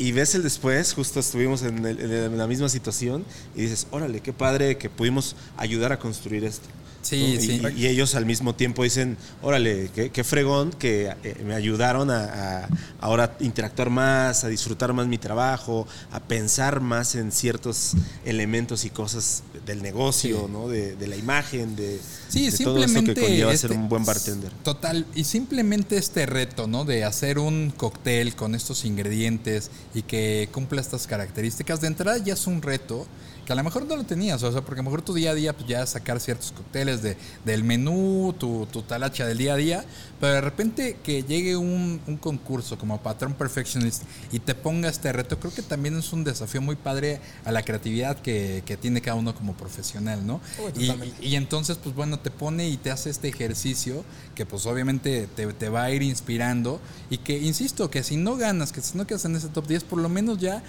Y 0.01 0.13
ves 0.13 0.35
el 0.35 0.43
después, 0.43 0.95
justo 0.95 1.21
estuvimos 1.21 1.63
en, 1.63 1.85
en 1.85 2.39
la 2.39 2.47
misma 2.47 2.71
situación 2.71 3.23
y 3.55 3.61
dices, 3.61 3.87
órale, 3.91 4.21
qué 4.21 4.33
padre 4.33 4.79
que 4.79 4.89
pudimos 4.89 5.37
ayudar 5.59 5.93
a 5.93 5.99
construir 5.99 6.43
esto. 6.43 6.67
Sí, 7.03 7.35
¿no? 7.35 7.41
sí. 7.41 7.63
Y, 7.79 7.83
y 7.83 7.87
ellos 7.87 8.15
al 8.15 8.27
mismo 8.27 8.55
tiempo 8.55 8.83
dicen, 8.85 9.17
órale, 9.43 9.91
qué, 9.95 10.11
qué 10.11 10.23
fregón 10.25 10.71
que 10.71 11.15
eh, 11.25 11.43
me 11.45 11.55
ayudaron 11.55 12.11
a, 12.11 12.65
a 12.65 12.69
ahora 13.01 13.37
interactuar 13.41 13.89
más, 13.91 14.45
a 14.45 14.49
disfrutar 14.49 14.93
más 14.93 15.07
mi 15.07 15.17
trabajo, 15.19 15.87
a 16.13 16.21
pensar 16.21 16.81
más 16.81 17.15
en 17.15 17.33
ciertos 17.33 17.93
elementos 18.25 18.85
y 18.85 18.91
cosas 18.91 19.43
del 19.67 19.83
negocio, 19.83 20.45
Sí. 20.47 20.53
¿no? 20.53 20.69
De, 20.69 20.97
de 20.97 21.07
la 21.07 21.17
imagen, 21.17 21.75
de, 21.77 21.99
Sí, 22.29 22.51
de 22.51 22.59
todo 22.65 22.85
esto 22.85 23.03
que 23.03 23.15
conlleva 23.15 23.53
este- 23.53 23.69
ser 23.69 23.77
un 23.77 23.89
buen 23.89 24.05
bartender. 24.05 24.53
Total, 24.63 25.07
y 25.15 25.25
simplemente 25.25 25.97
este 25.97 26.27
reto, 26.27 26.67
¿no? 26.67 26.85
De 26.85 27.05
hacer 27.05 27.39
un 27.39 27.73
cóctel 27.77 28.35
con 28.37 28.55
estos 28.55 28.85
ingredientes 28.85 29.71
y 29.95 30.03
que 30.03 30.49
cumpla 30.53 30.81
estas 30.81 31.07
características, 31.07 31.81
de 31.81 31.87
entrada 31.89 32.19
ya 32.19 32.35
es 32.35 32.47
un 32.47 32.61
reto 32.63 33.07
que 33.51 33.55
a 33.55 33.57
lo 33.57 33.65
mejor 33.65 33.85
no 33.85 33.97
lo 33.97 34.05
tenías, 34.05 34.41
o 34.45 34.53
sea, 34.53 34.61
porque 34.61 34.79
a 34.81 34.85
lo 34.85 34.91
mejor 34.91 35.03
tu 35.03 35.13
día 35.13 35.33
a 35.33 35.35
día, 35.35 35.53
pues 35.53 35.67
ya 35.69 35.85
sacar 35.85 36.21
ciertos 36.21 36.53
cócteles 36.53 37.03
de, 37.03 37.17
del 37.45 37.65
menú, 37.65 38.33
tu, 38.39 38.69
tu 38.71 38.83
talacha 38.83 39.27
del 39.27 39.39
día 39.39 39.55
a 39.55 39.57
día, 39.57 39.85
pero 40.21 40.35
de 40.35 40.41
repente 40.41 40.99
que 41.03 41.25
llegue 41.25 41.57
un, 41.57 42.01
un 42.07 42.17
concurso 42.17 42.79
como 42.79 43.03
Patrón 43.03 43.35
Perfectionist 43.35 44.05
y 44.31 44.39
te 44.39 44.55
ponga 44.55 44.89
este 44.89 45.13
reto, 45.13 45.41
creo 45.41 45.53
que 45.53 45.63
también 45.63 45.99
es 45.99 46.13
un 46.13 46.23
desafío 46.23 46.61
muy 46.63 46.77
padre 46.77 47.21
a 47.45 47.51
la 47.51 47.63
creatividad 47.65 48.19
que, 48.21 48.63
que 48.65 48.77
tiene 48.77 49.01
cada 49.01 49.17
uno 49.17 49.35
como 49.35 49.55
profesional, 49.55 50.25
¿no? 50.25 50.41
Y- 50.85 50.87
y 51.21 51.35
entonces, 51.35 51.77
pues 51.83 51.93
bueno, 51.97 52.21
te 52.21 52.31
pone 52.31 52.69
y 52.69 52.77
te 52.77 52.93
hace 52.93 53.11
este 53.11 53.27
ejercicio 53.27 54.05
que 54.37 54.47
pues 54.47 54.65
obviamente 54.67 55.27
te, 55.35 55.53
te 55.55 55.69
va 55.69 55.83
a 55.83 55.91
ir 55.91 56.03
inspirando 56.03 56.81
y 57.11 57.19
que, 57.19 57.37
insisto, 57.39 57.91
que 57.91 58.05
si 58.05 58.17
no 58.17 58.37
ganas, 58.37 58.71
que 58.71 58.81
si 58.81 58.97
no 58.97 59.09
quedas 59.09 59.25
en 59.25 59.35
ese 59.35 59.49
top 59.49 59.67
10, 59.67 59.83
por 59.83 59.99
lo 59.99 60.09
menos 60.09 60.39
ya 60.39 60.63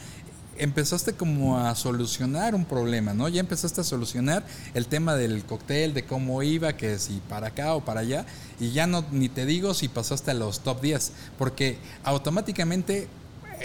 empezaste 0.57 1.13
como 1.13 1.57
a 1.57 1.75
solucionar 1.75 2.55
un 2.55 2.65
problema, 2.65 3.13
¿no? 3.13 3.27
Ya 3.27 3.39
empezaste 3.39 3.81
a 3.81 3.83
solucionar 3.83 4.43
el 4.73 4.87
tema 4.87 5.15
del 5.15 5.43
cóctel, 5.43 5.93
de 5.93 6.03
cómo 6.03 6.43
iba, 6.43 6.73
que 6.73 6.99
si 6.99 7.21
para 7.29 7.47
acá 7.47 7.75
o 7.75 7.85
para 7.85 8.01
allá, 8.01 8.25
y 8.59 8.71
ya 8.71 8.87
no, 8.87 9.05
ni 9.11 9.29
te 9.29 9.45
digo 9.45 9.73
si 9.73 9.87
pasaste 9.87 10.31
a 10.31 10.33
los 10.35 10.59
top 10.59 10.81
10, 10.81 11.11
porque 11.37 11.77
automáticamente 12.03 13.07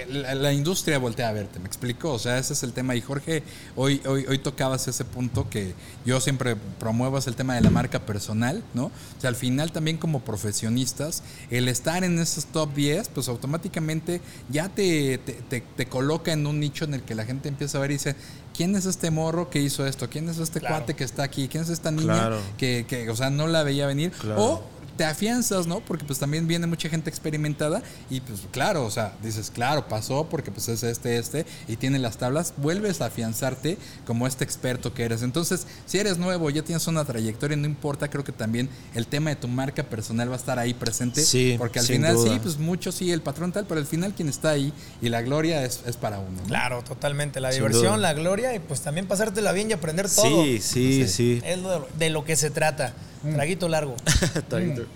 la, 0.08 0.34
la 0.34 0.52
industria 0.52 0.98
voltea 0.98 1.28
a 1.28 1.32
verte, 1.32 1.58
¿me 1.58 1.66
explico? 1.66 2.12
O 2.12 2.18
sea, 2.18 2.38
ese 2.38 2.52
es 2.52 2.62
el 2.62 2.72
tema. 2.72 2.94
Y 2.96 3.00
Jorge, 3.00 3.42
hoy, 3.76 4.00
hoy, 4.06 4.24
hoy 4.28 4.38
tocabas 4.38 4.86
ese 4.88 5.04
punto 5.04 5.48
que 5.48 5.74
yo 6.04 6.20
siempre 6.20 6.56
promuevo, 6.78 7.18
es 7.18 7.26
el 7.26 7.36
tema 7.36 7.54
de 7.54 7.60
la 7.62 7.70
marca 7.70 8.00
personal, 8.06 8.62
¿no? 8.74 8.86
O 8.86 9.20
sea, 9.20 9.28
al 9.28 9.36
final 9.36 9.72
también 9.72 9.96
como 9.96 10.20
profesionistas, 10.20 11.22
el 11.50 11.68
estar 11.68 12.04
en 12.04 12.18
esos 12.18 12.46
top 12.46 12.74
10, 12.74 13.08
pues 13.08 13.28
automáticamente 13.28 14.20
ya 14.50 14.68
te, 14.68 15.18
te, 15.18 15.32
te- 15.34 15.60
te 15.60 15.86
coloca 15.86 16.32
en 16.32 16.46
un 16.46 16.60
nicho 16.60 16.84
en 16.84 16.94
el 16.94 17.02
que 17.02 17.14
la 17.14 17.24
gente 17.24 17.48
empieza 17.48 17.78
a 17.78 17.80
ver 17.80 17.90
y 17.90 17.94
dice, 17.94 18.16
¿quién 18.56 18.74
es 18.76 18.86
este 18.86 19.10
morro 19.10 19.50
que 19.50 19.60
hizo 19.60 19.86
esto? 19.86 20.08
¿Quién 20.10 20.28
es 20.28 20.38
este 20.38 20.60
Claro. 20.60 20.76
cuate 20.76 20.94
que 20.94 21.04
está 21.04 21.22
aquí? 21.22 21.48
¿Quién 21.48 21.62
es 21.62 21.70
esta 21.70 21.90
niña 21.90 22.04
Claro. 22.14 22.40
que, 22.58 22.86
que, 22.88 23.08
o 23.10 23.16
sea, 23.16 23.30
no 23.30 23.46
la 23.46 23.62
veía 23.62 23.86
venir? 23.86 24.10
Claro. 24.12 24.42
O 24.42 24.75
te 24.96 25.04
afianzas, 25.04 25.66
¿no? 25.66 25.80
Porque 25.80 26.04
pues 26.04 26.18
también 26.18 26.46
viene 26.46 26.66
mucha 26.66 26.88
gente 26.88 27.10
experimentada 27.10 27.82
y 28.10 28.20
pues 28.20 28.40
claro, 28.50 28.84
o 28.84 28.90
sea, 28.90 29.12
dices, 29.22 29.50
claro, 29.50 29.88
pasó 29.88 30.26
porque 30.28 30.50
pues 30.50 30.68
es 30.68 30.82
este, 30.82 31.18
este 31.18 31.46
y 31.68 31.76
tiene 31.76 31.98
las 31.98 32.16
tablas, 32.16 32.54
vuelves 32.56 33.00
a 33.00 33.06
afianzarte 33.06 33.78
como 34.06 34.26
este 34.26 34.44
experto 34.44 34.94
que 34.94 35.04
eres. 35.04 35.22
Entonces, 35.22 35.66
si 35.86 35.98
eres 35.98 36.18
nuevo, 36.18 36.48
ya 36.50 36.62
tienes 36.62 36.86
una 36.86 37.04
trayectoria, 37.04 37.56
no 37.56 37.66
importa, 37.66 38.08
creo 38.08 38.24
que 38.24 38.32
también 38.32 38.68
el 38.94 39.06
tema 39.06 39.30
de 39.30 39.36
tu 39.36 39.48
marca 39.48 39.82
personal 39.84 40.28
va 40.30 40.34
a 40.34 40.38
estar 40.38 40.58
ahí 40.58 40.74
presente. 40.74 41.22
Sí, 41.22 41.56
porque 41.58 41.78
al 41.80 41.86
sin 41.86 41.96
final 41.96 42.14
duda. 42.16 42.32
sí, 42.32 42.40
pues 42.42 42.58
mucho 42.58 42.92
sí, 42.92 43.12
el 43.12 43.22
patrón 43.22 43.52
tal, 43.52 43.66
pero 43.66 43.80
al 43.80 43.86
final 43.86 44.14
quien 44.14 44.28
está 44.28 44.50
ahí 44.50 44.72
y 45.02 45.08
la 45.08 45.22
gloria 45.22 45.64
es, 45.64 45.80
es 45.86 45.96
para 45.96 46.18
uno. 46.18 46.40
¿no? 46.40 46.48
Claro, 46.48 46.82
totalmente. 46.82 47.40
La 47.40 47.50
Sin 47.52 47.58
diversión, 47.60 47.96
duda. 47.96 47.98
la 47.98 48.14
gloria 48.14 48.54
y 48.54 48.58
pues 48.60 48.80
también 48.80 49.06
pasártela 49.06 49.52
bien 49.52 49.70
y 49.70 49.72
aprender 49.74 50.08
todo. 50.08 50.42
Sí, 50.44 50.60
sí, 50.60 51.08
sí. 51.08 51.42
Es 51.44 51.58
lo- 51.58 51.86
de 51.98 52.10
lo 52.10 52.24
que 52.24 52.36
se 52.36 52.50
trata. 52.50 52.94
Traguito 53.22 53.68
largo. 53.68 53.96
Traguito. 54.48 54.86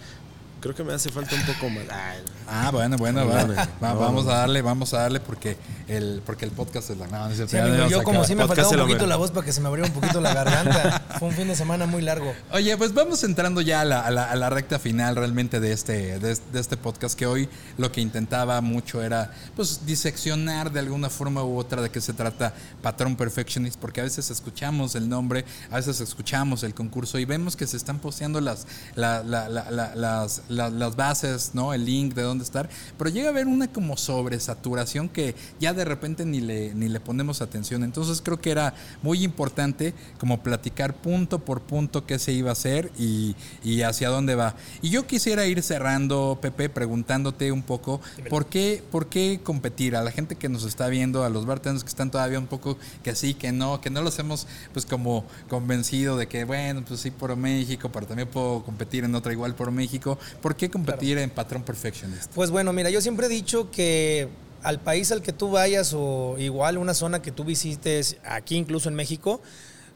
Creo 0.60 0.74
que 0.74 0.84
me 0.84 0.92
hace 0.92 1.10
falta 1.10 1.34
un 1.34 1.42
poco 1.42 1.68
más. 1.70 1.84
Ay, 1.90 2.18
Ah, 2.52 2.70
bueno, 2.72 2.96
bueno, 2.96 3.26
va. 3.26 3.44
Bueno, 3.44 3.54
Va- 3.82 3.94
no, 3.94 4.00
vamos 4.00 4.24
no. 4.26 4.32
a 4.32 4.38
darle, 4.38 4.60
vamos 4.60 4.92
a 4.92 4.98
darle 5.02 5.20
porque 5.20 5.56
el, 5.88 6.20
porque 6.26 6.44
el 6.44 6.50
podcast 6.50 6.90
es 6.90 6.98
la. 6.98 7.06
No, 7.06 7.30
Sí, 7.34 7.56
amigo, 7.56 7.88
yo 7.88 8.02
como 8.02 8.24
si 8.24 8.34
me 8.34 8.42
Podcast 8.42 8.62
faltaba 8.68 8.82
un 8.82 8.88
poquito 8.88 9.06
la 9.06 9.16
voz 9.16 9.30
para 9.30 9.46
que 9.46 9.52
se 9.52 9.60
me 9.60 9.68
abriera 9.68 9.88
un 9.88 9.94
poquito 9.94 10.20
la 10.20 10.34
garganta. 10.34 11.02
Fue 11.18 11.28
un 11.28 11.34
fin 11.34 11.46
de 11.48 11.54
semana 11.56 11.86
muy 11.86 12.02
largo. 12.02 12.32
Oye, 12.52 12.76
pues 12.76 12.92
vamos 12.92 13.22
entrando 13.24 13.60
ya 13.60 13.82
a 13.82 13.84
la, 13.84 14.00
a 14.00 14.10
la- 14.10 14.30
a 14.30 14.34
la 14.36 14.50
recta 14.50 14.78
final 14.78 15.14
realmente 15.16 15.60
de 15.60 15.72
este, 15.72 16.18
de, 16.18 16.34
de 16.52 16.60
este 16.60 16.76
podcast, 16.76 17.16
que 17.16 17.26
hoy 17.26 17.48
lo 17.78 17.92
que 17.92 18.00
intentaba 18.00 18.60
mucho 18.60 19.02
era 19.02 19.32
pues 19.56 19.86
diseccionar 19.86 20.72
de 20.72 20.80
alguna 20.80 21.08
forma 21.08 21.44
u 21.44 21.56
otra 21.56 21.80
de 21.82 21.90
qué 21.90 22.00
se 22.00 22.12
trata 22.12 22.52
Patrón 22.82 23.16
Perfectionist, 23.16 23.78
porque 23.78 24.00
a 24.00 24.04
veces 24.04 24.30
escuchamos 24.30 24.94
el 24.96 25.08
nombre, 25.08 25.44
a 25.70 25.76
veces 25.76 26.00
escuchamos 26.00 26.62
el 26.64 26.74
concurso 26.74 27.18
y 27.18 27.24
vemos 27.24 27.54
que 27.56 27.66
se 27.66 27.76
están 27.76 27.98
posteando 28.00 28.40
las, 28.40 28.66
la- 28.96 29.22
la- 29.22 29.48
la- 29.48 29.70
la- 29.70 29.94
las, 29.94 30.42
la- 30.50 30.68
las 30.70 30.96
bases, 30.96 31.50
¿no? 31.54 31.72
El 31.72 31.84
link 31.84 32.14
de 32.14 32.22
dónde 32.22 32.44
estar, 32.44 32.68
pero 32.98 33.08
llega 33.10 33.28
a 33.28 33.30
haber 33.30 33.46
una 33.46 33.72
como 33.72 33.96
sobresaturación 33.96 35.08
que 35.08 35.34
ya 35.60 35.72
de 35.72 35.84
repente 35.84 36.24
ni 36.24 36.40
le, 36.40 36.74
ni 36.74 36.88
le 36.88 37.00
ponemos 37.00 37.40
atención. 37.42 37.82
Entonces 37.84 38.20
creo 38.22 38.40
que 38.40 38.50
era 38.50 38.74
muy 39.02 39.22
importante 39.24 39.94
como 40.18 40.42
platicar 40.42 40.94
punto 40.94 41.38
por 41.38 41.62
punto 41.62 42.04
qué 42.06 42.18
se 42.18 42.32
iba 42.32 42.50
a 42.50 42.52
hacer 42.52 42.90
y, 42.98 43.34
y 43.62 43.82
hacia 43.82 44.08
dónde 44.10 44.34
va. 44.34 44.54
Y 44.82 44.90
yo 44.90 45.06
quisiera 45.06 45.46
ir 45.46 45.62
cerrando, 45.62 46.38
Pepe, 46.40 46.68
preguntándote 46.68 47.52
un 47.52 47.62
poco, 47.62 48.00
¿por 48.28 48.46
qué, 48.46 48.82
¿por 48.90 49.08
qué 49.08 49.40
competir? 49.42 49.96
A 49.96 50.02
la 50.02 50.10
gente 50.10 50.36
que 50.36 50.48
nos 50.48 50.64
está 50.64 50.88
viendo, 50.88 51.24
a 51.24 51.30
los 51.30 51.46
bartenders 51.46 51.84
que 51.84 51.88
están 51.88 52.10
todavía 52.10 52.38
un 52.38 52.46
poco 52.46 52.76
que 53.02 53.14
sí, 53.14 53.34
que 53.34 53.52
no, 53.52 53.80
que 53.80 53.90
no 53.90 54.02
los 54.02 54.18
hemos 54.18 54.46
pues 54.72 54.86
como 54.86 55.24
convencido 55.48 56.16
de 56.16 56.28
que, 56.28 56.44
bueno, 56.44 56.82
pues 56.86 57.00
sí 57.00 57.10
por 57.10 57.34
México, 57.36 57.90
pero 57.92 58.06
también 58.06 58.28
puedo 58.28 58.62
competir 58.64 59.04
en 59.04 59.14
otra 59.14 59.32
igual 59.32 59.54
por 59.54 59.70
México. 59.70 60.18
¿Por 60.42 60.56
qué 60.56 60.70
competir 60.70 61.18
en 61.18 61.30
Patrón 61.30 61.62
Perfectionist? 61.62 62.32
Pues 62.34 62.50
bueno, 62.50 62.72
mira, 62.72 62.90
yo 62.90 63.00
siempre 63.00 63.26
he 63.26 63.28
dicho 63.28 63.70
que 63.70 64.28
al 64.62 64.80
país 64.80 65.12
al 65.12 65.22
que 65.22 65.32
tú 65.32 65.50
vayas 65.50 65.92
o 65.94 66.36
igual 66.38 66.78
una 66.78 66.94
zona 66.94 67.22
que 67.22 67.30
tú 67.30 67.44
visites, 67.44 68.16
aquí 68.24 68.56
incluso 68.56 68.88
en 68.88 68.94
México, 68.94 69.40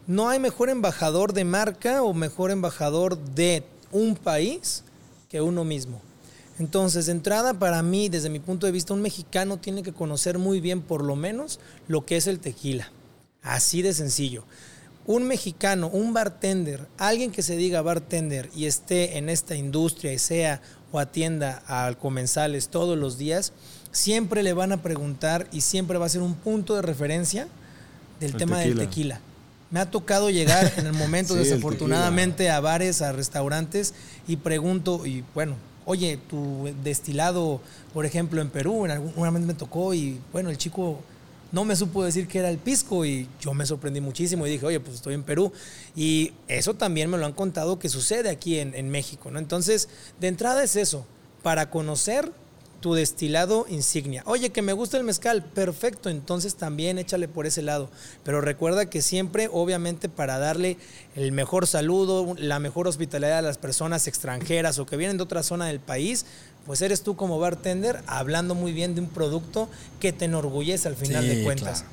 no 0.07 0.29
hay 0.29 0.39
mejor 0.39 0.69
embajador 0.69 1.33
de 1.33 1.45
marca 1.45 2.03
o 2.03 2.13
mejor 2.13 2.51
embajador 2.51 3.19
de 3.19 3.65
un 3.91 4.17
país 4.17 4.85
que 5.31 5.41
uno 5.41 5.65
mismo. 5.65 6.01
Entonces, 6.59 7.07
de 7.07 7.13
entrada, 7.13 7.55
para 7.55 7.83
mí, 7.83 8.09
desde 8.09 8.29
mi 8.29 8.39
punto 8.39 8.67
de 8.67 8.73
vista, 8.73 8.95
un 8.95 9.03
mexicano 9.03 9.57
tiene 9.57 9.83
que 9.83 9.93
conocer 9.93 10.39
muy 10.39 10.61
bien, 10.61 10.83
por 10.83 11.03
lo 11.03 11.17
menos, 11.17 11.59
lo 11.89 12.05
que 12.05 12.17
es 12.17 12.27
el 12.27 12.39
tequila. 12.39 12.93
Así 13.43 13.83
de 13.83 13.93
sencillo. 13.93 14.45
Un 15.07 15.25
mexicano, 15.25 15.89
un 15.89 16.15
bartender, 16.15 16.87
alguien 16.97 17.31
que 17.31 17.43
se 17.43 17.57
diga 17.57 17.83
bartender 17.83 18.49
y 18.55 18.67
esté 18.67 19.19
en 19.19 19.29
esta 19.29 19.55
industria 19.55 20.13
y 20.13 20.19
sea 20.19 20.63
o 20.93 20.99
atienda 20.99 21.63
a 21.67 21.93
comensales 21.95 22.69
todos 22.69 22.97
los 22.97 23.19
días, 23.19 23.53
siempre 23.91 24.43
le 24.43 24.53
van 24.53 24.73
a 24.73 24.83
preguntar 24.83 25.47
y 25.53 25.61
siempre 25.61 25.99
va 25.99 26.07
a 26.07 26.09
ser 26.09 26.23
un 26.23 26.35
punto 26.35 26.75
de 26.75 26.83
referencia 26.83 27.49
del 28.21 28.33
El 28.33 28.37
tema 28.37 28.61
del 28.61 28.79
tequila. 28.79 29.21
Me 29.71 29.81
ha 29.81 29.91
tocado 29.91 30.31
llegar 30.31 30.73
en 30.77 30.87
el 30.87 30.93
momento, 30.93 31.33
Sí, 31.35 31.41
el 31.41 31.45
desafortunadamente, 31.47 32.49
a 32.51 32.61
bares, 32.61 33.03
a 33.03 33.13
restaurantes 33.13 33.93
y 34.29 34.37
pregunto, 34.37 35.05
y 35.05 35.25
bueno, 35.35 35.57
oye, 35.85 36.19
tu 36.29 36.73
destilado, 36.83 37.61
por 37.93 38.07
ejemplo, 38.07 38.41
en 38.41 38.51
Perú, 38.51 38.85
en 38.85 38.93
algún 38.93 39.13
una 39.17 39.31
vez 39.31 39.43
me 39.43 39.55
tocó 39.55 39.95
y 39.95 40.21
bueno, 40.33 40.51
el 40.51 40.59
chico 40.59 41.01
no 41.55 41.65
me 41.65 41.77
supo 41.77 42.03
decir 42.03 42.27
que 42.27 42.41
era 42.41 42.51
el 42.51 42.59
pisco 42.59 43.05
y 43.05 43.29
yo 43.41 43.55
me 43.55 43.65
sorprendí 43.65 44.01
muchísimo 44.01 44.45
y 44.45 44.51
dije, 44.51 44.67
oye, 44.67 44.81
pues 44.81 44.97
estoy 44.97 45.15
en 45.15 45.23
Perú. 45.23 45.53
Y 45.95 46.33
eso 46.49 46.75
también 46.75 47.09
me 47.09 47.17
lo 47.17 47.27
han 47.27 47.33
contado 47.33 47.79
que 47.79 47.89
sucede 47.89 48.29
aquí 48.29 48.59
en, 48.59 48.75
en 48.75 48.91
México, 48.91 49.31
¿no? 49.31 49.39
Entonces, 49.39 49.89
de 50.21 50.27
entrada 50.27 50.65
es 50.65 50.75
eso, 50.75 51.07
para 51.45 51.71
conocer 51.71 52.33
tu 52.81 52.93
destilado 52.93 53.65
insignia. 53.71 54.23
Oye, 54.27 54.51
que 54.51 54.61
me 54.61 54.75
gusta 54.75 54.99
el 54.99 55.05
mezcal, 55.05 55.43
perfecto, 55.43 56.11
entonces 56.11 56.57
también 56.57 56.99
échale 56.99 57.29
por 57.29 57.47
ese 57.47 57.63
lado. 57.63 57.89
Pero 58.25 58.43
recuerda 58.43 58.91
que 58.91 59.01
siempre, 59.01 59.49
obviamente, 59.51 60.11
para 60.11 60.39
darle 60.39 60.77
el 61.15 61.33
mejor 61.33 61.67
saludo, 61.67 62.35
la 62.37 62.59
mejor 62.59 62.87
hospitalidad 62.87 63.39
a 63.39 63.43
las 63.43 63.57
personas 63.57 64.07
extranjeras 64.07 64.79
o 64.79 64.85
que 64.85 64.99
vienen 64.99 65.17
de 65.17 65.23
otra 65.23 65.43
zona 65.43 65.65
del 65.65 65.81
país, 65.81 66.27
pues 66.67 66.83
eres 66.83 67.03
tú 67.03 67.17
como 67.17 67.39
bartender 67.39 68.03
hablando 68.07 68.55
muy 68.55 68.73
bien 68.73 68.95
de 68.95 69.01
un 69.01 69.09
producto 69.09 69.69
que 70.01 70.13
te 70.13 70.25
enorgullece 70.27 70.89
al 70.89 70.97
final 70.97 71.23
Sí, 71.25 71.29
de 71.37 71.45
cuentas. 71.45 71.85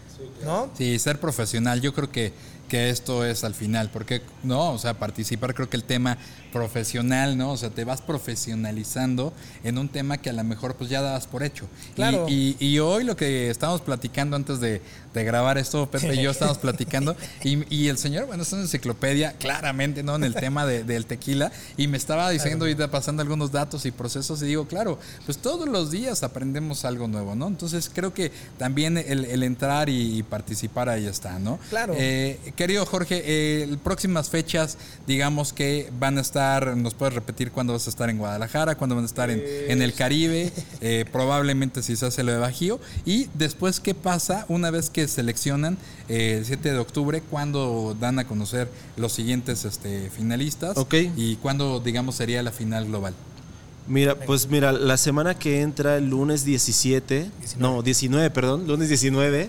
¿No? 0.43 0.69
Sí, 0.77 0.99
ser 0.99 1.19
profesional, 1.19 1.81
yo 1.81 1.93
creo 1.93 2.11
que, 2.11 2.31
que 2.69 2.89
esto 2.91 3.25
es 3.25 3.43
al 3.43 3.55
final, 3.55 3.89
porque 3.91 4.21
no, 4.43 4.71
o 4.71 4.77
sea, 4.77 4.93
participar 4.99 5.53
creo 5.55 5.67
que 5.69 5.77
el 5.77 5.83
tema 5.83 6.17
profesional, 6.51 7.37
¿no? 7.37 7.51
O 7.51 7.57
sea, 7.57 7.69
te 7.69 7.83
vas 7.85 8.01
profesionalizando 8.01 9.33
en 9.63 9.77
un 9.77 9.89
tema 9.89 10.17
que 10.17 10.29
a 10.29 10.33
lo 10.33 10.43
mejor 10.43 10.75
pues 10.75 10.89
ya 10.89 11.01
dabas 11.01 11.27
por 11.27 11.43
hecho. 11.43 11.67
Claro. 11.95 12.25
Y, 12.29 12.55
y 12.59 12.79
hoy 12.79 13.03
lo 13.03 13.15
que 13.15 13.49
estábamos 13.49 13.81
platicando 13.81 14.35
antes 14.35 14.59
de, 14.59 14.81
de 15.13 15.23
grabar 15.23 15.57
esto, 15.57 15.89
Pepe 15.89 16.15
y 16.15 16.21
yo 16.23 16.31
estábamos 16.31 16.57
platicando, 16.61 17.15
y, 17.43 17.63
y 17.73 17.87
el 17.89 17.97
señor, 17.97 18.25
bueno, 18.25 18.43
es 18.43 18.51
una 18.53 18.63
enciclopedia, 18.63 19.33
claramente, 19.33 20.03
¿no? 20.03 20.15
En 20.15 20.23
el 20.23 20.33
tema 20.35 20.65
de- 20.65 20.83
del 20.83 21.05
tequila, 21.05 21.51
y 21.77 21.87
me 21.87 21.97
estaba 21.97 22.29
diciendo 22.29 22.67
y 22.67 22.75
pasando 22.75 23.21
algunos 23.21 23.51
datos 23.51 23.85
y 23.85 23.91
procesos, 23.91 24.41
y 24.41 24.45
digo, 24.47 24.67
claro, 24.67 24.99
pues 25.25 25.37
todos 25.37 25.67
los 25.67 25.91
días 25.91 26.23
aprendemos 26.23 26.85
algo 26.85 27.07
nuevo, 27.07 27.35
¿no? 27.35 27.47
Entonces 27.47 27.89
creo 27.93 28.13
que 28.13 28.31
también 28.57 28.97
el, 28.97 29.25
el 29.25 29.43
entrar 29.43 29.89
y, 29.89 30.17
y 30.19 30.23
participar 30.23 30.89
ahí 30.89 31.05
está, 31.05 31.39
¿no? 31.39 31.59
Claro. 31.69 31.93
Eh, 31.97 32.39
querido 32.55 32.85
Jorge, 32.85 33.21
eh, 33.25 33.77
próximas 33.83 34.29
fechas, 34.29 34.77
digamos 35.07 35.53
que 35.53 35.89
van 35.99 36.17
a 36.17 36.21
estar, 36.21 36.40
¿nos 36.75 36.93
puedes 36.93 37.13
repetir 37.13 37.51
cuándo 37.51 37.73
vas 37.73 37.85
a 37.87 37.89
estar 37.89 38.09
en 38.09 38.17
Guadalajara, 38.17 38.75
cuándo 38.75 38.95
van 38.95 39.03
a 39.03 39.07
estar 39.07 39.29
en, 39.29 39.41
en 39.67 39.81
el 39.81 39.93
Caribe, 39.93 40.51
Eh, 40.83 41.05
probablemente 41.11 41.83
si 41.83 41.95
se 41.95 42.05
hace 42.07 42.23
lo 42.23 42.31
de 42.31 42.39
Bajío, 42.39 42.79
y 43.05 43.27
después 43.35 43.79
qué 43.79 43.93
pasa 43.93 44.45
una 44.49 44.71
vez 44.71 44.89
que 44.89 45.07
seleccionan 45.07 45.77
eh, 46.09 46.37
el 46.39 46.45
7 46.45 46.71
de 46.73 46.79
octubre, 46.79 47.21
cuándo 47.29 47.95
dan 47.99 48.17
a 48.17 48.25
conocer 48.27 48.67
los 48.97 49.13
siguientes 49.13 49.63
este, 49.65 50.09
finalistas 50.09 50.77
Ok. 50.77 50.95
y 51.15 51.35
cuándo, 51.35 51.79
digamos, 51.79 52.15
sería 52.15 52.41
la 52.41 52.51
final 52.51 52.85
global. 52.87 53.13
Mira, 53.87 54.15
pues 54.15 54.47
mira, 54.49 54.71
la 54.71 54.95
semana 54.97 55.37
que 55.37 55.61
entra, 55.61 55.97
el 55.97 56.09
lunes 56.09 56.45
17, 56.45 57.29
no, 57.57 57.81
19, 57.81 58.29
perdón, 58.29 58.65
lunes 58.67 58.87
19, 58.89 59.47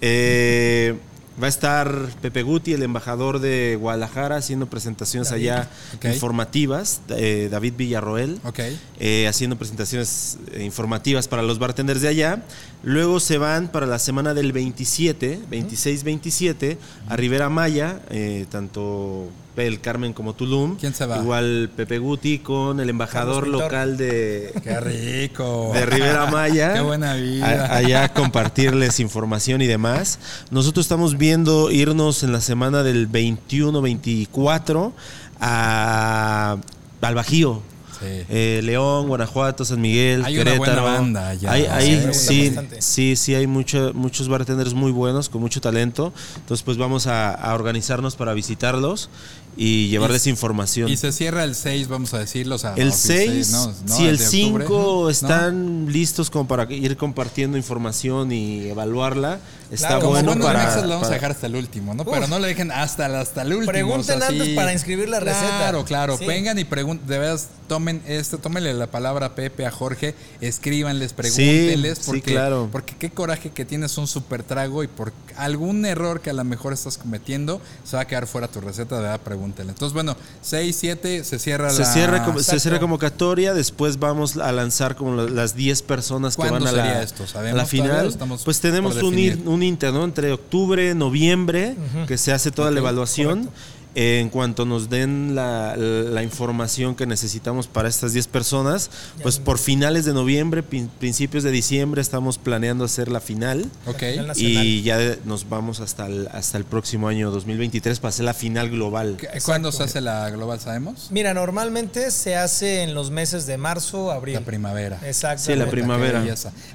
eh, 0.00 0.96
va 1.40 1.46
a 1.46 1.48
estar 1.48 2.08
Pepe 2.20 2.42
Guti, 2.42 2.72
el 2.72 2.82
embajador 2.82 3.40
de 3.40 3.76
Guadalajara, 3.80 4.36
haciendo 4.36 4.66
presentaciones 4.66 5.30
David. 5.30 5.48
allá 5.48 5.68
informativas, 6.04 7.00
eh, 7.08 7.48
David 7.50 7.74
Villarroel. 7.76 8.40
Ok. 8.44 8.60
eh, 8.98 9.26
haciendo 9.28 9.56
presentaciones 9.56 10.38
eh, 10.52 10.62
informativas 10.64 11.28
para 11.28 11.42
los 11.42 11.58
bartenders 11.58 12.02
de 12.02 12.08
allá. 12.08 12.42
Luego 12.82 13.20
se 13.20 13.36
van 13.38 13.68
para 13.68 13.86
la 13.86 13.98
semana 13.98 14.32
del 14.34 14.52
27, 14.52 15.40
26-27, 15.50 16.78
a 17.08 17.16
Rivera 17.16 17.48
Maya, 17.50 18.00
eh, 18.10 18.46
tanto 18.50 19.28
El 19.56 19.80
Carmen 19.82 20.14
como 20.14 20.32
Tulum. 20.32 20.76
¿Quién 20.76 20.94
se 20.94 21.04
va? 21.04 21.18
Igual 21.18 21.70
Pepe 21.76 21.98
Guti 21.98 22.38
con 22.38 22.80
el 22.80 22.88
embajador 22.88 23.46
local 23.46 23.98
de, 23.98 24.54
Qué 24.64 24.80
rico. 24.80 25.70
de 25.74 25.84
Rivera 25.84 26.30
Maya. 26.30 26.72
Qué 26.72 26.80
buena 26.80 27.14
vida. 27.16 27.66
A- 27.66 27.76
allá 27.76 28.08
compartirles 28.14 28.98
información 29.00 29.60
y 29.60 29.66
demás. 29.66 30.18
Nosotros 30.50 30.86
estamos 30.86 31.18
viendo 31.18 31.70
irnos 31.70 32.22
en 32.22 32.32
la 32.32 32.40
semana 32.40 32.82
del 32.82 33.06
21-24 33.10 34.92
a 35.40 36.56
al 37.02 37.14
Bajío. 37.14 37.62
Sí. 38.00 38.06
Eh, 38.28 38.60
León, 38.64 39.08
Guanajuato, 39.08 39.64
San 39.64 39.80
Miguel, 39.80 40.24
Hay 40.24 40.36
una 40.38 40.44
Querétaro. 40.52 40.82
buena 40.82 40.98
banda 40.98 41.28
allá. 41.28 41.52
Hay- 41.52 41.62
Sí, 41.62 41.68
hay- 41.68 42.14
sí, 42.14 42.56
sí, 42.80 43.16
sí, 43.16 43.34
hay 43.34 43.46
mucho- 43.46 43.92
muchos 43.94 44.28
bartenders 44.28 44.72
muy 44.74 44.90
buenos, 44.92 45.28
con 45.28 45.40
mucho 45.40 45.60
talento. 45.60 46.12
Entonces, 46.36 46.62
pues 46.64 46.78
vamos 46.78 47.06
a, 47.06 47.32
a 47.34 47.54
organizarnos 47.54 48.16
para 48.16 48.32
visitarlos 48.34 49.10
y 49.56 49.88
llevarles 49.88 50.26
Y- 50.26 50.30
información. 50.30 50.88
Y 50.88 50.96
se 50.96 51.12
cierra 51.12 51.44
el 51.44 51.54
6, 51.54 51.88
vamos 51.88 52.14
a 52.14 52.18
decirlo. 52.18 52.54
o 52.54 52.58
sea, 52.58 52.74
El 52.76 52.88
no, 52.88 52.94
6, 52.94 53.50
no, 53.50 53.66
no, 53.86 53.96
si 53.96 54.06
el 54.06 54.16
de 54.18 54.24
octubre. 54.24 54.64
5 54.64 55.00
¿No? 55.04 55.10
están 55.10 55.86
listos 55.92 56.30
como 56.30 56.46
para 56.48 56.70
ir 56.72 56.96
compartiendo 56.96 57.56
información 57.56 58.32
y 58.32 58.68
evaluarla, 58.68 59.38
está 59.70 59.88
Claro, 59.88 60.08
bueno 60.08 60.26
cuando 60.28 60.44
para, 60.46 60.60
Mexas 60.64 60.82
lo 60.84 60.90
vamos 60.90 61.08
a 61.08 61.12
dejar 61.12 61.30
hasta 61.32 61.46
el 61.46 61.56
último, 61.56 61.94
¿no? 61.94 62.02
Uf. 62.02 62.08
Pero 62.12 62.26
no 62.28 62.38
le 62.38 62.48
dejen 62.48 62.70
hasta, 62.72 63.06
el- 63.06 63.16
hasta 63.16 63.42
el 63.42 63.52
último. 63.52 63.70
Pregunten 63.72 64.16
o 64.16 64.18
sea, 64.20 64.28
antes 64.28 64.46
sí. 64.48 64.54
para 64.54 64.72
inscribir 64.72 65.08
la 65.08 65.20
receta. 65.20 65.48
Claro, 65.58 65.84
claro. 65.84 66.16
Sí. 66.18 66.26
Vengan 66.26 66.58
y 66.58 66.64
pregunten. 66.64 67.06
De 67.06 67.18
veras, 67.18 67.48
tomen 67.68 68.02
este, 68.06 68.36
tómenle 68.38 68.72
la 68.74 68.86
palabra 68.88 69.26
a 69.26 69.34
Pepe, 69.34 69.66
a 69.66 69.70
Jorge, 69.70 70.14
escríbanles, 70.40 71.12
pregúntenles. 71.12 71.98
sí, 71.98 72.04
porque, 72.06 72.32
claro. 72.32 72.68
Porque 72.72 72.94
qué 72.98 73.10
coraje 73.10 73.50
que 73.50 73.64
tienes 73.64 73.96
un 73.98 74.06
super 74.06 74.42
trago 74.42 74.82
y 74.82 74.88
por 74.88 75.12
algún 75.36 75.84
error 75.86 76.20
que 76.20 76.30
a 76.30 76.32
lo 76.32 76.44
mejor 76.44 76.72
estás 76.72 76.98
cometiendo, 76.98 77.60
se 77.84 77.96
va 77.96 78.02
a 78.02 78.06
quedar 78.06 78.26
fuera 78.26 78.48
tu 78.48 78.60
receta, 78.60 78.96
de 78.96 79.02
verdad, 79.02 79.20
Entonces, 79.44 79.94
bueno, 79.94 80.16
6, 80.42 80.76
7, 80.78 81.24
se 81.24 81.38
cierra 81.38 81.70
se 81.70 81.80
la. 81.80 81.92
cierra, 81.92 82.24
como- 82.24 82.38
se 82.40 82.60
cierra 82.60 82.78
convocatoria, 82.80 83.54
después 83.54 83.98
vamos 83.98 84.36
a 84.36 84.52
lanzar 84.52 84.96
como 84.96 85.14
la- 85.16 85.28
las 85.30 85.54
10 85.54 85.82
personas 85.82 86.36
que 86.36 86.42
¿Cuándo 86.42 86.64
van 86.64 86.68
a 86.68 86.72
la, 86.76 87.02
esto? 87.02 87.24
a 87.24 87.26
¿Sabemos 87.26 87.56
la 87.56 87.66
final. 87.66 88.14
Pues 88.44 88.60
tenemos 88.60 88.96
un, 88.96 89.48
un 89.48 89.62
inter, 89.62 89.92
¿no? 89.92 90.04
Entre 90.04 90.32
octubre, 90.32 90.94
noviembre, 90.94 91.76
que 92.06 92.18
se 92.18 92.32
hace 92.32 92.50
toda 92.50 92.70
la 92.70 92.78
evaluación. 92.80 93.48
En 93.94 94.28
cuanto 94.28 94.64
nos 94.64 94.88
den 94.88 95.34
la, 95.34 95.76
la 95.76 96.22
información 96.22 96.94
que 96.94 97.06
necesitamos 97.06 97.66
para 97.66 97.88
estas 97.88 98.12
10 98.12 98.28
personas, 98.28 98.90
pues 99.22 99.38
por 99.38 99.58
finales 99.58 100.04
de 100.04 100.12
noviembre, 100.12 100.62
principios 100.62 101.42
de 101.42 101.50
diciembre, 101.50 102.00
estamos 102.00 102.38
planeando 102.38 102.84
hacer 102.84 103.08
la 103.08 103.20
final. 103.20 103.66
Ok. 103.86 103.98
final 103.98 104.26
nacional. 104.28 104.66
Y 104.66 104.82
ya 104.82 104.98
nos 105.24 105.48
vamos 105.48 105.80
hasta 105.80 106.06
el, 106.06 106.28
hasta 106.28 106.58
el 106.58 106.64
próximo 106.64 107.08
año 107.08 107.30
2023 107.30 107.98
para 107.98 108.10
hacer 108.10 108.24
la 108.24 108.34
final 108.34 108.70
global. 108.70 109.16
¿Cuándo 109.44 109.72
se 109.72 109.82
hace 109.82 110.00
la 110.00 110.30
global, 110.30 110.60
sabemos? 110.60 111.08
Mira, 111.10 111.34
normalmente 111.34 112.10
se 112.10 112.36
hace 112.36 112.82
en 112.82 112.94
los 112.94 113.10
meses 113.10 113.46
de 113.46 113.58
marzo, 113.58 114.10
abril. 114.10 114.34
La 114.34 114.40
primavera. 114.40 115.00
Exacto. 115.04 115.44
Sí, 115.46 115.54
la 115.54 115.66
primavera. 115.66 116.24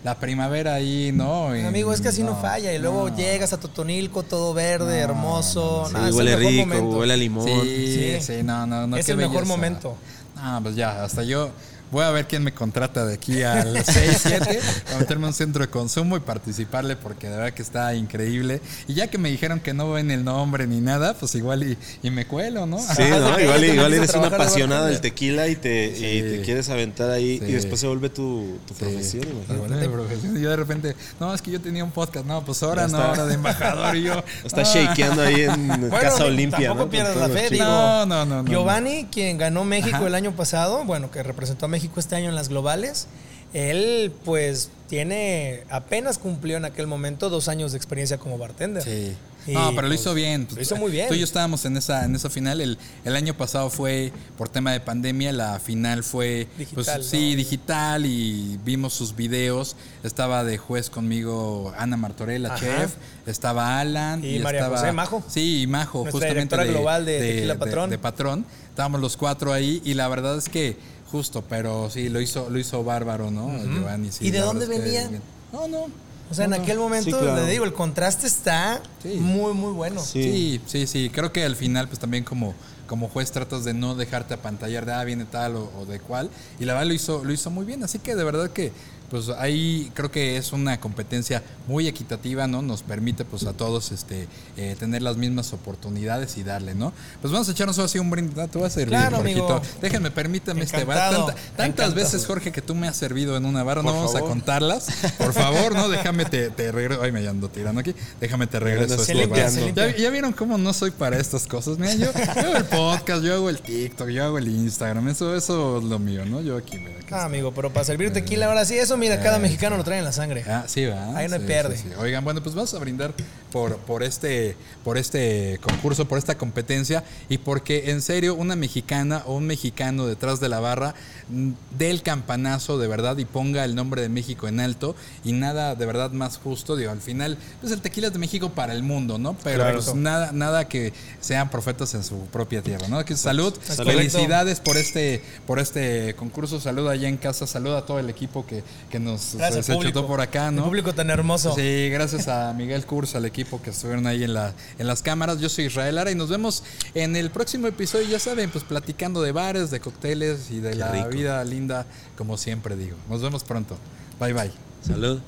La 0.03 0.19
primavera 0.19 0.73
ahí, 0.73 1.11
¿no? 1.13 1.47
Amigo, 1.49 1.93
es 1.93 2.01
que 2.01 2.09
así 2.09 2.23
no, 2.23 2.31
no, 2.31 2.41
falla. 2.41 2.73
Y 2.73 2.79
luego 2.79 3.09
no. 3.09 3.15
llegas 3.15 3.53
a 3.53 3.59
Totonilco, 3.59 4.23
todo 4.23 4.53
verde, 4.53 4.99
hermoso. 4.99 5.85
Sí, 5.87 5.93
No, 5.93 5.99
es 5.99 6.09
el 6.09 6.13
huele 6.15 6.35
rico, 6.35 6.67
momento. 6.67 6.97
Huele 7.05 7.13
a 7.13 7.17
limón. 7.17 7.45
Sí, 7.45 8.17
sí, 8.19 8.21
Sí. 8.21 8.43
no, 8.43 8.65
no, 8.65 8.87
no. 8.87 8.97
Es 8.97 9.07
el 9.09 9.17
mejor 9.17 9.35
belleza. 9.35 9.55
momento. 9.55 9.95
Ah, 10.35 10.59
pues 10.61 10.75
ya, 10.75 11.03
hasta 11.03 11.23
yo 11.23 11.51
voy 11.95 12.03
a 12.03 12.11
ver 12.11 12.27
quién 12.27 12.43
me 12.43 12.53
contrata 12.53 13.05
de 13.05 13.13
aquí 13.13 13.41
al 13.43 13.81
6, 13.85 14.17
7 14.23 14.59
para 14.83 14.97
meterme 14.99 15.23
a 15.23 15.27
un 15.29 15.33
centro 15.33 15.61
de 15.63 15.69
consumo 15.71 16.17
y 16.17 16.19
participarle 16.19 16.97
porque 16.97 17.29
de 17.29 17.37
verdad 17.37 17.53
que 17.53 17.61
está 17.61 17.95
increíble. 17.95 18.59
Y 18.89 18.95
ya 18.95 19.07
que 19.07 19.17
me 19.17 19.29
dijeron 19.31 19.61
que 19.61 19.73
no 19.73 19.89
ven 19.93 20.11
el 20.11 20.25
nombre 20.25 20.67
ni 20.67 20.81
nada, 20.81 21.13
pues 21.13 21.33
igual 21.35 21.63
y, 21.63 21.77
y 22.03 22.11
me 22.11 22.27
cuelo, 22.27 22.65
¿no? 22.65 22.79
Sí, 22.79 23.01
Ajá, 23.03 23.19
¿no? 23.19 23.39
igual, 23.39 23.63
igual 23.63 23.93
eres 23.93 24.13
una 24.13 24.27
apasionada 24.27 24.87
del 24.87 24.99
tequila 24.99 25.47
y 25.47 25.55
te, 25.55 25.85
y 25.87 25.95
Sí. 25.95 26.21
te 26.21 26.41
quieres 26.43 26.67
aventar 26.69 27.09
ahí 27.11 27.39
Sí. 27.39 27.45
y 27.47 27.51
después 27.53 27.79
se 27.79 27.87
vuelve 27.87 28.09
tu, 28.09 28.59
tu 28.67 28.73
Sí, 28.73 28.79
profesión. 28.81 29.23
se 29.47 29.53
imagínate. 29.53 29.87
profesión. 29.89 30.37
Yo 30.37 30.49
de 30.49 30.55
repente, 30.57 30.95
no, 31.21 31.33
es 31.33 31.41
que 31.41 31.51
yo 31.51 31.61
tenía 31.61 31.85
un 31.85 31.91
podcast, 31.91 32.25
no, 32.25 32.43
pues 32.43 32.61
ahora 32.61 32.89
no, 32.89 32.97
ahora 32.97 33.25
de 33.25 33.35
embajador 33.35 33.95
y 33.95 34.03
yo. 34.03 34.21
Está 34.43 34.61
ah. 34.61 34.63
shakeando 34.65 35.21
ahí 35.21 35.43
en 35.43 35.67
Bueno, 35.67 35.89
Casa 35.97 36.25
Olimpia. 36.25 36.67
tampoco 36.67 36.85
¿no? 36.87 36.91
pierdas 36.91 37.15
la 37.15 37.29
fe, 37.29 37.49
digo. 37.51 37.63
No, 37.63 38.05
no, 38.05 38.25
no, 38.25 38.43
no, 38.43 38.49
Giovanni, 38.51 39.07
quien 39.09 39.37
ganó 39.37 39.63
México 39.63 39.95
Ajá. 39.95 40.07
el 40.07 40.15
año 40.15 40.35
pasado, 40.35 40.83
bueno, 40.83 41.09
que 41.09 41.23
representó 41.23 41.67
a 41.67 41.69
México 41.69 41.84
este 41.99 42.15
año 42.15 42.29
en 42.29 42.35
las 42.35 42.49
globales, 42.49 43.07
él 43.53 44.11
pues 44.23 44.69
tiene, 44.89 45.63
apenas 45.69 46.17
cumplió 46.17 46.57
en 46.57 46.65
aquel 46.65 46.87
momento 46.87 47.29
dos 47.29 47.47
años 47.47 47.71
de 47.71 47.77
experiencia 47.77 48.17
como 48.17 48.37
bartender. 48.37 48.83
Sí. 48.83 49.15
Y, 49.47 49.51
No, 49.53 49.69
pero 49.75 49.83
lo 49.83 49.89
pues, 49.89 50.01
hizo 50.01 50.13
bien. 50.15 50.47
Lo 50.55 50.59
hizo 50.61 50.75
muy 50.75 50.91
bien. 50.91 51.07
Tú 51.07 51.13
y 51.13 51.19
yo 51.19 51.23
estábamos 51.23 51.65
en 51.65 51.77
esa, 51.77 52.03
en 52.05 52.15
esa 52.15 52.31
final. 52.31 52.61
El, 52.61 52.79
el 53.03 53.15
año 53.15 53.35
pasado 53.37 53.69
fue 53.69 54.11
por 54.39 54.49
tema 54.49 54.71
de 54.71 54.79
pandemia. 54.79 55.31
La 55.33 55.59
final 55.59 56.03
fue 56.03 56.47
pues, 56.57 56.69
Digital, 56.69 57.03
sí, 57.03 57.35
digital 57.35 58.05
y 58.07 58.59
vimos 58.65 58.93
sus 58.93 59.15
videos. 59.15 59.75
Estaba 60.03 60.43
de 60.43 60.57
juez 60.57 60.89
conmigo 60.89 61.71
Ana 61.77 61.95
Martorell, 61.95 62.41
la 62.41 62.55
Ajá. 62.55 62.59
chef. 62.59 62.95
Estaba 63.27 63.79
Alan. 63.79 64.25
Y 64.25 64.39
María 64.39 64.61
estaba, 64.61 64.77
José 64.79 64.91
Majo. 64.91 65.23
Sí, 65.27 65.61
y 65.61 65.67
Majo, 65.67 65.99
Nuestra 65.99 66.11
justamente. 66.11 66.55
directora 66.55 66.65
global 66.65 67.05
de 67.05 67.19
Tequila 67.19 67.55
Patrón. 67.59 67.89
de 67.91 67.97
Patrón. 67.99 68.45
Estábamos 68.69 68.99
los 68.99 69.15
cuatro 69.15 69.53
ahí 69.53 69.79
y 69.85 69.93
la 69.93 70.07
verdad 70.07 70.37
es 70.39 70.49
que 70.49 70.75
justo, 71.15 71.43
pero 71.47 71.89
sí, 71.89 72.09
lo 72.09 72.19
hizo, 72.19 72.49
lo 72.49 72.59
hizo 72.59 72.83
bárbaro, 72.83 73.31
¿no? 73.31 73.49
Giovanni, 73.63 74.11
sí, 74.11 74.27
¿Y 74.27 74.31
de 74.31 74.39
dónde 74.39 74.65
verdad 74.65 74.85
es 74.87 74.93
que 74.93 74.99
venía? 75.07 75.21
No, 75.53 75.67
no. 75.67 75.85
O 76.29 76.33
sea, 76.33 76.45
en 76.45 76.51
No, 76.51 76.57
aquel 76.57 76.77
momento, 76.79 77.11
Sí, 77.11 77.23
claro. 77.23 77.45
le 77.45 77.51
digo, 77.51 77.63
el 77.65 77.73
contraste 77.73 78.27
está 78.27 78.81
Sí. 79.01 79.15
muy, 79.21 79.53
muy 79.53 79.71
bueno. 79.73 80.01
Sí. 80.01 80.23
Sí, 80.23 80.61
sí, 80.65 80.87
sí. 80.87 81.09
Creo 81.13 81.31
que 81.31 81.43
al 81.45 81.55
final, 81.55 81.87
pues 81.87 81.99
también 81.99 82.23
como, 82.23 82.53
como 82.87 83.07
juez 83.07 83.31
tratas 83.31 83.63
de 83.63 83.73
no 83.73 83.95
dejarte 83.95 84.33
apantallar 84.33 84.85
de 84.85 84.91
ah, 84.93 85.03
viene 85.03 85.25
tal 85.25 85.55
o, 85.55 85.71
o 85.79 85.85
de 85.85 85.99
cual. 85.99 86.29
Y 86.59 86.65
la 86.65 86.73
verdad 86.73 86.87
lo 86.87 86.93
hizo, 86.93 87.23
lo 87.23 87.31
hizo 87.31 87.49
muy 87.51 87.65
bien. 87.65 87.83
Así 87.83 87.99
que 87.99 88.15
de 88.15 88.23
verdad 88.23 88.49
que 88.49 88.71
pues 89.09 89.29
ahí 89.29 89.91
creo 89.93 90.11
que 90.11 90.37
es 90.37 90.51
una 90.53 90.79
competencia 90.79 91.43
muy 91.67 91.87
equitativa, 91.87 92.47
¿no? 92.47 92.61
Nos 92.61 92.83
permite 92.83 93.25
pues 93.25 93.45
a 93.45 93.53
todos 93.53 93.91
este 93.91 94.27
eh, 94.57 94.75
tener 94.79 95.01
las 95.01 95.17
mismas 95.17 95.53
oportunidades 95.53 96.37
y 96.37 96.43
darle, 96.43 96.75
¿no? 96.75 96.93
Pues 97.21 97.31
vamos 97.31 97.47
a 97.49 97.51
echarnos 97.51 97.77
así 97.79 97.99
un 97.99 98.09
brindis. 98.09 98.37
Ah, 98.37 98.47
Te 98.47 98.57
voy 98.57 98.67
a 98.67 98.69
servir, 98.69 98.89
Claro, 98.89 99.17
Jorgito. 99.17 99.45
amigo. 99.55 99.61
Déjenme, 99.81 100.11
permítame 100.11 100.63
este 100.63 100.83
bar. 100.83 100.97
Tanta- 101.11 101.25
tantas 101.33 101.65
encantado. 101.67 101.95
veces, 101.95 102.25
Jorge, 102.25 102.51
que 102.51 102.61
tú 102.61 102.75
me 102.75 102.87
has 102.87 102.95
servido 102.97 103.37
en 103.37 103.45
una 103.45 103.63
barra, 103.63 103.81
no 103.81 103.89
Por 103.89 103.95
vamos 103.97 104.11
a 104.11 104.19
favor. 104.19 104.29
contarlas. 104.29 104.87
Por 105.17 105.33
favor, 105.33 105.73
no, 105.75 105.89
déjame 105.89 106.25
te, 106.25 106.49
te 106.49 106.71
regreso. 106.71 107.01
Ay, 107.01 107.11
me 107.11 107.27
ando 107.27 107.49
tirando 107.49 107.81
aquí. 107.81 107.93
Déjame 108.19 108.47
te 108.47 108.59
regreso. 108.59 108.95
Se 108.95 109.01
este 109.01 109.15
limpia, 109.15 109.43
bar. 109.43 109.51
se 109.51 109.59
¿Ya, 109.59 109.65
limpia. 109.65 109.97
ya 109.97 110.09
vieron 110.09 110.33
cómo 110.33 110.57
no 110.57 110.73
soy 110.73 110.91
para 110.91 111.17
estas 111.17 111.47
cosas. 111.47 111.77
Mira, 111.77 111.93
yo, 111.95 112.11
yo 112.13 112.31
hago 112.41 112.55
el 112.57 112.65
podcast, 112.65 113.23
yo 113.23 113.33
hago 113.33 113.49
el 113.49 113.59
TikTok, 113.59 114.09
yo 114.09 114.23
hago 114.25 114.37
el 114.37 114.47
Instagram. 114.47 115.07
Eso, 115.09 115.35
eso 115.35 115.77
es 115.79 115.83
lo 115.83 115.99
mío, 115.99 116.25
¿no? 116.25 116.41
Yo 116.41 116.57
aquí, 116.57 116.77
mira. 116.77 116.91
aquí 116.97 117.05
Ah, 117.11 117.17
está. 117.17 117.25
amigo, 117.25 117.53
pero 117.53 117.71
para 117.71 117.85
servir 117.85 118.11
tequila 118.13 118.47
ahora 118.47 118.65
sí, 118.65 118.75
eso 118.77 118.94
mira, 118.97 119.19
cada 119.21 119.39
mexicano 119.39 119.77
lo 119.77 119.83
trae 119.83 119.99
en 119.99 120.05
la 120.05 120.11
sangre. 120.11 120.43
Ah, 120.47 120.63
sí, 120.67 120.85
va. 120.85 121.15
Ahí 121.17 121.27
no 121.27 121.35
hay 121.35 121.41
Sí, 121.41 121.47
pierde. 121.47 121.77
sí, 121.77 121.83
sí. 121.89 121.95
Oigan, 121.99 122.23
bueno, 122.23 122.41
pues 122.41 122.55
vamos 122.55 122.73
a 122.73 122.79
brindar 122.79 123.13
por, 123.51 123.77
por, 123.77 124.03
este, 124.03 124.55
por 124.83 124.97
este 124.97 125.59
concurso, 125.61 126.05
por 126.07 126.17
esta 126.17 126.37
competencia 126.37 127.03
y 127.29 127.37
porque 127.37 127.91
en 127.91 128.01
serio 128.01 128.35
una 128.35 128.55
mexicana 128.55 129.23
o 129.25 129.35
un 129.35 129.47
mexicano 129.47 130.05
detrás 130.07 130.39
de 130.39 130.49
la 130.49 130.59
barra 130.59 130.93
mm, 131.29 131.51
dé 131.77 131.89
el 131.89 132.01
campanazo 132.01 132.77
de 132.77 132.87
verdad 132.87 133.17
y 133.17 133.25
ponga 133.25 133.63
el 133.63 133.75
nombre 133.75 134.01
de 134.01 134.09
México 134.09 134.47
en 134.47 134.59
alto 134.59 134.95
y 135.23 135.31
nada 135.31 135.75
de 135.75 135.85
verdad 135.85 136.11
más 136.11 136.37
justo. 136.37 136.75
Digo, 136.75 136.91
al 136.91 137.01
final, 137.01 137.37
pues 137.61 137.71
el 137.71 137.81
tequila 137.81 138.07
es 138.07 138.13
de 138.13 138.19
México 138.19 138.49
para 138.49 138.73
el 138.73 138.83
mundo, 138.83 139.17
¿no? 139.17 139.37
Pero 139.43 139.63
Claro. 139.63 139.79
pues 139.81 139.95
nada, 139.95 140.31
nada 140.33 140.67
que 140.67 140.91
sean 141.21 141.49
profetas 141.49 141.93
en 141.93 142.03
su 142.03 142.19
propia 142.27 142.61
tierra, 142.61 142.87
¿no? 142.87 143.03
Que 143.05 143.15
salud, 143.15 143.53
felicidades 143.53 144.59
por 144.59 144.77
este, 144.77 145.21
por 145.47 145.59
este 145.59 146.13
concurso, 146.15 146.59
salud 146.59 146.87
allá 146.87 147.07
en 147.07 147.17
casa, 147.17 147.47
salud 147.47 147.73
a 147.75 147.85
todo 147.85 147.99
el 147.99 148.09
equipo 148.09 148.45
que, 148.45 148.63
que 148.89 148.99
nos 148.99 149.35
Gracias, 149.35 149.65
se 149.65 149.77
chutó 149.79 150.07
por 150.07 150.21
acá, 150.21 150.47
El 150.49 150.55
¿no? 150.55 150.65
público 150.65 150.93
tan 150.93 151.09
hermoso. 151.09 151.53
Sí, 151.55 151.89
gracias 151.89 152.27
a 152.27 152.53
Miguel 152.53 152.85
Kurz, 152.85 153.15
al 153.15 153.25
equipo 153.25 153.61
que 153.61 153.71
estuvieron 153.71 154.07
ahí 154.07 154.23
en, 154.23 154.33
la, 154.33 154.53
en 154.79 154.87
las 154.87 155.01
cámaras. 155.01 155.39
Yo 155.39 155.49
soy 155.49 155.65
Israel 155.65 155.95
Lara 155.95 156.11
y 156.11 156.15
nos 156.15 156.29
vemos 156.29 156.63
en 156.93 157.15
el 157.15 157.29
próximo 157.31 157.67
episodio, 157.67 158.07
ya 158.07 158.19
saben, 158.19 158.49
pues 158.49 158.63
platicando 158.63 159.21
de 159.21 159.31
bares, 159.31 159.71
de 159.71 159.79
cócteles 159.79 160.51
y 160.51 160.59
de 160.59 160.75
la 160.75 160.91
rico. 160.91 161.09
vida 161.09 161.43
linda, 161.43 161.85
como 162.17 162.37
siempre 162.37 162.75
digo. 162.75 162.95
Nos 163.09 163.21
vemos 163.21 163.43
pronto. 163.43 163.77
Bye 164.19 164.33
bye. 164.33 164.51
Salud. 164.85 165.19